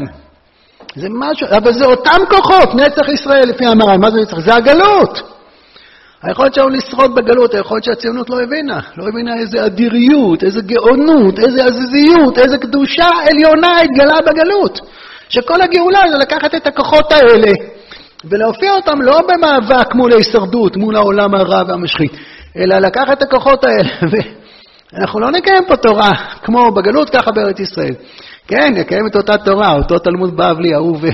זה 0.97 1.09
משהו, 1.11 1.47
אבל 1.57 1.73
זה 1.73 1.85
אותם 1.85 2.21
כוחות, 2.31 2.75
נצח 2.75 3.09
ישראל 3.09 3.49
לפי 3.49 3.66
המרן, 3.66 4.01
מה 4.01 4.11
זה 4.11 4.21
נצח? 4.21 4.38
זה 4.38 4.55
הגלות. 4.55 5.23
היכולת 6.23 6.55
שלנו 6.55 6.68
לשרוד 6.68 7.14
בגלות, 7.14 7.55
היכולת 7.55 7.85
שהציונות 7.85 8.31
לא 8.31 8.40
הבינה. 8.40 8.81
לא 8.97 9.09
הבינה 9.09 9.37
איזה 9.37 9.66
אדיריות, 9.66 10.42
איזה 10.44 10.61
גאונות, 10.61 11.38
איזה 11.38 11.64
עזיזיות, 11.64 12.38
איזה 12.38 12.59
קדושה 12.59 13.09
עליונה 13.31 13.81
התגלה 13.81 14.18
בגלות. 14.27 14.81
שכל 15.29 15.62
הגאולה 15.62 16.01
זה 16.12 16.18
לקחת 16.18 16.55
את 16.55 16.66
הכוחות 16.66 17.12
האלה 17.12 17.51
ולהופיע 18.24 18.72
אותם 18.72 19.02
לא 19.02 19.20
במאבק 19.28 19.94
מול 19.94 20.12
ההישרדות, 20.12 20.76
מול 20.76 20.96
העולם 20.96 21.35
הרע 21.35 21.62
והמשחית, 21.68 22.12
אלא 22.57 22.78
לקחת 22.78 23.18
את 23.18 23.22
הכוחות 23.22 23.64
האלה. 23.64 23.88
ואנחנו 24.92 25.20
לא 25.20 25.31
נקיים 25.31 25.64
פה 25.68 25.76
תורה 25.76 26.11
כמו 26.42 26.70
בגלות, 26.70 27.11
ככה 27.11 27.31
בארץ 27.31 27.61
ישראל. 27.61 27.94
כן, 28.48 28.74
נקיים 28.74 29.07
את 29.07 29.16
אותה 29.16 29.38
תורה, 29.38 29.72
אותו 29.72 29.98
תלמוד 29.98 30.37
בבלי 30.37 30.74
אהוב 30.74 31.04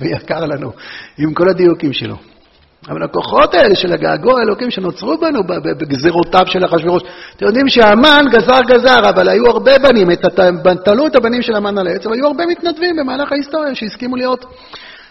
ויקר 0.00 0.44
לנו, 0.44 0.72
עם 1.18 1.34
כל 1.34 1.48
הדיוקים 1.48 1.92
שלו. 1.92 2.16
אבל 2.88 3.02
הכוחות 3.02 3.54
האלה 3.54 3.74
של 3.74 3.92
הגעגוע 3.92 4.38
האלוקים 4.38 4.70
שנוצרו 4.70 5.18
בנו 5.18 5.40
בגזירותיו 5.78 6.46
של 6.46 6.64
אחשוורוש, 6.64 7.02
אתם 7.36 7.46
יודעים 7.46 7.68
שהמן 7.68 8.24
גזר 8.30 8.58
גזר, 8.66 9.08
אבל 9.08 9.28
היו 9.28 9.46
הרבה 9.46 9.78
בנים, 9.78 10.08
תלו 10.84 11.06
את 11.06 11.16
הבנים 11.16 11.42
של 11.42 11.54
המן 11.54 11.78
על 11.78 11.86
העץ, 11.86 12.06
אבל 12.06 12.14
היו 12.14 12.26
הרבה 12.26 12.46
מתנדבים 12.46 12.96
במהלך 12.96 13.32
ההיסטוריה 13.32 13.74
שהסכימו 13.74 14.16
להיות 14.16 14.44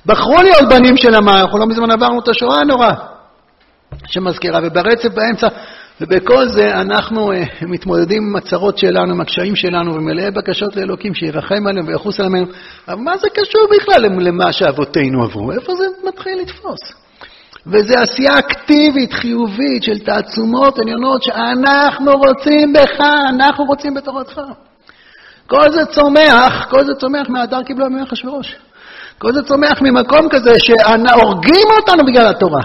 בחרו 0.08 0.38
להיות 0.44 0.70
בנים 0.70 0.98
של 0.98 1.16
המן, 1.16 1.38
אנחנו 1.42 1.60
לא 1.60 1.66
מזמן 1.66 1.92
עברנו 1.92 2.20
את 2.20 2.28
השואה 2.28 2.60
הנוראה 2.60 2.94
שמזכירה, 4.06 4.60
וברצף 4.64 5.10
באמצע, 5.14 5.48
ובכל 6.02 6.48
זה 6.48 6.82
אנחנו 6.82 7.32
uh, 7.32 7.36
מתמודדים 7.62 8.24
עם 8.24 8.36
הצרות 8.36 8.78
שלנו, 8.78 9.14
עם 9.14 9.22
הקשיים 9.22 9.56
שלנו, 9.56 9.94
ומלאי 9.94 10.32
בקשות 10.32 10.76
לאלוקים 10.76 11.14
שירחם 11.14 11.68
עליהם 11.68 11.88
ויחוס 11.88 12.20
עליהם. 12.20 12.46
אבל 12.88 13.00
מה 13.00 13.18
זה 13.18 13.28
קשור 13.30 13.62
בכלל 13.76 14.02
למה 14.28 14.52
שאבותינו 14.52 15.24
עברו? 15.24 15.52
איפה 15.52 15.76
זה 15.76 15.86
מתחיל 16.08 16.40
לתפוס? 16.42 16.80
וזו 17.68 17.94
עשייה 17.98 18.40
אקטיבית, 18.40 19.14
חיובית, 19.14 19.84
של 19.84 20.00
תעצומות 20.00 20.80
עליונות 20.80 21.24
שאנחנו 21.24 22.12
רוצים 22.12 22.74
בך, 22.74 23.00
אנחנו 23.30 23.66
רוצים 23.66 23.94
בתורתך. 23.94 24.42
כל 25.48 25.72
זה 25.72 25.86
צומח, 25.86 26.68
כל 26.70 26.86
זה 26.86 26.94
צומח 26.94 27.30
מהדר 27.30 27.64
קיבלו 27.64 27.90
ממך 27.90 28.12
אחשוורוש. 28.12 28.56
כל 29.18 29.34
זה 29.34 29.44
צומח 29.44 29.82
ממקום 29.82 30.30
כזה 30.30 30.54
שהורגים 30.60 31.68
אותנו 31.80 32.06
בגלל 32.06 32.28
התורה. 32.28 32.62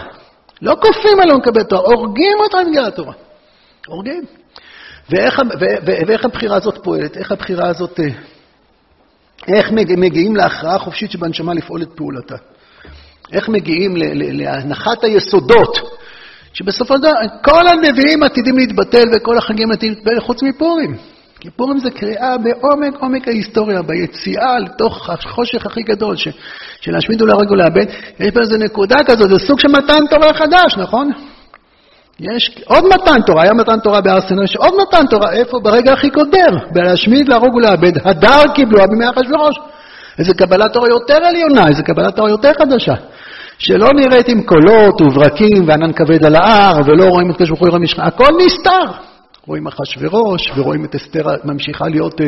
לא 0.63 0.77
כופים 0.81 1.21
עלינו 1.21 1.39
לקבל 1.39 1.63
תורה, 1.63 1.83
הורגים 1.83 2.39
אותנו 2.41 2.71
בגלל 2.71 2.85
התורה. 2.85 3.13
הורגים. 3.87 4.25
ואיך, 5.11 5.41
ואיך 5.87 6.25
הבחירה 6.25 6.57
הזאת 6.57 6.79
פועלת? 6.85 7.17
איך 7.17 7.33
הבחירה 7.33 7.69
הזאת 7.69 8.01
אה, 8.01 8.09
איך 9.57 9.73
מגיעים 9.73 10.37
להכרעה 10.37 10.79
חופשית 10.79 11.11
שבנשמה 11.11 11.55
לפעול 11.55 11.83
את 11.83 11.89
פעולתה. 11.95 12.37
איך 13.33 13.49
מגיעים 13.49 13.95
להנחת 14.15 15.05
היסודות, 15.05 15.79
שבסופו 16.53 16.95
של 16.95 17.01
דבר 17.01 17.13
כל 17.45 17.69
הנביאים 17.69 18.23
עתידים 18.23 18.59
להתבטל 18.59 19.05
וכל 19.17 19.39
החגים 19.39 19.71
עתידים 19.71 19.95
להתבטל 19.95 20.21
חוץ 20.21 20.43
מפורים. 20.43 20.97
כי 21.43 21.51
פורים 21.51 21.79
זה 21.79 21.91
קריאה 21.91 22.37
בעומק 22.39 23.01
עומק 23.01 23.29
ההיסטוריה, 23.29 23.83
ביציאה 23.83 24.59
לתוך 24.59 25.11
החושך 25.11 25.67
הכי 25.67 25.83
גדול 25.83 26.17
ש, 26.17 26.29
של 26.81 26.93
להשמיד 26.93 27.23
ולהרג 27.23 27.51
ולאבד. 27.51 27.87
יש 28.21 28.31
פה 28.31 28.41
איזו 28.41 28.57
נקודה 28.57 28.97
כזאת, 29.07 29.31
זה 29.31 29.39
סוג 29.39 29.61
של 29.61 29.69
מתן 29.69 30.07
תורה 30.11 30.35
חדש, 30.35 30.77
נכון? 30.77 31.11
יש 32.21 32.57
עוד 32.65 32.85
מתן 32.85 33.23
תורה, 33.27 33.43
היה 33.43 33.53
מתן 33.53 33.81
תורה 33.81 34.01
בהר 34.01 34.21
סיני, 34.21 34.45
יש 34.45 34.57
עוד 34.57 34.75
מתן 34.83 35.07
תורה, 35.07 35.33
איפה? 35.33 35.61
ברגע 35.61 35.93
הכי 35.93 36.11
קודר, 36.11 36.51
בלהשמיד, 36.73 37.29
להרוג 37.29 37.55
ולאבד. 37.55 37.93
הדר 38.05 38.43
קיבלוה 38.55 38.87
בימי 38.87 39.05
אחשוורוש. 39.11 39.57
איזה 40.19 40.35
קבלת 40.35 40.73
תורה 40.73 40.89
יותר 40.89 41.25
עליונה, 41.25 41.69
איזה 41.69 41.83
קבלת 41.83 42.17
תורה 42.17 42.31
יותר 42.31 42.53
חדשה. 42.59 42.95
שלא 43.59 43.89
נראית 43.95 44.29
עם 44.29 44.43
קולות 44.43 45.01
וברקים 45.01 45.69
וענן 45.69 45.93
כבד 45.93 46.25
על 46.25 46.35
ההר, 46.35 46.81
ולא 46.87 47.05
רואים 47.05 47.31
את 47.31 47.43
כשבחור 47.43 47.69
יראה 47.69 47.79
משכן, 47.79 48.03
הכל 48.03 48.29
נסתר. 48.47 49.12
רואים 49.47 49.67
אחשוורוש, 49.67 50.51
ורואים 50.57 50.85
את 50.85 50.95
אסתר 50.95 51.27
ממשיכה 51.45 51.89
להיות 51.89 52.21
אה, 52.21 52.27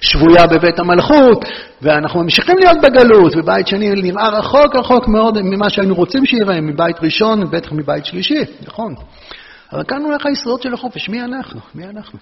שבויה 0.00 0.46
בבית 0.46 0.78
המלכות, 0.78 1.44
ואנחנו 1.82 2.22
ממשיכים 2.22 2.58
להיות 2.58 2.76
בגלות, 2.82 3.32
ובית 3.36 3.66
שני 3.66 3.90
נראה 3.90 4.28
רחוק 4.28 4.76
רחוק 4.76 5.08
מאוד 5.08 5.42
ממה 5.42 5.70
שהיינו 5.70 5.94
רוצים 5.94 6.26
שיראה, 6.26 6.60
מבית 6.60 6.96
ראשון, 7.02 7.50
בטח 7.50 7.72
מבית 7.72 8.04
שלישי, 8.04 8.40
נכון. 8.66 8.94
אבל 9.72 9.84
כאן 9.84 10.02
הולך 10.02 10.26
היסודות 10.26 10.62
של 10.62 10.74
החופש, 10.74 11.08
מי 11.08 11.22
אנחנו? 11.22 11.60
מי 11.74 11.84
אנחנו? 11.84 12.18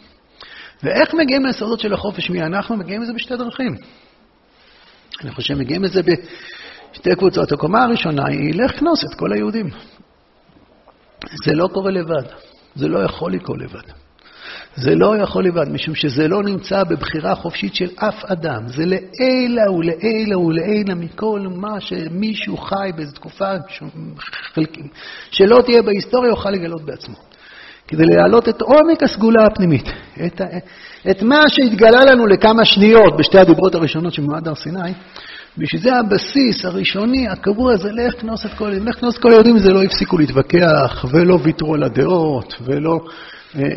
ואיך 0.83 1.15
מגיעים 1.15 1.47
ליסודות 1.47 1.81
של 1.81 1.93
החופש, 1.93 2.31
מי 2.31 2.43
אנחנו? 2.43 2.77
מגיעים 2.77 3.03
לזה 3.03 3.13
בשתי 3.13 3.37
דרכים. 3.37 3.75
אני 5.23 5.31
חושב 5.31 5.55
מגיעים 5.55 5.83
לזה 5.83 6.01
בשתי 6.03 7.15
קבוצות. 7.17 7.53
הקומה 7.53 7.85
הראשונה 7.85 8.23
היא, 8.27 8.55
לך 8.55 8.79
כנוס 8.79 9.05
את 9.05 9.15
כל 9.19 9.33
היהודים. 9.33 9.67
זה 11.45 11.55
לא 11.55 11.69
קורה 11.73 11.91
לבד, 11.91 12.23
זה 12.75 12.89
לא 12.89 12.99
יכול 13.05 13.33
לקרות 13.33 13.59
לבד. 13.59 14.00
זה 14.77 14.95
לא 14.95 15.17
יכול 15.17 15.45
לבד, 15.45 15.69
משום 15.69 15.95
שזה 15.95 16.29
לא 16.29 16.43
נמצא 16.43 16.85
בבחירה 16.85 17.35
חופשית 17.35 17.75
של 17.75 17.89
אף 17.97 18.25
אדם. 18.25 18.69
זה 18.69 18.85
לעילא 18.87 19.71
ולעילא 19.71 20.39
ולעילא 20.39 20.95
מכל 20.95 21.41
מה 21.57 21.81
שמישהו 21.81 22.57
חי 22.57 22.91
באיזו 22.97 23.13
תקופה 23.13 23.51
חלקים, 24.55 24.89
שלא 25.31 25.63
תהיה 25.67 25.83
בהיסטוריה, 25.83 26.31
יוכל 26.31 26.51
לגלות 26.51 26.83
בעצמו. 26.83 27.15
כדי 27.89 28.07
להעלות 28.07 28.49
את 28.49 28.63
עומק 28.63 29.03
הסגולה 29.03 29.47
הפנימית, 29.47 29.89
את, 30.27 30.41
את 31.11 31.23
מה 31.23 31.49
שהתגלה 31.49 32.05
לנו 32.05 32.27
לכמה 32.27 32.65
שניות 32.65 33.17
בשתי 33.19 33.39
הדיברות 33.39 33.75
הראשונות 33.75 34.15
של 34.15 34.23
מעמד 34.23 34.49
הר 34.49 34.55
סיני, 34.55 34.93
בשביל 35.59 35.83
זה 35.83 35.97
הבסיס 35.97 36.65
הראשוני, 36.65 37.29
הקבוע, 37.29 37.77
זה 37.77 37.93
לך 37.93 38.21
כנוס 38.21 38.47
את 38.47 38.51
כל 38.59 38.65
היהודים. 38.65 38.89
לך 38.89 39.01
כנוס 39.01 39.17
את 39.17 39.23
כל 39.23 39.31
היהודים 39.31 39.59
זה 39.59 39.71
לא 39.71 39.83
הפסיקו 39.83 40.19
להתווכח, 40.19 41.05
ולא 41.13 41.39
ויתרו 41.43 41.75
על 41.75 41.83
הדעות, 41.83 42.55
ולא 42.65 43.01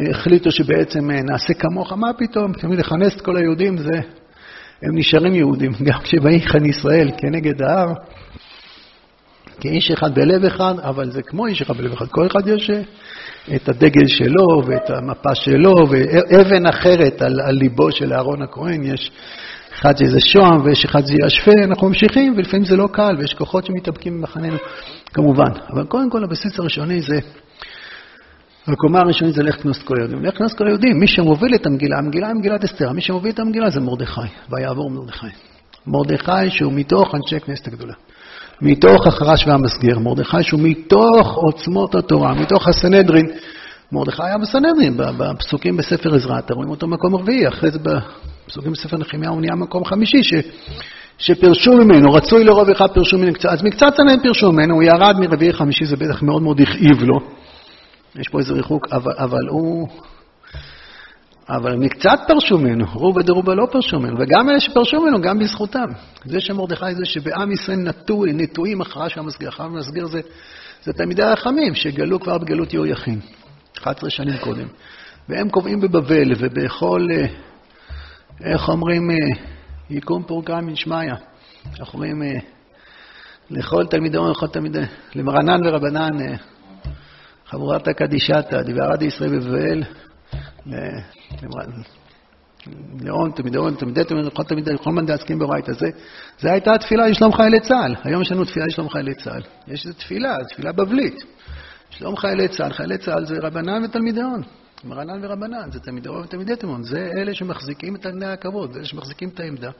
החליטו 0.10 0.52
שבעצם 0.52 1.12
אה, 1.12 1.22
נעשה 1.22 1.54
כמוך, 1.54 1.94
מה 1.94 2.14
פתאום? 2.14 2.54
תמיד 2.54 2.80
לכנס 2.80 3.16
את 3.16 3.22
כל 3.22 3.38
היהודים, 3.38 3.78
זה, 3.78 4.00
הם 4.82 4.98
נשארים 4.98 5.36
יהודים. 5.36 5.72
גם 5.88 6.00
כשבאים 6.00 6.66
ישראל 6.66 7.12
כנגד 7.18 7.62
ההר, 7.62 7.94
כאיש 9.60 9.92
אחד 9.92 10.16
בלב 10.16 10.46
אחד, 10.46 10.74
אבל 10.80 11.12
זה 11.12 11.22
כמו 11.22 11.48
איש 11.48 11.62
אחד 11.62 11.78
בלב 11.78 11.92
אחד. 11.92 12.08
כל 12.08 12.28
אחד 12.28 12.48
יש 12.48 12.70
אה, 12.70 12.82
את 13.56 13.70
הדגל 13.70 14.08
שלו 14.08 14.62
ואת 14.68 14.90
המפה 14.90 15.36
שלו, 15.36 15.74
ואבן 15.90 16.66
אחרת 16.66 17.22
על, 17.22 17.42
על 17.42 17.56
ליבו 17.56 17.92
של 17.92 18.14
אהרון 18.14 18.42
הכהן, 18.42 18.84
יש 18.84 19.12
אחד 19.74 19.98
שזה 19.98 20.20
שוהם 20.20 20.66
ויש 20.66 20.86
אחד 20.86 21.02
שזה 21.06 21.16
ישפה, 21.26 21.52
אנחנו 21.64 21.88
ממשיכים, 21.88 22.34
ולפעמים 22.38 22.66
זה 22.66 22.76
לא 22.76 22.88
קל, 22.92 23.16
ויש 23.20 23.34
כוחות 23.34 23.66
שמתאבקים 23.66 24.18
במחננו, 24.18 24.58
כמובן. 25.14 25.52
אבל 25.74 25.84
קודם 25.84 26.10
כל 26.10 26.24
הבסיס 26.24 26.60
הראשוני 26.60 27.02
זה 27.02 27.20
הקומה 28.68 29.00
הראשונית 29.00 29.36
זה 29.36 29.44
לך 29.44 29.56
כנוס 29.62 29.84
כל 29.84 29.96
היהודים. 29.98 30.26
לך 30.26 30.38
כנוס 30.38 30.54
כל 30.54 30.68
היהודים, 30.68 31.00
מי 31.00 31.08
שמוביל 31.08 31.56
את 31.56 31.66
המגילה, 31.66 31.98
המגילה 31.98 32.28
היא 32.28 32.36
מגילת 32.36 32.64
אסתר, 32.64 32.92
מי 32.92 33.02
שמוביל 33.02 33.32
את 33.32 33.40
המגילה 33.40 33.70
זה 33.70 33.80
מרדכי, 33.80 34.22
ויעבור 34.50 34.90
מרדכי. 34.90 35.28
מרדכי 35.88 36.50
שהוא 36.50 36.74
מתוך 36.74 37.16
אנשי 37.16 37.40
כנסת 37.40 37.68
הגדולה, 37.68 37.94
מתוך 38.62 39.08
החרש 39.08 39.48
והמסגר, 39.48 40.00
מרדכי 40.00 40.44
שהוא 40.44 40.60
מתוך 40.64 41.36
עוצמות 41.36 41.96
התורה, 41.96 42.34
מתוך 42.34 42.68
הסנהדרין. 42.68 43.26
מרדכי 43.92 44.24
היה 44.24 44.38
בסנהדרין, 44.38 44.98
בפסוקים 44.98 45.78
בספר 45.78 46.16
עזרא, 46.16 46.40
אתם 46.40 46.54
רואים 46.54 46.70
אותו 46.70 46.88
מקום 46.88 47.16
רביעי, 47.16 47.48
אחרי 47.48 47.72
זה 47.72 47.80
בפסוקים 47.80 48.72
בספר 48.72 48.98
נחמיה 48.98 49.30
הוא 49.30 49.42
נהיה 49.42 49.56
מקום 49.56 49.86
חמישי, 49.86 50.24
ש... 50.24 50.34
שפרשו 51.18 51.74
ממנו, 51.74 52.14
רצוי 52.14 52.44
לרוב 52.44 52.70
אחד 52.70 52.88
פרשו 52.88 53.18
ממנו 53.18 53.32
אז 53.50 53.64
מקצת 53.64 53.94
סנהדרין 53.98 54.24
פרשו 54.24 54.52
ממנו, 54.52 54.76
הוא 54.76 54.84
ירד 54.84 55.16
מרביעי 55.20 55.54
חמישי, 55.54 55.86
זה 55.86 55.96
בטח 55.96 56.22
מאוד 56.22 56.42
מאוד 56.42 56.62
הכאיב 56.62 57.04
לו. 57.04 57.20
יש 58.16 58.28
פה 58.28 58.40
איזה 58.40 58.54
ריחוק, 58.54 58.88
אבל, 58.92 59.14
אבל 59.18 59.48
הוא... 59.48 59.88
אבל 61.50 61.76
מקצת 61.76 62.20
פרשו 62.28 62.58
ממנו, 62.58 62.86
רובה 62.94 63.24
דרובה 63.24 63.56
לא 63.56 63.68
פרשו 63.72 64.00
ממנו, 64.00 64.20
וגם 64.20 64.50
אלה 64.50 64.60
שפרשו 64.60 65.02
ממנו, 65.02 65.22
גם 65.22 65.40
בזכותם. 65.40 65.86
זה 66.26 66.40
שמרדכי 66.40 66.96
זה 66.96 67.06
שבעם 67.06 67.52
ישראל 67.52 67.78
נטוי, 67.78 68.34
נטועים 68.34 68.82
אחרה 68.82 69.10
של 69.10 69.20
המסגר. 69.20 69.50
אחר 69.50 69.64
המסגר 69.64 70.06
זה, 70.06 70.22
זה 70.84 70.94
תלמידי 70.94 71.24
החכמים, 71.24 71.76
שגלו 71.76 72.20
כבר 72.20 72.38
בגלות 72.38 72.74
יהויכין, 72.74 73.20
11 73.78 74.10
שנים 74.10 74.38
קודם. 74.38 74.68
והם 75.30 75.50
קובעים 75.50 75.82
בבבל 75.82 76.32
ובכל, 76.38 77.08
אה, 77.12 77.26
איך 78.42 78.70
אומרים, 78.70 79.12
אה, 79.12 79.16
יקום 79.90 80.24
פורקה 80.24 80.62
מן 80.62 80.76
שמיא. 80.76 81.14
איך 81.80 81.94
אומרים, 81.94 82.24
אה, 82.24 82.40
לכל 83.50 83.86
תלמידי, 83.86 84.18
לכל 84.32 84.48
תלמידי, 84.48 84.82
למרנן 85.16 85.68
ורבנן, 85.68 86.36
חבורת 87.54 87.88
הקדישתא, 87.88 88.62
דבערד 88.62 89.02
ישראל 89.02 89.40
בבבל, 89.40 89.84
לאון, 93.02 93.32
תמידי 93.32 93.58
און, 93.58 93.76
תמידי 93.76 94.04
תמידי, 94.04 94.28
לכל 94.28 94.44
תמידי, 94.44 94.74
לכל 94.74 94.92
מאן 94.92 95.06
דעסקים 95.06 95.40
ברייתא. 95.40 95.72
זה 96.40 96.52
הייתה 96.52 96.74
התפילה 96.74 97.08
לשלום 97.08 97.34
חיילי 97.34 97.60
צה"ל. 97.60 97.96
היום 98.04 98.22
יש 98.22 98.32
לנו 98.32 98.46
תפילה 98.46 98.66
לשלום 98.66 98.90
חיילי 98.90 99.16
צה"ל. 99.16 99.42
יש 99.68 99.86
איזו 99.86 99.98
תפילה, 99.98 100.38
תפילה 100.50 100.72
בבלית. 100.72 101.24
שלום 101.90 102.18
חיילי 102.18 102.48
צה"ל, 102.48 102.74
חיילי 102.74 102.98
צה"ל 102.98 103.26
זה 103.26 103.36
רבנן 103.42 103.84
ותלמידי 103.84 104.22
הון. 104.22 104.42
מרנן 104.84 105.26
ורבנן, 105.26 105.72
זה 105.72 105.80
תלמידי 105.80 106.10
הון 106.10 106.22
ותלמידי 106.24 106.56
תימון. 106.56 106.84
זה 106.84 107.12
אלה 107.18 107.34
שמחזיקים 107.34 107.96
את 107.96 108.06
עיני 108.06 108.26
הכבוד, 108.26 108.72
זה 108.72 108.80
אלה 108.80 108.86
שמחזיקים 108.86 109.30
את 109.30 109.40
העמדה. 109.40 109.72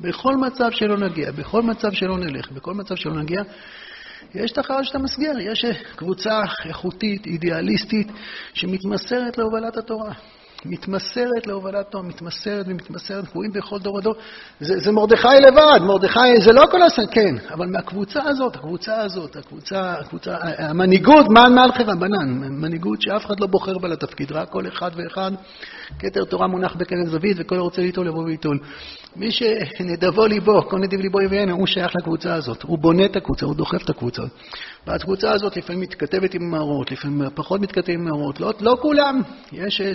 בכל 0.00 0.36
מצב 0.36 0.70
שלא 0.70 0.96
נגיע, 0.96 1.32
בכל 1.32 1.62
מצב 1.62 1.92
שלא 1.92 2.18
נלך, 2.18 2.50
בכל 2.52 2.74
מצב 2.74 2.94
שלא 2.94 3.14
נגיע, 3.14 3.42
יש 4.34 4.52
את 4.52 4.58
החרש 4.58 4.90
את 4.90 4.94
המסגר, 4.94 5.38
יש 5.38 5.64
קבוצה 5.96 6.40
איכותית, 6.68 7.26
אידיאליסטית, 7.26 8.08
שמתמסרת 8.54 9.38
להובלת 9.38 9.76
התורה. 9.76 10.12
מתמסרת 10.66 11.46
להובלת 11.46 11.90
תורה, 11.90 12.04
מתמסרת 12.04 12.66
ומתמסרת, 12.68 13.28
קבועים 13.28 13.52
בכל 13.52 13.78
דור 13.78 13.94
ודור. 13.94 14.14
זה, 14.60 14.78
זה 14.78 14.92
מרדכי 14.92 15.28
לבד, 15.48 15.80
מרדכי 15.86 16.40
זה 16.44 16.52
לא 16.52 16.64
כל 16.70 16.82
הסן, 16.82 17.02
כן, 17.10 17.34
אבל 17.50 17.66
מהקבוצה 17.66 18.22
הזאת, 18.22 18.56
הקבוצה 18.56 19.00
הזאת, 19.00 19.36
הקבוצה, 19.36 19.92
הקבוצה, 19.92 20.36
המנהיגות, 20.58 21.26
מעל 21.30 21.52
מעל 21.52 21.72
חרבנן, 21.72 22.28
מנהיגות 22.50 23.02
שאף 23.02 23.26
אחד 23.26 23.40
לא 23.40 23.46
בוחר 23.46 23.78
בה 23.78 23.88
לתפקיד, 23.88 24.32
רק 24.32 24.48
כל 24.48 24.66
אחד 24.68 24.90
ואחד, 24.96 25.30
כתר 25.98 26.24
תורה 26.24 26.46
מונח 26.46 26.74
בקרן 26.76 27.06
זווית, 27.06 27.36
וכל 27.40 27.56
הרוצה 27.56 27.82
ליטול 27.82 28.06
יבוא 28.06 28.24
וייטול. 28.24 28.58
מי 29.16 29.30
שנדבו 29.30 30.26
ליבו, 30.26 30.68
כל 30.68 30.78
נדיב 30.78 31.00
ליבו 31.00 31.20
יביאנה, 31.20 31.52
הוא 31.52 31.66
שייך 31.66 31.96
לקבוצה 31.96 32.34
הזאת, 32.34 32.62
הוא 32.62 32.78
בונה 32.78 33.04
את 33.04 33.16
הקבוצה, 33.16 33.46
הוא 33.46 33.54
דוחף 33.54 33.82
את 33.84 33.90
הקבוצה. 33.90 34.22
והקבוצה 34.86 35.30
הזאת 35.30 35.56
לפעמים 35.56 35.82
מתכתבת 35.82 36.34
עם 36.34 36.50
מאורות, 36.50 36.90
לפעמים 36.90 37.28
פחות 37.34 37.60
מתכתבת 37.60 37.88
עם 37.88 38.04
מאורות, 38.04 38.40
לא, 38.40 38.52
לא 38.60 38.76
כולם, 38.80 39.22
יש 39.52 39.80
אה, 39.80 39.94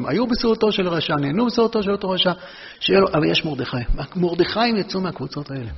סיבוכים, 0.00 0.06
היו 0.06 0.26
בסעותו 0.26 0.72
של 0.72 0.88
רשע, 0.88 1.14
נהנו 1.14 1.46
בסעותו 1.46 1.82
של 1.82 1.90
אותו 1.90 2.10
רשע, 2.10 2.32
שיהיה 2.80 3.00
לו, 3.00 3.08
אבל 3.14 3.24
יש 3.24 3.44
מרדכי. 3.44 3.76
מרדכיים 4.16 4.76
יצאו 4.76 5.00
מהקבוצות 5.00 5.50
האלה. 5.50 5.70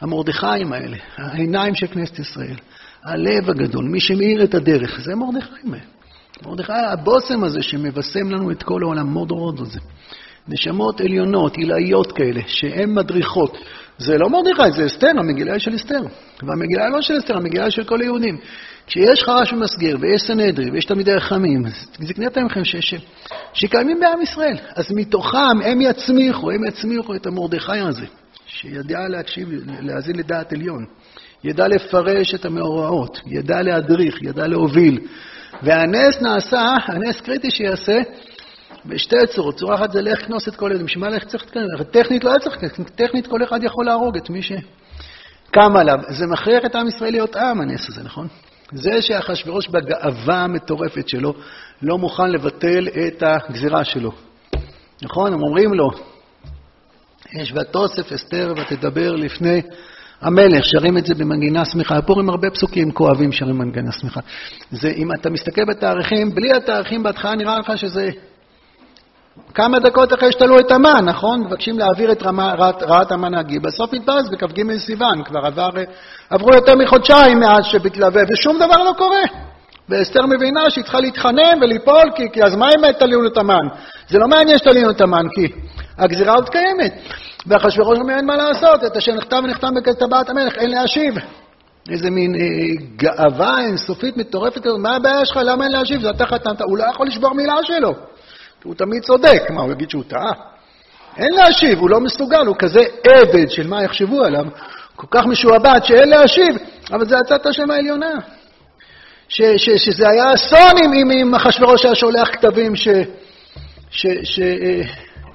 המרדכיים 0.00 0.72
האלה, 0.72 0.96
העיניים 1.16 1.74
של 1.74 1.86
כנסת 1.86 2.18
ישראל, 2.18 2.56
הלב 3.04 3.50
הגדול, 3.50 3.84
מי 3.84 4.00
שמאיר 4.00 4.44
את 4.44 4.54
הדרך, 4.54 5.00
זה 5.00 5.14
מרדכיים 5.14 5.72
האלה. 5.74 5.84
מרדכי, 6.46 6.72
הבושם 6.72 7.44
הזה 7.44 7.62
שמבשם 7.62 8.30
לנו 8.30 8.50
את 8.50 8.62
כל 8.62 8.82
העולם, 8.82 9.06
מורדורוד 9.06 9.60
הזה. 9.60 9.78
נשמות 10.48 11.00
עליונות, 11.00 11.56
עילאיות 11.56 12.12
כאלה, 12.12 12.40
שהן 12.46 12.94
מדריכות. 12.94 13.58
זה 13.98 14.18
לא 14.18 14.28
מרדכי, 14.30 14.72
זה 14.76 14.86
אסתר, 14.86 15.10
המגילה 15.18 15.58
של 15.58 15.74
אסתר. 15.74 16.00
והמגילה 16.42 16.88
לא 16.88 17.02
של 17.02 17.18
אסתר, 17.18 17.36
המגילה 17.36 17.70
של 17.70 17.84
כל 17.84 18.00
היהודים. 18.00 18.38
כשיש 18.90 19.22
חרש 19.24 19.52
ומסגר, 19.52 19.96
ויש 20.00 20.22
סנהדרי, 20.22 20.70
ויש 20.70 20.84
תלמידי 20.84 21.12
רחמים, 21.12 21.62
זה 21.98 22.14
קניית 22.14 22.36
לכם 22.36 22.60
שקיימים 23.52 24.00
בעם 24.00 24.22
ישראל. 24.22 24.56
אז 24.76 24.92
מתוכם 24.92 25.62
הם 25.64 25.80
יצמיחו, 25.80 26.50
הם 26.50 26.64
יצמיחו 26.64 27.14
את 27.14 27.26
המרדכי 27.26 27.78
הזה, 27.78 28.06
שידע 28.46 29.08
להקשיב, 29.08 29.48
להאזין 29.80 30.16
לדעת 30.16 30.52
עליון. 30.52 30.84
ידע 31.44 31.68
לפרש 31.68 32.34
את 32.34 32.44
המאורעות, 32.44 33.20
ידע 33.26 33.62
להדריך, 33.62 34.22
ידע 34.22 34.46
להוביל. 34.46 35.00
והנס 35.62 36.22
נעשה, 36.22 36.74
הנס 36.86 37.20
קריטי 37.20 37.50
שיעשה, 37.50 37.98
בשתי 38.86 39.26
צורות. 39.34 39.56
צורה 39.56 39.74
אחת 39.74 39.92
זה 39.92 40.02
לך 40.02 40.26
כנוס 40.26 40.48
את 40.48 40.56
כל 40.56 40.72
אלה. 40.72 40.84
בשביל 40.84 41.04
מה 41.04 41.10
לך 41.10 41.24
צריך 41.24 41.42
להתכנס? 41.42 41.64
טכנית 41.90 42.24
לא 42.24 42.30
היה 42.30 42.38
צריך 42.38 42.62
להתכנס. 42.62 42.86
טכנית 42.94 43.26
כל 43.26 43.42
אחד 43.44 43.64
יכול 43.64 43.84
להרוג 43.84 44.16
את 44.16 44.30
מי 44.30 44.42
שקם 44.42 45.76
עליו. 45.76 45.98
זה 46.08 46.26
מכריח 46.26 46.64
את 46.66 46.74
עם 46.74 46.88
ישראל 46.88 47.10
להיות 47.10 47.36
עם, 47.36 47.60
הנס 47.60 47.88
הזה, 47.88 48.02
נכון? 48.02 48.28
זה 48.72 49.02
שאחשוורוש 49.02 49.68
בגאווה 49.68 50.42
המטורפת 50.42 51.08
שלו 51.08 51.34
לא 51.82 51.98
מוכן 51.98 52.30
לבטל 52.30 52.88
את 52.88 53.22
הגזירה 53.22 53.84
שלו. 53.84 54.12
נכון? 55.02 55.32
הם 55.32 55.42
אומרים 55.42 55.74
לו, 55.74 55.90
יש 57.32 57.52
ותוסף 57.56 58.12
אסתר 58.12 58.54
ותדבר 58.56 59.16
לפני 59.16 59.62
המלך, 60.20 60.64
שרים 60.64 60.98
את 60.98 61.06
זה 61.06 61.14
במנגינה 61.14 61.64
שמחה. 61.64 61.96
הפורים 61.96 62.30
הרבה 62.30 62.50
פסוקים 62.50 62.90
כואבים 62.90 63.32
שרים 63.32 63.58
במנגינה 63.58 63.92
שמחה. 63.92 64.20
זה, 64.70 64.88
אם 64.88 65.12
אתה 65.12 65.30
מסתכל 65.30 65.64
בתאריכים, 65.64 66.34
בלי 66.34 66.52
התאריכים 66.52 67.02
בהתחלה 67.02 67.34
נראה 67.34 67.58
לך 67.58 67.78
שזה 67.78 68.10
כמה 69.54 69.78
דקות 69.78 70.12
אחרי 70.12 70.32
שתלו 70.32 70.58
את 70.58 70.70
המן, 70.70 71.04
נכון? 71.04 71.40
מבקשים 71.40 71.78
להעביר 71.78 72.12
את 72.12 72.22
רעת, 72.82 73.12
המן 73.12 73.34
הגיל. 73.34 73.58
בסוף 73.58 73.94
התפרס 73.94 74.28
בכ"ג 74.28 74.78
סיוון, 74.78 75.24
כבר 75.24 75.46
עבר, 75.46 75.70
עברו 76.30 76.54
יותר 76.54 76.74
מחודשיים 76.76 77.40
מאז 77.40 77.64
שבתלווה, 77.64 78.22
ושום 78.28 78.56
דבר 78.56 78.84
לא 78.84 78.92
קורה. 78.98 79.22
ואסתר 79.88 80.26
מבינה 80.26 80.70
שהיא 80.70 80.84
צריכה 80.84 81.00
להתחנן 81.00 81.62
וליפול, 81.62 82.10
כי, 82.14 82.30
כי 82.32 82.42
אז 82.42 82.56
מה 82.56 82.68
אם 82.68 82.92
תלינו 82.92 83.26
את 83.26 83.36
המן? 83.36 83.68
זה 84.08 84.18
לא 84.18 84.28
מעניין 84.28 84.58
שתלינו 84.58 84.90
את 84.90 85.00
המן, 85.00 85.26
כי 85.34 85.52
הגזירה 85.98 86.34
עוד 86.34 86.48
קיימת. 86.48 86.92
ואחשוורוש 87.46 87.98
אומר, 87.98 88.16
אין 88.16 88.26
מה 88.26 88.36
לעשות, 88.36 88.84
את 88.84 88.96
אשר 88.96 89.14
נכתב 89.14 89.40
ונחתם 89.44 89.74
בכתבת 89.74 90.30
המלך, 90.30 90.58
אין 90.58 90.70
להשיב. 90.70 91.14
איזה 91.90 92.10
מין 92.10 92.34
אה, 92.34 92.40
גאווה 92.96 93.58
אינסופית 93.58 94.16
מטורפת 94.16 94.66
מה 94.78 94.96
הבעיה 94.96 95.24
שלך, 95.24 95.36
למה 95.44 95.64
אין 95.64 95.72
להשיב? 95.72 96.00
זה 96.00 96.10
אתה 96.10 96.26
חתמת, 96.26 96.60
הוא 96.60 96.78
לא 96.78 96.84
יכול 96.84 97.06
לשבור 97.06 97.34
מילה 97.34 97.56
שלו. 97.62 97.94
הוא 98.64 98.74
תמיד 98.74 99.02
צודק, 99.02 99.42
מה, 99.50 99.60
הוא 99.60 99.72
יגיד 99.72 99.90
שהוא 99.90 100.04
טעה? 100.08 100.32
אין 101.16 101.34
להשיב, 101.34 101.78
הוא 101.78 101.90
לא 101.90 102.00
מסוגל, 102.00 102.46
הוא 102.46 102.56
כזה 102.58 102.80
עבד 103.04 103.50
של 103.50 103.66
מה 103.66 103.84
יחשבו 103.84 104.24
עליו, 104.24 104.44
כל 104.96 105.06
כך 105.10 105.26
משועבד 105.26 105.80
שאין 105.84 106.08
להשיב, 106.08 106.56
אבל 106.92 107.06
זה 107.08 107.16
עצת 107.18 107.46
השם 107.46 107.70
העליונה. 107.70 108.12
ש, 109.28 109.42
ש, 109.42 109.70
שזה 109.70 110.08
היה 110.08 110.34
אסון 110.34 110.84
אם, 110.84 111.10
אם 111.10 111.34
אחשוורוש 111.34 111.84
היה 111.84 111.94
שולח 111.94 112.28
כתבים 112.32 112.76
ש, 112.76 112.88
ש, 113.90 114.06
ש, 114.22 114.40
אה, 114.40 114.82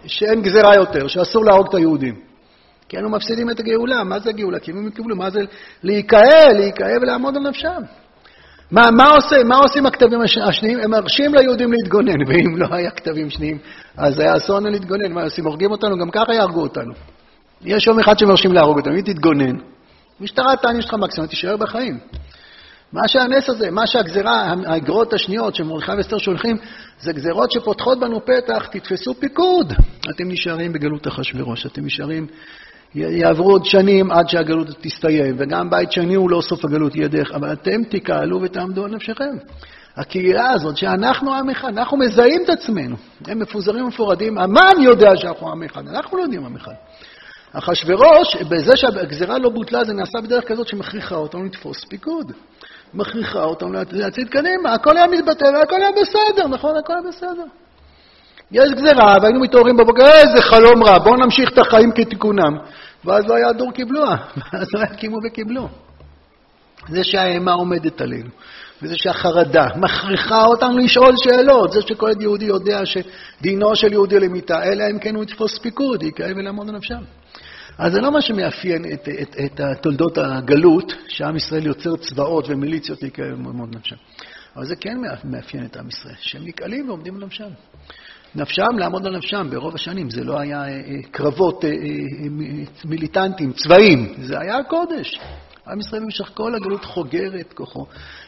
שאין 0.06 0.42
גזירה 0.42 0.76
יותר, 0.76 1.08
שאסור 1.08 1.46
להרוג 1.46 1.68
את 1.68 1.74
היהודים. 1.74 2.16
כי 2.90 2.98
היינו 2.98 3.10
מפסידים 3.10 3.50
את 3.50 3.60
הגאולה. 3.60 4.04
מה 4.04 4.20
זה 4.20 4.32
גאולה? 4.32 4.60
כי 4.60 4.72
אם 4.72 4.78
הם 4.78 4.88
יקבלו, 4.88 5.16
מה 5.16 5.30
זה 5.30 5.40
להיקהל, 5.84 6.54
להיקהל 6.54 6.98
ולעמוד 7.02 7.36
על 7.36 7.42
נפשם. 7.42 7.82
מה, 8.72 8.92
מה, 8.92 9.06
עושה, 9.06 9.36
מה 9.46 9.56
עושים 9.56 9.86
הכתבים 9.86 10.20
השניים? 10.22 10.80
הם 10.80 10.92
מרשים 10.92 11.36
ליהודים 11.36 11.72
להתגונן, 11.72 12.22
ואם 12.28 12.58
לא 12.58 12.68
היה 12.72 12.92
כתבים 12.92 13.30
שניים, 13.30 13.58
אז 13.98 14.20
היה 14.20 14.36
אסון 14.38 14.68
להתגונן. 14.68 15.12
מה 15.12 15.24
עושים? 15.24 15.46
הורגים 15.46 15.72
אותנו? 15.72 15.98
גם 15.98 16.12
ככה 16.12 16.34
יהרגו 16.34 16.62
אותנו. 16.62 16.94
יש 17.62 17.88
יום 17.88 18.00
אחד 18.00 18.20
שמרשים 18.20 18.54
להרוג 18.54 18.78
אותנו, 18.80 18.96
אם 18.96 19.02
תתגונן, 19.02 19.56
משטרה 20.20 20.56
תעניש 20.56 20.86
אותך 20.86 20.94
מקסימום, 20.94 21.28
תישאר 21.28 21.58
בחיים. 21.58 22.00
מה 22.94 23.08
שהנס 23.08 23.50
הזה, 23.50 23.72
מה 23.72 23.88
שהגזירה, 23.88 24.54
האגרות 24.66 25.14
השניות 25.14 25.56
שמרדכי 25.56 25.92
ואסתר 25.92 26.18
שולחים, 26.18 26.58
זה 27.00 27.14
גזירות 27.14 27.52
שפותחות 27.52 28.00
בנו 28.00 28.26
פתח, 28.26 28.68
תתפסו 28.72 29.14
פיקוד. 29.14 29.74
אתם 30.10 30.24
נשארים 30.28 30.74
בגלות 30.74 31.08
אחשוורוש, 31.08 31.66
אתם 31.66 31.86
נשארים, 31.86 32.28
יעברו 32.96 33.52
עוד 33.52 33.66
שנים 33.66 34.12
עד 34.12 34.30
שהגלות 34.30 34.68
תסתיים, 34.82 35.36
וגם 35.38 35.70
בית 35.70 35.92
שני 35.92 36.16
הוא 36.16 36.30
לא 36.30 36.42
סוף 36.42 36.66
הגלות, 36.66 36.96
יהיה 36.96 37.08
דרך, 37.08 37.32
אבל 37.32 37.54
אתם 37.54 37.84
תקהלו 37.90 38.42
ותעמדו 38.42 38.86
על 38.86 38.92
נפשכם. 38.92 39.38
הקהילה 39.98 40.50
הזאת, 40.50 40.78
שאנחנו 40.78 41.34
עם 41.34 41.50
אחד, 41.50 41.78
אנחנו 41.78 41.98
מזהים 41.98 42.44
את 42.44 42.50
עצמנו. 42.50 42.96
הם 43.28 43.40
מפוזרים 43.40 43.86
ומפורדים, 43.86 44.38
המן 44.38 44.82
יודע 44.82 45.16
שאנחנו 45.16 45.52
עם 45.52 45.64
אחד, 45.64 45.88
אנחנו 45.88 46.18
לא 46.18 46.24
יודעים 46.24 46.46
עם 46.46 46.56
אחד. 46.56 46.74
אחשוורוש, 47.54 48.36
בזה 48.50 48.72
שהגזירה 48.76 49.38
לא 49.38 49.50
בוטלה, 49.50 49.84
זה 49.84 49.94
נעשה 49.94 50.22
בדרך 50.24 50.44
כזאת 50.48 50.68
שמכריחה 50.68 51.16
אותנו 51.16 51.44
לתפוס 51.44 51.84
פיקוד. 51.84 52.32
מכריחה 52.94 53.44
אותם 53.44 53.74
להציד 53.92 54.30
קדימה, 54.30 54.74
הכל 54.74 54.98
היה 54.98 55.08
מתבטל 55.08 55.56
והכל 55.56 55.76
היה 55.76 55.90
בסדר, 56.02 56.48
נכון? 56.48 56.78
הכל 56.78 56.94
היה 56.94 57.02
בסדר. 57.08 57.44
יש 58.52 58.72
גזירה, 58.72 59.16
והיינו 59.22 59.40
מתעוררים 59.40 59.78
בבוקר, 59.78 60.04
איזה 60.04 60.42
חלום 60.42 60.84
רע, 60.84 61.00
בואו 61.00 61.16
נמשיך 61.16 61.50
את 61.54 61.58
החיים 61.58 61.92
כתיקונם. 61.92 62.58
ואז 63.06 63.26
לא 63.28 63.36
היה 63.36 63.54
דור 63.54 63.72
קיבלוה, 63.72 64.18
ואז 64.38 64.68
לא 64.74 64.80
יקימו 64.80 65.18
וקיבלו. 65.26 65.70
זה 66.88 67.04
שהאימה 67.04 67.54
עומדת 67.54 68.02
עלינו, 68.02 68.30
וזה 68.82 68.98
שהחרדה 68.98 69.68
מכריחה 69.76 70.46
אותנו 70.46 70.78
לשאול 70.78 71.14
שאלות, 71.24 71.72
זה 71.72 71.82
שכל 71.82 72.12
יהודי 72.20 72.46
יודע 72.46 72.82
שדינו 72.86 73.76
של 73.76 73.94
יהודי 73.94 74.20
למיתה, 74.20 74.64
אלא 74.64 74.84
אם 74.92 75.00
כן 75.00 75.16
הוא 75.16 75.24
יתפוס 75.24 75.58
פיקוד, 75.58 76.04
יקרא 76.04 76.28
ולעמוד 76.36 76.70
על 76.70 76.76
נפשם. 76.76 77.02
אז 77.78 77.94
זה 77.94 78.02
לא 78.02 78.12
מה 78.12 78.22
שמאפיין 78.22 78.86
את, 78.94 79.10
את, 79.22 79.36
את 79.46 79.82
תולדות 79.82 80.18
הגלות, 80.18 80.94
שעם 81.08 81.36
ישראל 81.36 81.66
יוצר 81.66 81.96
צבאות 81.96 82.46
ומיליציות 82.48 83.02
להיקרא 83.02 83.36
מאוד 83.36 83.76
נפשם. 83.76 83.96
אבל 84.56 84.66
זה 84.66 84.76
כן 84.76 84.98
מאפיין 85.24 85.66
את 85.66 85.78
עם 85.78 85.88
ישראל, 85.88 86.16
שהם 86.20 86.46
נקהלים 86.46 86.88
ועומדים 86.90 87.16
על 87.16 87.26
נפשם. 87.26 87.50
נפשם, 88.36 88.78
לעמוד 88.78 89.06
על 89.08 89.18
נפשם 89.18 89.48
ברוב 89.52 89.76
השנים. 89.76 90.10
זה 90.10 90.24
לא 90.24 90.40
היה 90.40 90.62
אה, 90.62 90.68
אה, 90.68 90.82
קרבות 91.12 91.66
אה, 91.66 91.70
מיליטנטיים, 92.86 93.54
צבאיים, 93.54 94.14
זה 94.22 94.40
היה 94.40 94.58
הקודש. 94.58 95.20
עם 95.68 95.80
ישראל 95.80 96.02
במשך 96.02 96.32
כל 96.34 96.56
הגלות 96.56 96.86
חוגר 96.86 97.40
את 97.40 97.54
כוחו, 97.54 97.86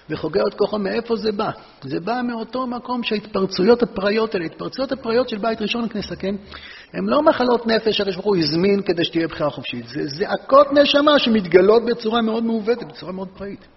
וחוגר 0.10 0.42
את 0.50 0.54
כוחו 0.54 0.80
מאיפה 0.80 1.16
זה 1.16 1.32
בא? 1.32 1.50
זה 1.84 2.00
בא 2.00 2.22
מאותו 2.24 2.68
מקום 2.68 3.04
שההתפרצויות 3.04 3.84
הפראיות 3.84 4.36
האלה, 4.36 4.46
ההתפרצויות 4.46 4.92
הפראיות 4.92 5.30
של 5.30 5.38
בית 5.38 5.62
ראשון, 5.62 5.84
רק 5.84 5.96
נסכם, 5.96 6.36
הן 6.94 7.06
לא 7.06 7.22
מחלות 7.22 7.68
נפש 7.68 7.98
שהקדוש 7.98 8.16
ברוך 8.16 8.26
הוא 8.26 8.38
הזמין 8.38 8.82
כדי 8.82 9.06
שתהיה 9.06 9.28
בחירה 9.28 9.50
חופשית, 9.50 9.88
זה 9.88 10.08
זעקות 10.08 10.68
נשמה 10.74 11.20
שמתגלות 11.20 11.86
בצורה 11.86 12.22
מאוד 12.22 12.44
מעוותת, 12.44 12.84
בצורה 12.84 13.12
מאוד 13.12 13.28
פראית. 13.38 13.68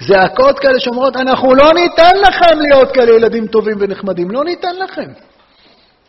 זעקות 0.00 0.58
כאלה 0.58 0.80
שאומרות, 0.80 1.16
אנחנו 1.16 1.54
לא 1.54 1.72
ניתן 1.74 2.16
לכם 2.28 2.58
להיות 2.60 2.90
כאלה 2.94 3.12
ילדים 3.16 3.46
טובים 3.46 3.76
ונחמדים, 3.80 4.30
לא 4.30 4.44
ניתן 4.44 4.76
לכם. 4.84 5.29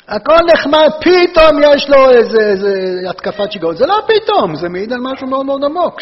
הכל 0.08 0.38
נחמד, 0.54 0.90
פתאום 1.00 1.62
יש 1.76 1.90
לו 1.90 2.10
איזה, 2.10 2.40
איזה 2.40 2.74
התקפת 3.10 3.52
שיגעון. 3.52 3.76
זה 3.76 3.86
לא 3.86 4.02
פתאום, 4.08 4.56
זה 4.56 4.70
מעיד 4.70 4.94
על 4.94 5.00
משהו 5.02 5.28
מאוד 5.28 5.46
מאוד 5.46 5.64
עמוק. 5.64 6.02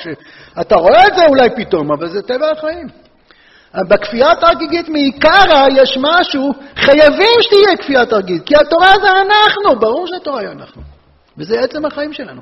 אתה 0.62 0.76
רואה 0.76 1.08
את 1.08 1.16
זה 1.16 1.26
אולי 1.30 1.50
פתאום, 1.56 1.92
אבל 1.92 2.08
זה 2.08 2.22
טבע 2.22 2.52
החיים. 2.52 2.88
בכפייה 3.90 4.32
התרגיגית 4.32 4.90
מעיקרה 4.90 5.66
יש 5.78 5.98
משהו, 6.02 6.54
חייבים 6.76 7.42
שתהיה 7.42 7.78
כפייה 7.78 8.06
תרגיגית, 8.06 8.44
כי 8.46 8.56
התורה 8.56 8.88
זה 9.02 9.08
אנחנו, 9.08 9.80
ברור 9.80 10.08
שהתורה 10.08 10.40
היא 10.40 10.50
אנחנו. 10.50 10.82
וזה 11.38 11.60
עצם 11.60 11.86
החיים 11.86 12.14
שלנו. 12.14 12.42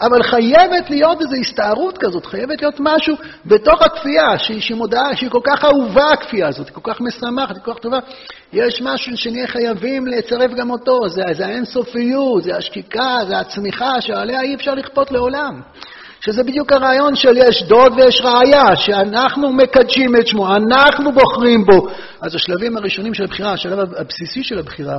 אבל 0.00 0.22
חייבת 0.22 0.90
להיות 0.90 1.20
איזו 1.20 1.36
הסתערות 1.40 1.98
כזאת, 1.98 2.26
חייבת 2.26 2.62
להיות 2.62 2.76
משהו 2.80 3.16
בתוך 3.46 3.82
הכפייה, 3.82 4.38
שהיא, 4.38 4.60
שהיא 4.60 4.76
מודעה, 4.76 5.16
שהיא 5.16 5.30
כל 5.30 5.40
כך 5.44 5.64
אהובה 5.64 6.12
הכפייה 6.12 6.48
הזאת, 6.48 6.66
היא 6.66 6.74
כל 6.74 6.92
כך 6.92 7.00
משמחת, 7.00 7.56
היא 7.56 7.64
כל 7.64 7.74
כך 7.74 7.78
טובה. 7.78 7.98
יש 8.52 8.82
משהו 8.82 9.16
שנהיה 9.16 9.46
חייבים 9.46 10.06
לצרף 10.06 10.50
גם 10.50 10.70
אותו, 10.70 11.08
זה, 11.08 11.22
זה 11.32 11.46
האינסופיות, 11.46 12.42
זה 12.42 12.56
השקיקה, 12.56 13.18
זה 13.28 13.38
הצמיחה, 13.38 14.00
שעליה 14.00 14.40
אי 14.40 14.54
אפשר 14.54 14.74
לכפות 14.74 15.10
לעולם. 15.10 15.60
שזה 16.20 16.42
בדיוק 16.42 16.72
הרעיון 16.72 17.16
של 17.16 17.36
יש 17.36 17.62
דוד 17.62 17.92
ויש 17.96 18.20
ראיה, 18.24 18.76
שאנחנו 18.76 19.52
מקדשים 19.52 20.16
את 20.20 20.26
שמו, 20.26 20.56
אנחנו 20.56 21.12
בוחרים 21.12 21.64
בו. 21.64 21.88
אז 22.20 22.34
השלבים 22.34 22.76
הראשונים 22.76 23.14
של 23.14 23.24
הבחירה, 23.24 23.52
השלב 23.52 23.78
הבסיסי 23.96 24.44
של 24.44 24.58
הבחירה, 24.58 24.98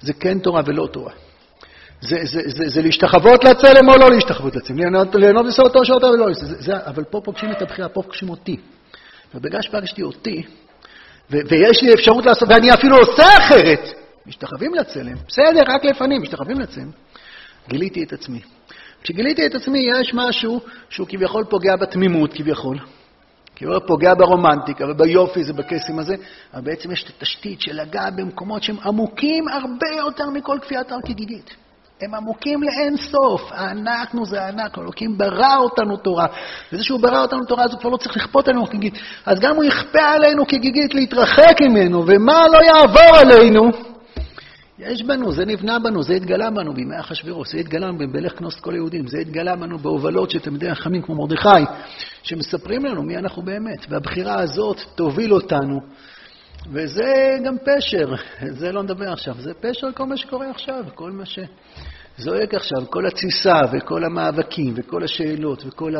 זה 0.00 0.12
כן 0.12 0.38
תורה 0.38 0.62
ולא 0.66 0.88
תורה. 0.92 1.12
זה, 2.02 2.16
זה, 2.22 2.40
זה, 2.46 2.68
זה 2.68 2.82
להשתחוות 2.82 3.44
לצלם 3.44 3.88
או 3.88 3.96
לא 3.96 4.10
להשתחוות 4.10 4.56
לצלם, 4.56 4.76
ליהנות, 5.14 5.46
בסעותו 5.46 5.84
שעות 5.84 6.04
ולא 6.04 6.26
זה, 6.32 6.72
אבל 6.86 7.04
פה 7.04 7.20
פוגשים 7.24 7.52
את 7.52 7.62
הבחירה, 7.62 7.88
פה 7.88 8.02
פוגשים 8.02 8.28
אותי. 8.28 8.56
ובגלל 9.34 9.62
שפגשתי 9.62 10.02
אותי, 10.02 10.42
ו, 11.30 11.36
ויש 11.48 11.82
לי 11.82 11.94
אפשרות 11.94 12.26
לעשות, 12.26 12.48
ואני 12.48 12.74
אפילו 12.74 12.96
עושה 12.96 13.26
אחרת, 13.38 13.88
משתחווים 14.26 14.74
לצלם, 14.74 15.16
בסדר, 15.28 15.62
רק 15.68 15.84
לפנים, 15.84 16.22
משתחווים 16.22 16.60
לצלם, 16.60 16.90
גיליתי 17.68 18.02
את 18.02 18.12
עצמי. 18.12 18.40
כשגיליתי 19.02 19.46
את 19.46 19.54
עצמי, 19.54 19.78
יש 19.78 20.14
משהו 20.14 20.60
שהוא 20.88 21.06
כביכול 21.08 21.44
פוגע 21.44 21.76
בתמימות, 21.76 22.32
כביכול. 22.32 22.78
כביכול 23.56 23.80
פוגע 23.86 24.14
ברומנטיקה 24.14 24.84
וביופי, 24.90 25.44
זה 25.44 25.52
בקסם 25.52 25.98
הזה, 25.98 26.14
אבל 26.54 26.62
בעצם 26.62 26.92
יש 26.92 27.04
את 27.04 27.08
התשתית 27.08 27.60
של 27.60 27.80
לגע 27.80 28.10
במקומות 28.10 28.62
שהם 28.62 28.76
עמוקים 28.84 29.48
הרבה 29.48 29.88
יותר 29.98 30.30
מכל 30.30 30.58
כפיית 30.62 30.92
הר 30.92 30.98
כגיגית. 31.04 31.61
הם 32.02 32.14
עמוקים 32.14 32.62
לאין 32.62 32.96
סוף. 32.96 33.52
אנחנו 33.52 34.26
זה 34.26 34.48
אנחנו, 34.48 34.82
אלוקים 34.82 35.18
ברא 35.18 35.56
אותנו 35.56 35.96
תורה. 35.96 36.26
וזה 36.72 36.84
שהוא 36.84 37.00
ברא 37.00 37.22
אותנו 37.22 37.44
תורה, 37.44 37.64
אז 37.64 37.72
הוא 37.72 37.80
כבר 37.80 37.90
לא 37.90 37.96
צריך 37.96 38.16
לכפות 38.16 38.48
עלינו 38.48 38.66
כגיגית. 38.66 38.94
אז 39.26 39.40
גם 39.40 39.56
הוא 39.56 39.64
יכפה 39.64 40.02
עלינו 40.02 40.46
כגיגית 40.46 40.94
להתרחק 40.94 41.54
ממנו, 41.60 42.04
ומה 42.06 42.46
לא 42.52 42.58
יעבור 42.64 43.16
עלינו? 43.20 43.70
יש 44.78 45.02
בנו, 45.02 45.32
זה 45.32 45.44
נבנה 45.44 45.78
בנו, 45.78 46.02
זה 46.02 46.14
התגלה 46.14 46.50
בנו 46.50 46.74
בימי 46.74 47.00
אחשוורוש, 47.00 47.50
זה 47.52 47.58
התגלה 47.58 47.92
בנו 47.92 48.12
בלך 48.12 48.38
כנוס 48.38 48.60
כל 48.60 48.72
היהודים, 48.72 49.06
זה 49.06 49.18
התגלה 49.18 49.56
בנו 49.56 49.78
בהובלות 49.78 50.30
של 50.30 50.38
תלמידי 50.38 50.70
החכמים 50.70 51.02
כמו 51.02 51.14
מרדכי, 51.14 51.64
שמספרים 52.22 52.84
לנו 52.84 53.02
מי 53.02 53.16
אנחנו 53.16 53.42
באמת. 53.42 53.86
והבחירה 53.88 54.40
הזאת 54.40 54.80
תוביל 54.94 55.34
אותנו 55.34 55.80
וזה 56.70 57.38
גם 57.44 57.56
פשר, 57.58 58.14
זה 58.50 58.72
לא 58.72 58.82
נדבר 58.82 59.12
עכשיו, 59.12 59.34
זה 59.38 59.54
פשר 59.54 59.92
כל 59.92 60.04
מה 60.04 60.16
שקורה 60.16 60.50
עכשיו, 60.50 60.84
כל 60.94 61.10
מה 61.10 61.24
שזועק 62.18 62.54
עכשיו, 62.54 62.90
כל 62.90 63.06
התסיסה 63.06 63.56
וכל 63.72 64.04
המאבקים 64.04 64.74
וכל 64.76 65.04
השאלות 65.04 65.62
וכל 65.66 65.92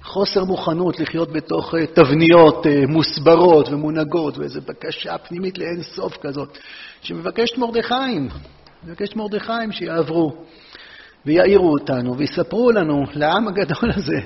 החוסר 0.00 0.44
מוכנות 0.44 1.00
לחיות 1.00 1.32
בתוך 1.32 1.74
אה, 1.74 1.86
תבניות 1.86 2.66
אה, 2.66 2.82
מוסברות 2.88 3.68
ומונהגות 3.68 4.38
ואיזו 4.38 4.60
בקשה 4.60 5.18
פנימית 5.18 5.58
לאין 5.58 5.82
סוף 5.82 6.16
כזאת, 6.16 6.58
שמבקשת 7.02 7.58
מרדכיים, 7.58 8.28
מבקשת 8.84 9.16
מרדכיים 9.16 9.72
שיעברו 9.72 10.32
ויעירו 11.26 11.72
אותנו 11.72 12.18
ויספרו 12.18 12.70
לנו, 12.70 13.04
לעם 13.12 13.48
הגדול 13.48 13.90
הזה, 13.96 14.20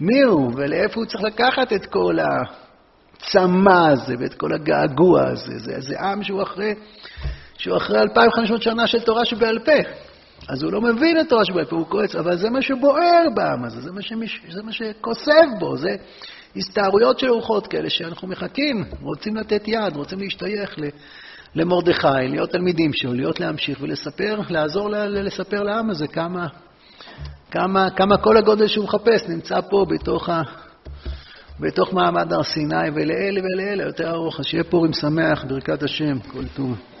מי 0.00 0.20
הוא 0.22 0.52
ולאיפה 0.56 0.94
הוא 1.00 1.06
צריך 1.06 1.24
לקחת 1.24 1.72
את 1.72 1.86
כל. 1.86 2.16
הצמא 3.22 3.88
הזה 3.88 4.14
ואת 4.18 4.34
כל 4.34 4.52
הגעגוע 4.52 5.22
הזה. 5.28 5.58
זה, 5.58 5.80
זה 5.80 6.00
עם 6.00 6.22
שהוא 6.22 6.42
אחרי, 6.42 6.74
שהוא 7.58 7.76
אחרי 7.76 8.00
2,500 8.00 8.62
שנה 8.62 8.86
של 8.86 9.00
תורה 9.00 9.24
שבעל 9.24 9.58
פה. 9.58 10.11
אז 10.48 10.62
הוא 10.62 10.72
לא 10.72 10.80
מבין 10.80 11.20
את 11.20 11.28
תורה 11.28 11.44
שבעל 11.44 11.64
פה, 11.64 11.76
הוא 11.76 11.86
כועס, 11.86 12.16
אבל 12.16 12.36
זה 12.36 12.50
מה 12.50 12.62
שבוער 12.62 13.22
בעם 13.34 13.64
הזה, 13.64 13.80
זה 13.80 13.92
מה, 13.92 14.02
שמש, 14.02 14.42
זה 14.50 14.62
מה 14.62 14.72
שכוסף 14.72 15.46
בו, 15.58 15.76
זה 15.76 15.96
הסתערויות 16.56 17.18
של 17.18 17.28
רוחות 17.28 17.66
כאלה 17.66 17.90
שאנחנו 17.90 18.28
מחכים, 18.28 18.84
רוצים 19.00 19.36
לתת 19.36 19.68
יד, 19.68 19.96
רוצים 19.96 20.18
להשתייך 20.18 20.76
למרדכי, 21.54 22.28
להיות 22.28 22.50
תלמידים 22.50 22.92
שלו, 22.92 23.14
להיות 23.14 23.40
להמשיך 23.40 23.78
ולספר, 23.80 24.40
לעזור 24.50 24.88
לספר 24.90 25.62
לעם 25.62 25.90
הזה 25.90 26.06
כמה, 26.06 26.46
כמה, 27.50 27.90
כמה 27.90 28.16
כל 28.16 28.36
הגודל 28.36 28.66
שהוא 28.66 28.84
מחפש 28.84 29.28
נמצא 29.28 29.60
פה 29.70 29.86
בתוך 29.88 30.28
ה... 30.28 30.42
בתוך 31.60 31.94
מעמד 31.94 32.32
הר 32.32 32.42
סיני, 32.42 32.90
ולאלה 32.94 33.40
ולאלה 33.40 33.82
יותר 33.82 34.10
ארוך, 34.10 34.40
אז 34.40 34.46
שיהיה 34.46 34.64
פורים 34.64 34.92
שמח, 34.92 35.44
ברכת 35.44 35.82
השם, 35.82 36.18
כל 36.18 36.44
טוב. 36.56 36.82